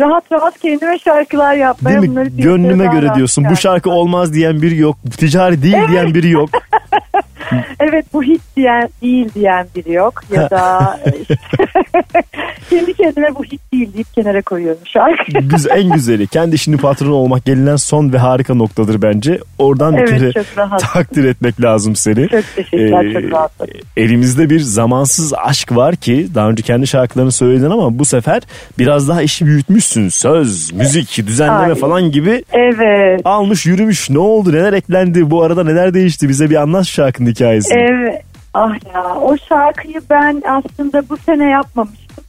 Rahat 0.00 0.32
rahat 0.32 0.58
kendime 0.58 0.98
şarkılar 0.98 1.54
yapmaya 1.54 1.90
Değil 1.90 2.02
mi? 2.02 2.08
bunları 2.16 2.28
Gönlüme 2.28 2.86
göre 2.86 3.14
diyorsun. 3.14 3.44
Bu 3.50 3.56
şarkı 3.56 3.90
olmaz 3.90 4.34
diyen 4.34 4.62
biri 4.62 4.76
yok. 4.78 4.96
Ticari 5.18 5.62
değil 5.62 5.88
diyen 5.88 6.14
biri 6.14 6.30
yok. 6.30 6.50
Evet 7.80 8.06
bu 8.12 8.22
hit 8.22 8.40
diyen 8.56 8.88
değil 9.02 9.28
diyen 9.34 9.66
biri 9.76 9.92
yok 9.92 10.22
ya 10.32 10.50
da 10.50 11.00
Kendi 12.70 12.94
kendime 12.94 13.34
bu 13.34 13.44
hiç 13.44 13.60
değil 13.72 13.94
deyip 13.94 14.14
kenara 14.14 14.42
koyuyorum 14.42 14.80
şarkı. 14.84 15.32
Güzel, 15.32 15.70
en 15.78 15.90
güzeli. 15.90 16.26
Kendi 16.26 16.54
işinin 16.54 16.76
patronu 16.78 17.14
olmak 17.14 17.44
gelinen 17.44 17.76
son 17.76 18.12
ve 18.12 18.18
harika 18.18 18.54
noktadır 18.54 19.02
bence. 19.02 19.38
Oradan 19.58 19.94
bir 19.96 19.98
Evet, 19.98 20.10
kere 20.18 20.32
çok 20.32 20.58
rahat. 20.58 20.80
takdir 20.92 21.24
etmek 21.24 21.60
lazım 21.60 21.96
seni. 21.96 22.28
Çok 22.28 22.44
teşekkürler, 22.56 23.04
Ee, 23.04 23.12
çok 23.22 23.32
rahatladım. 23.32 23.74
Elimizde 23.96 24.50
bir 24.50 24.60
zamansız 24.60 25.34
aşk 25.34 25.76
var 25.76 25.96
ki 25.96 26.26
daha 26.34 26.48
önce 26.50 26.62
kendi 26.62 26.86
şarkılarını 26.86 27.32
söyledin 27.32 27.70
ama 27.70 27.98
bu 27.98 28.04
sefer 28.04 28.42
biraz 28.78 29.08
daha 29.08 29.22
işi 29.22 29.46
büyütmüşsün. 29.46 30.08
Söz, 30.08 30.72
müzik, 30.72 31.26
düzenleme 31.26 31.72
Ay. 31.74 31.80
falan 31.80 32.10
gibi 32.10 32.44
Evet. 32.52 33.20
almış 33.24 33.66
yürümüş. 33.66 34.10
Ne 34.10 34.18
oldu 34.18 34.52
neler 34.52 34.72
eklendi 34.72 35.30
bu 35.30 35.42
arada 35.42 35.64
neler 35.64 35.94
değişti 35.94 36.28
bize 36.28 36.50
bir 36.50 36.56
anlat 36.56 36.86
şarkının 36.86 37.30
hikayesini. 37.34 37.78
Evet. 37.78 38.22
Ah 38.54 38.74
ya 38.94 39.14
o 39.14 39.36
şarkıyı 39.48 40.00
ben 40.10 40.42
aslında 40.46 41.08
bu 41.08 41.16
sene 41.16 41.50
yapmamıştım. 41.50 42.24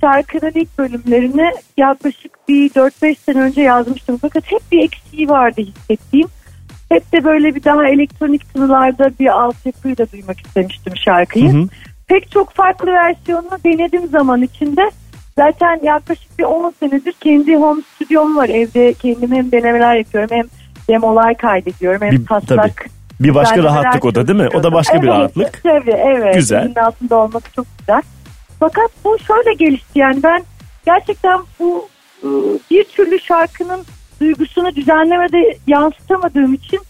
Şarkının 0.00 0.52
ilk 0.54 0.78
bölümlerini 0.78 1.50
yaklaşık 1.76 2.48
bir 2.48 2.70
4-5 2.70 3.16
sene 3.18 3.40
önce 3.42 3.62
yazmıştım. 3.62 4.18
Fakat 4.22 4.52
hep 4.52 4.60
bir 4.72 4.84
eksiği 4.84 5.28
vardı 5.28 5.60
hissettiğim. 5.60 6.28
Hep 6.88 7.12
de 7.12 7.24
böyle 7.24 7.54
bir 7.54 7.64
daha 7.64 7.88
elektronik 7.88 8.54
tınılarda 8.54 9.10
bir 9.20 9.26
altyapıyı 9.26 9.98
da 9.98 10.12
duymak 10.12 10.46
istemiştim 10.46 10.96
şarkıyı. 10.96 11.52
Hı 11.52 11.58
hı. 11.58 11.68
Pek 12.06 12.30
çok 12.30 12.50
farklı 12.52 12.86
versiyonunu 12.86 13.58
denedim 13.64 14.08
zaman 14.08 14.42
içinde. 14.42 14.90
Zaten 15.36 15.80
yaklaşık 15.82 16.38
bir 16.38 16.44
10 16.44 16.74
senedir 16.80 17.12
kendi 17.20 17.56
home 17.56 17.82
stüdyom 17.94 18.36
var. 18.36 18.48
Evde 18.48 18.92
kendim 18.92 19.32
hem 19.32 19.52
denemeler 19.52 19.96
yapıyorum 19.96 20.30
hem 20.32 20.44
demolar 20.88 21.36
kaydediyorum 21.36 22.02
hem 22.02 22.10
Bir- 22.10 22.26
taslak 22.26 22.86
Bir 23.20 23.34
başka 23.34 23.56
düzenlemeler 23.56 23.84
rahatlık 23.84 24.04
o 24.04 24.14
da 24.14 24.28
değil 24.28 24.38
mi? 24.38 24.48
O 24.54 24.62
da 24.62 24.72
başka 24.72 25.02
bir 25.02 25.08
Evet, 25.08 25.18
rahatlık. 25.18 25.62
Tabii 25.62 25.90
evet. 25.90 26.34
Güzel. 26.34 26.62
Elinin 26.62 26.74
altında 26.74 27.16
olması 27.16 27.52
çok 27.56 27.66
güzel. 27.78 28.02
Fakat 28.60 28.90
bu 29.04 29.18
şöyle 29.18 29.54
gelişti 29.54 29.98
yani 29.98 30.22
ben 30.22 30.42
gerçekten 30.86 31.40
bu 31.60 31.88
e, 32.22 32.28
bir 32.70 32.84
türlü 32.84 33.20
şarkının 33.20 33.80
duygusunu 34.20 34.74
düzenlemede 34.74 35.56
yansıtamadığım 35.66 36.54
için 36.54 36.80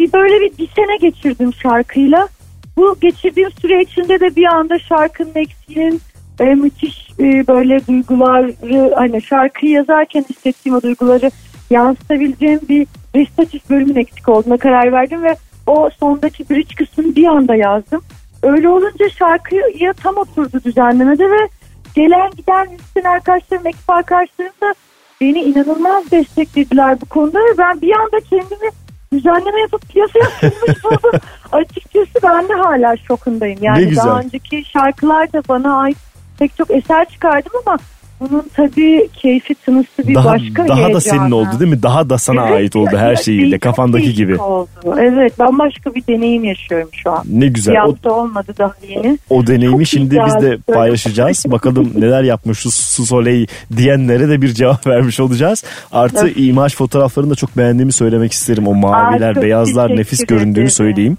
bir 0.00 0.12
böyle 0.12 0.40
bir, 0.40 0.58
bir 0.58 0.68
sene 0.68 0.96
geçirdim 0.96 1.54
şarkıyla. 1.54 2.28
Bu 2.76 2.96
geçirdiğim 3.00 3.50
süre 3.50 3.82
içinde 3.82 4.20
de 4.20 4.36
bir 4.36 4.44
anda 4.44 4.78
şarkının 4.78 5.34
eksiğinin 5.34 6.00
e, 6.40 6.44
müthiş 6.44 7.10
e, 7.20 7.46
böyle 7.48 7.86
duyguları 7.86 8.54
hani 8.94 9.22
şarkıyı 9.22 9.72
yazarken 9.72 10.24
hissettiğim 10.30 10.78
o 10.78 10.82
duyguları 10.82 11.30
yansıtabileceğim 11.70 12.60
bir 12.68 12.86
restatif 13.16 13.70
bölümün 13.70 13.96
eksik 13.96 14.28
olduğuna 14.28 14.56
karar 14.56 14.92
verdim 14.92 15.22
ve 15.22 15.36
o 15.66 15.90
sondaki 16.00 16.50
bridge 16.50 16.74
kısmını 16.74 17.16
bir 17.16 17.26
anda 17.26 17.54
yazdım. 17.54 18.02
Öyle 18.42 18.68
olunca 18.68 19.08
şarkıya 19.08 19.92
tam 19.92 20.16
oturdu 20.16 20.60
düzenlemede 20.64 21.30
ve 21.30 21.48
gelen 21.94 22.30
giden 22.30 22.72
müzisyen 22.72 23.04
arkadaşlarım, 23.04 23.66
ekip 23.66 23.90
arkadaşlarım 23.90 24.52
da 24.62 24.74
beni 25.20 25.38
inanılmaz 25.38 26.10
desteklediler 26.10 27.00
bu 27.00 27.06
konuda 27.06 27.38
ve 27.38 27.58
ben 27.58 27.80
bir 27.80 27.92
anda 27.92 28.20
kendimi 28.30 28.70
düzenleme 29.12 29.60
yapıp 29.60 29.88
piyasaya 29.88 30.24
sürmüş 30.24 30.84
buldum. 30.84 31.20
Açıkçası 31.52 32.18
ben 32.22 32.48
de 32.48 32.54
hala 32.54 32.96
şokundayım. 32.96 33.58
Yani 33.62 33.96
daha 33.96 34.20
önceki 34.20 34.64
şarkılar 34.64 35.32
da 35.32 35.42
bana 35.48 35.76
ait 35.76 35.98
pek 36.38 36.56
çok 36.56 36.70
eser 36.70 37.08
çıkardım 37.08 37.52
ama 37.66 37.78
bunun 38.20 38.44
tabii 38.56 39.08
keyfi 39.12 39.54
tınısı 39.54 40.08
bir 40.08 40.14
Daha, 40.14 40.28
başka 40.28 40.68
daha 40.68 40.92
da 40.94 41.00
senin 41.00 41.30
oldu 41.30 41.60
değil 41.60 41.70
mi? 41.70 41.82
Daha 41.82 42.10
da 42.10 42.18
sana 42.18 42.48
Evet, 42.48 42.56
ait 42.56 42.76
oldu 42.76 42.96
her 42.96 43.16
şeyiyle 43.16 43.58
kafandaki 43.58 44.14
gibi. 44.14 44.36
Oldu. 44.36 44.68
Evet 45.00 45.38
bambaşka 45.38 45.94
bir 45.94 46.06
deneyim 46.06 46.44
yaşıyorum 46.44 46.88
şu 46.92 47.10
an. 47.10 47.24
Ne 47.30 47.46
güzel. 47.48 47.72
Bir 47.74 47.78
hafta 47.78 48.12
olmadı 48.12 48.52
daha 48.58 48.72
yeni. 48.88 49.18
o 49.30 49.46
deneyimi 49.46 49.72
Çok 49.84 49.86
şimdi 49.86 50.08
güzel. 50.08 50.26
biz 50.26 50.34
de 50.42 50.58
paylaşacağız. 50.72 51.44
Bakalım 51.48 51.92
neler 51.98 52.22
yapmış 52.22 52.58
şu 52.58 52.70
Su 52.70 53.06
Soleil 53.06 53.46
diyenlere 53.76 54.28
de 54.28 54.42
bir 54.42 54.48
cevap 54.54 54.86
vermiş 54.86 55.20
olacağız. 55.20 55.64
Artı 55.92 56.26
Evet. 56.26 56.34
imaj 56.36 56.74
fotoğraflarını 56.74 57.30
da 57.30 57.34
çok 57.34 57.56
beğendiğimi 57.56 57.92
söylemek 57.92 58.32
isterim. 58.32 58.66
O 58.68 58.74
maviler, 58.74 59.34
çok 59.34 59.42
beyazlar 59.42 59.96
nefis 59.96 60.26
göründüğünü 60.26 60.50
ederim. 60.52 60.70
söyleyeyim. 60.70 61.16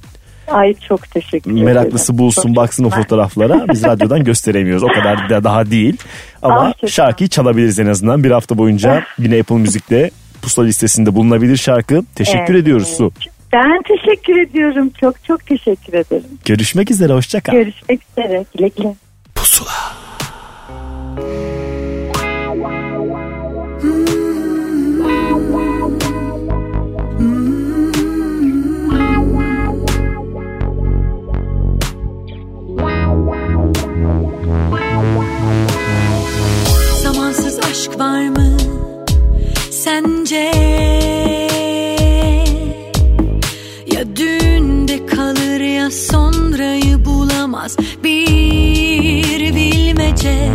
Ay 0.48 0.74
çok 0.88 1.12
teşekkür 1.12 1.52
ederim. 1.52 1.66
Meraklısı 1.66 2.18
bulsun 2.18 2.42
Çok 2.42 2.56
baksın 2.56 2.84
o 2.84 2.90
fotoğraflara. 2.90 3.66
Biz 3.74 3.84
radyodan 3.84 4.24
gösteremiyoruz. 4.24 4.84
O 4.84 4.88
kadar 4.88 5.30
da 5.30 5.44
daha 5.44 5.72
değil. 5.72 5.98
Ama 6.42 6.74
Ah, 6.84 6.88
şarkıyı 6.88 7.30
çalabiliriz 7.30 7.80
en 7.80 7.86
azından. 7.86 8.24
Bir 8.24 8.32
hafta 8.32 8.58
boyunca 8.58 9.04
yine 9.20 9.40
Apple 9.40 9.56
Müzik'te 9.56 10.12
pusula 10.42 10.66
listesinde 10.66 11.16
bulunabilir 11.16 11.58
şarkı. 11.58 12.04
Teşekkür 12.16 12.54
Evet. 12.54 12.62
ediyoruz 12.64 12.88
Su. 12.88 13.12
Ben 13.54 13.82
teşekkür 13.88 14.42
ediyorum. 14.42 14.90
Çok 15.00 15.24
çok 15.24 15.46
teşekkür 15.46 15.94
ederim. 15.94 16.24
Görüşmek 16.46 16.92
üzere. 16.92 17.14
Hoşça 17.14 17.42
kal. 17.42 17.54
Görüşmek 17.54 18.02
üzere. 18.18 18.46
Güle 18.58 18.68
güle. 18.78 18.96
Zamansız 19.38 19.68
var 38.02 38.28
mı 38.28 38.58
sence? 39.72 40.52
Ya 43.94 44.16
düğünde 44.16 45.06
kalır 45.06 45.60
ya 45.60 45.92
sonrayı 45.92 47.06
bulamaz 47.06 47.78
bir 48.04 49.56
bilmece. 49.56 50.50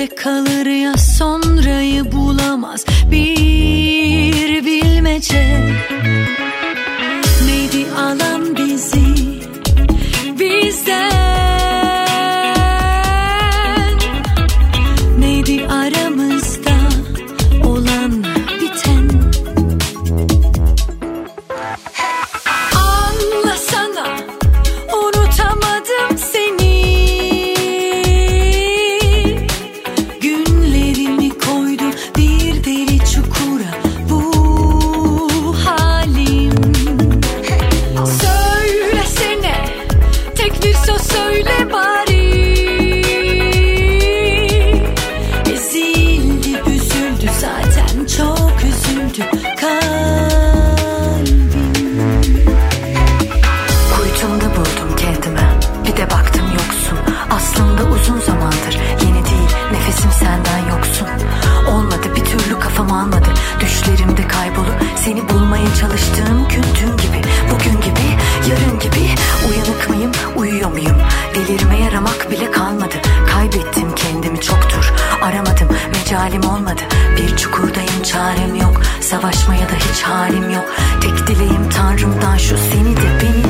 Düğünde 0.00 0.14
kalır 0.14 0.66
ya 0.66 0.96
sonrayı 0.96 2.12
bulamaz 2.12 2.84
bir 3.10 4.64
bilmece. 4.64 5.99
çarem 78.02 78.54
yok. 78.54 78.82
Savaşmaya 79.00 79.68
da 79.68 79.74
hiç 79.74 80.02
halim 80.02 80.50
yok. 80.50 80.74
Tek 81.00 81.26
dileğim 81.26 81.68
tanrımdan 81.68 82.36
şu 82.36 82.56
seni 82.58 82.96
de 82.96 83.08
beni 83.22 83.44
de 83.44 83.49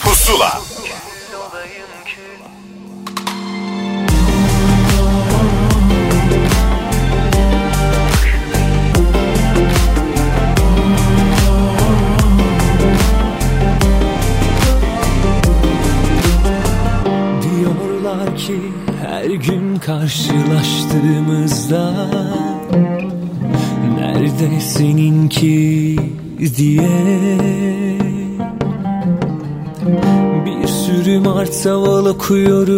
martaval 32.31 32.70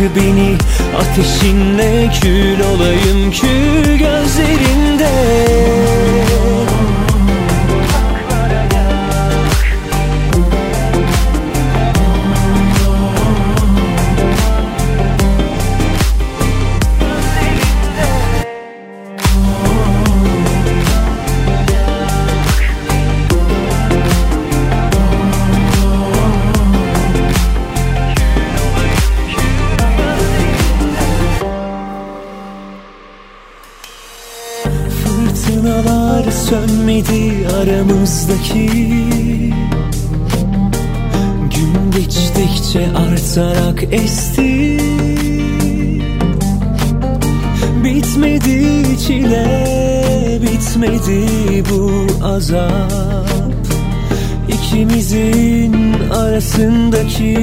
beni 0.00 0.56
Ateşinle 0.98 2.10
kül 2.22 2.60
olayım 2.60 3.32
kül 3.32 3.98
Gözlerinde 3.98 4.97
azap 52.48 53.28
İkimizin 54.48 55.94
arasındaki 56.10 57.34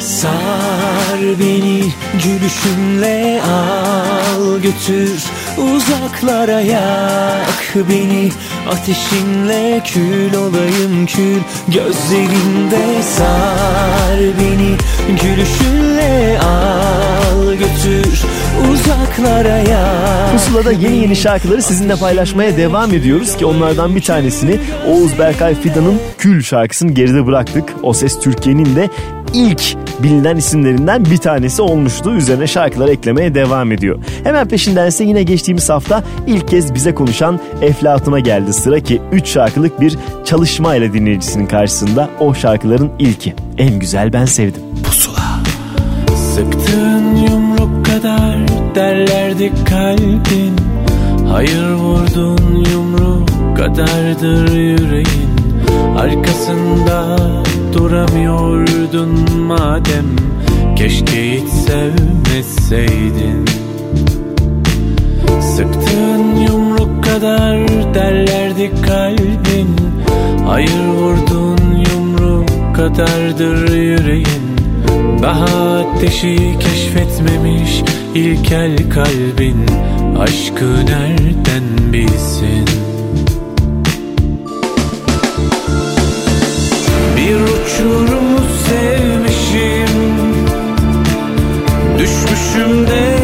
Sar 0.00 1.20
beni 1.40 1.84
gülüşünle 2.24 3.42
al 3.42 4.58
götür 4.58 5.24
Uzaklara 5.58 6.60
yak 6.60 7.74
beni 7.90 8.30
Ateşinle 8.68 9.82
kül 9.84 10.34
olayım 10.34 11.06
kül 11.06 11.40
Gözlerinde 11.68 13.02
sar 13.02 14.18
beni 14.18 14.76
Gülüşünle 15.22 16.38
al 16.40 17.52
götür 17.52 18.22
Uzaklara 18.72 19.58
yak 19.58 20.32
Pusula'da 20.32 20.72
yeni 20.72 20.96
yeni 20.96 21.16
şarkıları 21.16 21.62
sizinle 21.62 21.96
paylaşmaya 21.96 22.56
devam 22.56 22.94
ediyoruz 22.94 23.36
ki 23.36 23.46
onlardan 23.46 23.96
bir 23.96 24.02
tanesini 24.02 24.58
Oğuz 24.86 25.18
Berkay 25.18 25.54
Fidan'ın 25.54 26.00
Kül 26.18 26.42
şarkısını 26.42 26.90
geride 26.92 27.26
bıraktık. 27.26 27.74
O 27.82 27.92
Ses 27.92 28.20
Türkiye'nin 28.20 28.76
de 28.76 28.88
ilk 29.34 29.62
bilinen 30.02 30.36
isimlerinden 30.36 31.04
bir 31.04 31.16
tanesi 31.16 31.62
olmuştu. 31.62 32.14
Üzerine 32.14 32.46
şarkılar 32.46 32.88
eklemeye 32.88 33.34
devam 33.34 33.72
ediyor. 33.72 33.98
Hemen 34.28 34.48
peşinden 34.48 34.86
ise 34.86 35.04
yine 35.04 35.22
geçtiğimiz 35.22 35.68
hafta 35.68 36.02
ilk 36.26 36.48
kez 36.48 36.74
bize 36.74 36.94
konuşan 36.94 37.40
Eflatun'a 37.62 38.20
geldi 38.20 38.52
sıra 38.52 38.80
ki 38.80 39.02
3 39.12 39.28
şarkılık 39.28 39.80
bir 39.80 39.96
çalışma 40.24 40.74
ile 40.74 40.92
dinleyicisinin 40.92 41.46
karşısında. 41.46 42.10
O 42.20 42.34
şarkıların 42.34 42.90
ilki. 42.98 43.34
En 43.58 43.78
güzel 43.78 44.12
ben 44.12 44.24
sevdim. 44.24 44.62
Sıktığın 46.34 47.16
yumruk 47.16 47.86
kadar 47.86 48.38
derlerdi 48.74 49.52
kalbin. 49.70 50.56
Hayır 51.28 51.70
vurdun 51.70 52.64
yumruk 52.72 53.28
kadardır 53.56 54.52
yüreğin. 54.52 55.30
Arkasında 55.98 57.16
duramıyordun 57.72 59.40
madem. 59.40 60.06
Keşke 60.76 61.32
hiç 61.32 61.48
sevmeseydin 61.48 63.67
Sıktığın 65.56 66.36
yumruk 66.36 67.04
kadar 67.04 67.68
derlerdi 67.94 68.70
kalbin. 68.86 69.76
Hayır 70.46 70.84
vurdun 70.96 71.84
yumruk 71.92 72.76
kadardır 72.76 73.72
yüreğin. 73.72 74.58
Daha 75.22 75.78
ateşi 75.78 76.58
keşfetmemiş 76.60 77.82
ilkel 78.14 78.76
kalbin. 78.90 79.66
Aşkı 80.18 80.86
nereden 80.86 81.92
bilsin? 81.92 82.64
Bir 87.16 87.34
uçurumu 87.34 88.38
sevmişim. 88.68 89.98
Düşmüşüm 91.98 92.86
de 92.86 93.17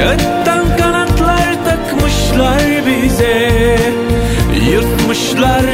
Kağıttan 0.00 0.76
kanatlar 0.78 1.64
takmışlar 1.64 2.62
bize 2.86 3.50
Yırtmışlar 4.70 5.64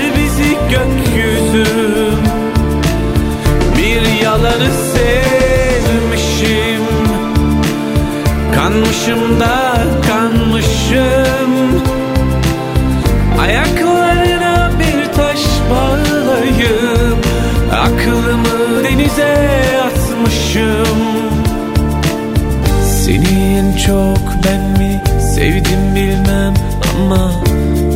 en 23.76 23.80
çok 23.86 24.44
ben 24.44 24.60
mi? 24.78 25.00
Sevdim 25.34 25.94
bilmem 25.94 26.54
ama 26.94 27.32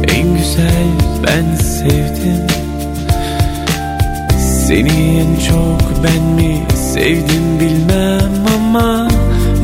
en 0.09 0.35
güzel 0.37 0.91
ben 1.27 1.57
sevdim. 1.57 2.47
Seni 4.67 5.21
en 5.21 5.49
çok 5.49 6.05
ben 6.05 6.23
mi? 6.23 6.63
Sevdim 6.95 7.61
bilmem 7.61 8.45
ama 8.57 9.09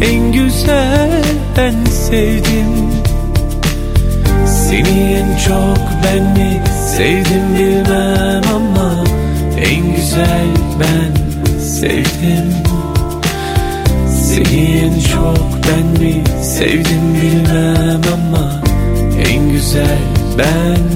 en 0.02 0.32
güzel 0.32 1.22
ben 1.56 1.84
sevdim. 1.84 2.90
Seni 4.47 5.12
en 5.12 5.36
çok 5.48 5.78
ben 6.05 6.22
mi? 6.22 6.62
Sevdim 6.97 7.56
bilmem 7.59 8.43
ama 8.55 9.05
en 9.59 9.97
güzel 9.97 10.47
ben 10.80 11.60
sevdim. 11.60 12.56
Ben 15.68 15.86
mi 16.01 16.24
sevdim 16.43 17.14
bilmem 17.14 18.01
ama 18.14 18.62
en 19.28 19.52
güzel 19.52 19.98
ben 20.38 20.95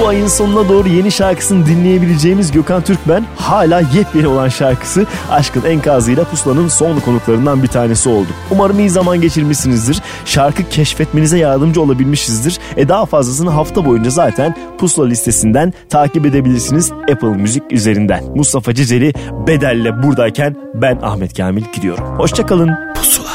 Bu 0.00 0.08
ayın 0.08 0.26
sonuna 0.26 0.68
doğru 0.68 0.88
yeni 0.88 1.12
şarkısını 1.12 1.66
dinleyebileceğimiz 1.66 2.52
Gökhan 2.52 2.82
Türkmen 2.82 3.24
hala 3.36 3.80
yepyeni 3.80 4.26
olan 4.26 4.48
şarkısı 4.48 5.06
Aşkın 5.30 5.64
Enkazı'yla 5.64 6.24
Pusula'nın 6.24 6.68
son 6.68 7.00
konuklarından 7.00 7.62
bir 7.62 7.68
tanesi 7.68 8.08
oldu. 8.08 8.28
Umarım 8.50 8.78
iyi 8.78 8.90
zaman 8.90 9.20
geçirmişsinizdir. 9.20 10.02
Şarkı 10.24 10.68
keşfetmenize 10.68 11.38
yardımcı 11.38 11.82
olabilmişizdir. 11.82 12.58
E 12.76 12.88
daha 12.88 13.06
fazlasını 13.06 13.50
hafta 13.50 13.84
boyunca 13.84 14.10
zaten 14.10 14.56
Pusula 14.78 15.06
listesinden 15.06 15.72
takip 15.88 16.26
edebilirsiniz 16.26 16.92
Apple 16.92 17.28
Müzik 17.28 17.62
üzerinden. 17.70 18.24
Mustafa 18.34 18.74
Ceceli 18.74 19.12
Bedel'le 19.46 20.02
buradayken 20.02 20.56
ben 20.74 20.98
Ahmet 21.02 21.36
Kamil 21.36 21.64
gidiyorum. 21.72 22.04
Hoşçakalın. 22.04 22.70
Pusula. 22.94 23.30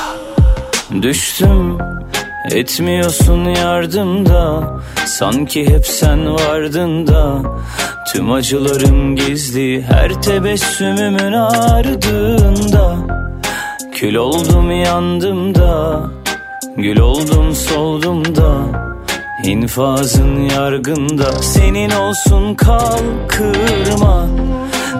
Düştüm 1.01 1.77
etmiyorsun 2.51 3.45
yardımda 3.45 4.63
Sanki 5.05 5.69
hep 5.69 5.87
sen 5.87 6.33
vardın 6.33 7.07
da. 7.07 7.41
Tüm 8.13 8.31
acılarım 8.31 9.15
gizli 9.15 9.83
her 9.83 10.21
tebessümümün 10.21 11.33
ardında. 11.33 12.95
Kül 13.93 14.15
oldum 14.15 14.71
yandım 14.71 15.55
da 15.55 15.99
Gül 16.77 16.99
oldum 16.99 17.55
soldum 17.55 18.35
da. 18.35 18.81
İnfazın 19.43 20.49
yargında 20.49 21.33
Senin 21.41 21.89
olsun 21.89 22.55
kal 22.55 22.99
kırma 23.27 24.27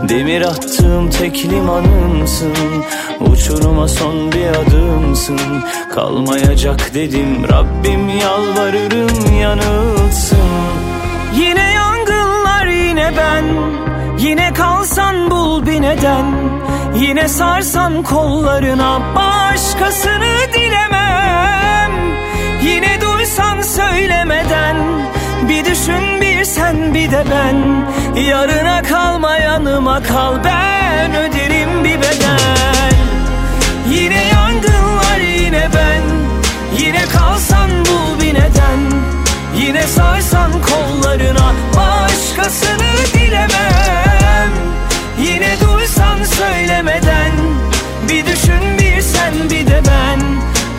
Demir 0.09 0.41
attığım 0.41 1.09
tek 1.09 1.45
limanımsın. 1.45 2.53
Uçuruma 3.19 3.88
son 3.88 4.31
bir 4.31 4.47
adımsın. 4.47 5.39
Kalmayacak 5.95 6.93
dedim 6.93 7.47
Rabbim 7.51 8.09
yalvarırım 8.09 9.35
yanılsın. 9.41 10.38
Yine 11.35 11.72
yangınlar 11.72 12.65
yine 12.65 13.11
ben. 13.18 13.45
Yine 14.19 14.53
kalsan 14.53 15.31
bul 15.31 15.65
bir 15.65 15.81
neden. 15.81 16.26
Yine 16.95 17.27
sarsan 17.27 18.03
kollarına 18.03 19.01
Başkasını 19.15 20.53
dilemem. 20.53 21.91
Yine 22.63 23.01
duysan 23.01 23.61
söylemeden 23.61 24.77
Bir 25.49 25.65
düşün 25.65 26.22
bir 26.22 26.30
sen 26.45 26.93
bir 26.93 27.11
de 27.11 27.23
ben 27.31 27.85
Yarına 28.22 28.81
kalma 28.81 29.38
yanıma 29.38 30.03
kal. 30.03 30.43
Ben 30.43 31.15
öderim 31.15 31.84
bir 31.84 31.97
bedel. 31.97 32.93
Yine 33.89 34.27
yangınlar 34.27 35.19
yine 35.19 35.69
ben. 35.76 36.01
Yine 36.77 37.05
kalsan 37.05 37.69
bul 37.69 38.22
bir 38.22 38.34
neden. 38.34 38.80
Yine 39.57 39.84
sarsan 39.84 40.51
kollarına 40.51 41.53
Başkasını 41.77 43.13
dilemem. 43.13 44.49
Yine 45.19 45.55
duysan 45.61 46.23
söylemeden 46.23 47.31
Bir 48.09 48.26
düşün 48.26 48.77
bir 48.80 49.01
sen 49.01 49.34
bir 49.49 49.68
de 49.68 49.81
ben. 49.88 50.19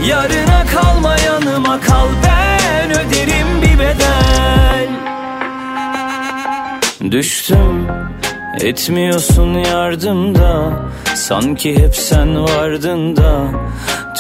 Yarına 0.06 0.64
kalma 0.74 1.16
yanıma 1.18 1.80
kal. 1.80 2.09
Ben 2.24 2.90
öderim 2.90 3.62
bir 3.62 3.78
bedel 3.78 4.21
Düştüm 7.10 7.86
etmiyorsun 8.60 9.54
yardımda. 9.54 10.72
Sanki 11.14 11.78
hep 11.78 11.96
sen 11.96 12.44
vardın 12.44 13.16
da. 13.16 13.44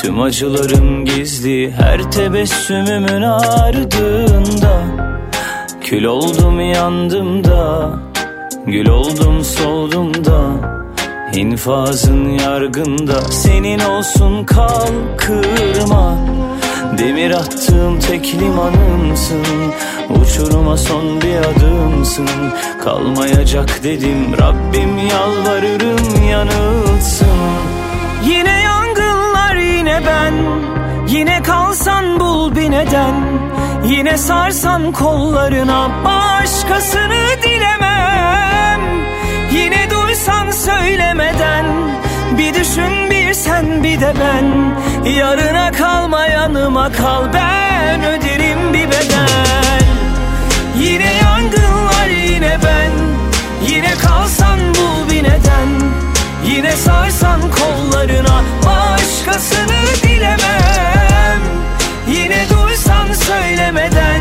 Tüm 0.02 0.20
acılarım 0.20 1.04
gizli 1.04 1.72
her 1.72 2.10
tebessümümün 2.10 3.22
ardında. 3.22 4.82
Kül 5.80 6.04
oldum 6.04 6.60
yandım 6.60 7.44
da 7.44 7.90
Gül 8.66 8.88
oldum 8.88 9.44
soldum 9.44 10.24
da. 10.24 10.42
İnfazın 11.34 12.28
yargında 12.28 13.20
Senin 13.20 13.78
olsun 13.78 14.44
kal 14.44 14.88
kırma 15.16 16.18
Demir 16.98 17.30
attığım 17.30 18.00
tek 18.00 18.34
limanımsın. 18.34 19.44
Uçuruma 20.10 20.76
son 20.76 21.20
bir 21.20 21.36
adımsın. 21.36 22.28
Kalmayacak 22.84 23.82
dedim 23.82 24.32
Rabbim 24.40 24.98
yalvarırım 24.98 26.24
yanılsın. 26.30 27.26
Yine 28.24 28.60
yangınlar 28.60 29.56
yine 29.56 30.00
ben. 30.06 30.34
Yine 31.08 31.42
kalsan 31.42 32.20
bul 32.20 32.56
bir 32.56 32.70
neden. 32.70 33.14
Yine 33.84 34.18
sarsan 34.18 34.92
kollarına 34.92 35.90
Başkasını 36.04 37.42
dilemem. 37.42 38.80
Yine 39.52 39.90
duysan 39.90 40.50
söylemeden 40.50 41.64
Bir 42.38 42.54
düşün 42.54 43.10
bir 43.10 43.21
sen 43.34 43.82
bir 43.84 44.00
de 44.00 44.14
ben. 44.20 44.74
Yarına 45.10 45.72
kalma 45.72 46.26
yanıma 46.26 46.92
kal 46.92 47.32
Ben 47.32 48.04
öderim 48.04 48.72
bir 48.72 48.88
bedel. 48.88 49.82
Yine 50.78 51.14
yangınlar 51.14 52.06
yine 52.06 52.58
ben. 52.64 52.90
Yine 53.68 53.94
kalsan 53.94 54.58
bul 54.60 55.10
bir 55.10 55.24
neden. 55.24 55.68
Yine 56.46 56.72
sarsan 56.72 57.40
kollarına 57.40 58.42
Başkasını 58.66 60.02
dilemem. 60.02 61.40
Yine 62.08 62.46
duysan 62.50 63.12
söylemeden 63.12 64.20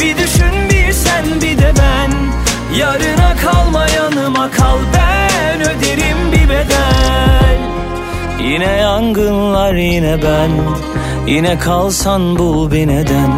Bir 0.00 0.16
düşün 0.16 0.70
bir 0.70 0.92
sen 0.92 1.24
bir 1.42 1.58
de 1.58 1.72
ben. 1.78 2.10
Yarına 2.78 3.36
kalma 3.42 3.86
yanıma 3.88 4.50
kal 4.50 4.78
Ben 4.94 5.60
öderim 5.60 6.32
bir 6.32 6.48
bedel 6.48 7.33
Yine 8.44 8.66
yangınlar 8.66 9.74
yine 9.74 10.22
ben. 10.22 10.50
Yine 11.26 11.58
kalsan 11.58 12.38
bul 12.38 12.70
bir 12.70 12.88
neden. 12.88 13.32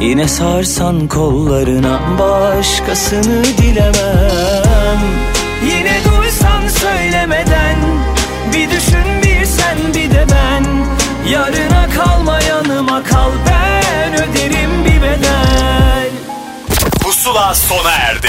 Yine 0.00 0.28
sarsan 0.28 1.08
kollarına 1.08 2.00
Başkasını 2.18 3.44
dilemem. 3.44 5.00
Yine 5.64 5.96
duysan 6.04 6.68
söylemeden 6.68 7.76
Bir 8.54 8.70
düşün 8.70 9.22
bir 9.22 9.44
sen 9.44 9.78
bir 9.94 10.10
de 10.10 10.26
ben. 10.30 10.64
Yarına 11.30 11.86
kalma 11.96 12.40
yanıma 12.40 13.02
kal 13.02 13.30
Ben 13.50 14.14
öderim 14.14 14.84
bir 14.84 15.02
bedel. 15.02 16.08
Pusula 17.00 17.54
sona 17.54 17.90
erdi. 17.90 18.28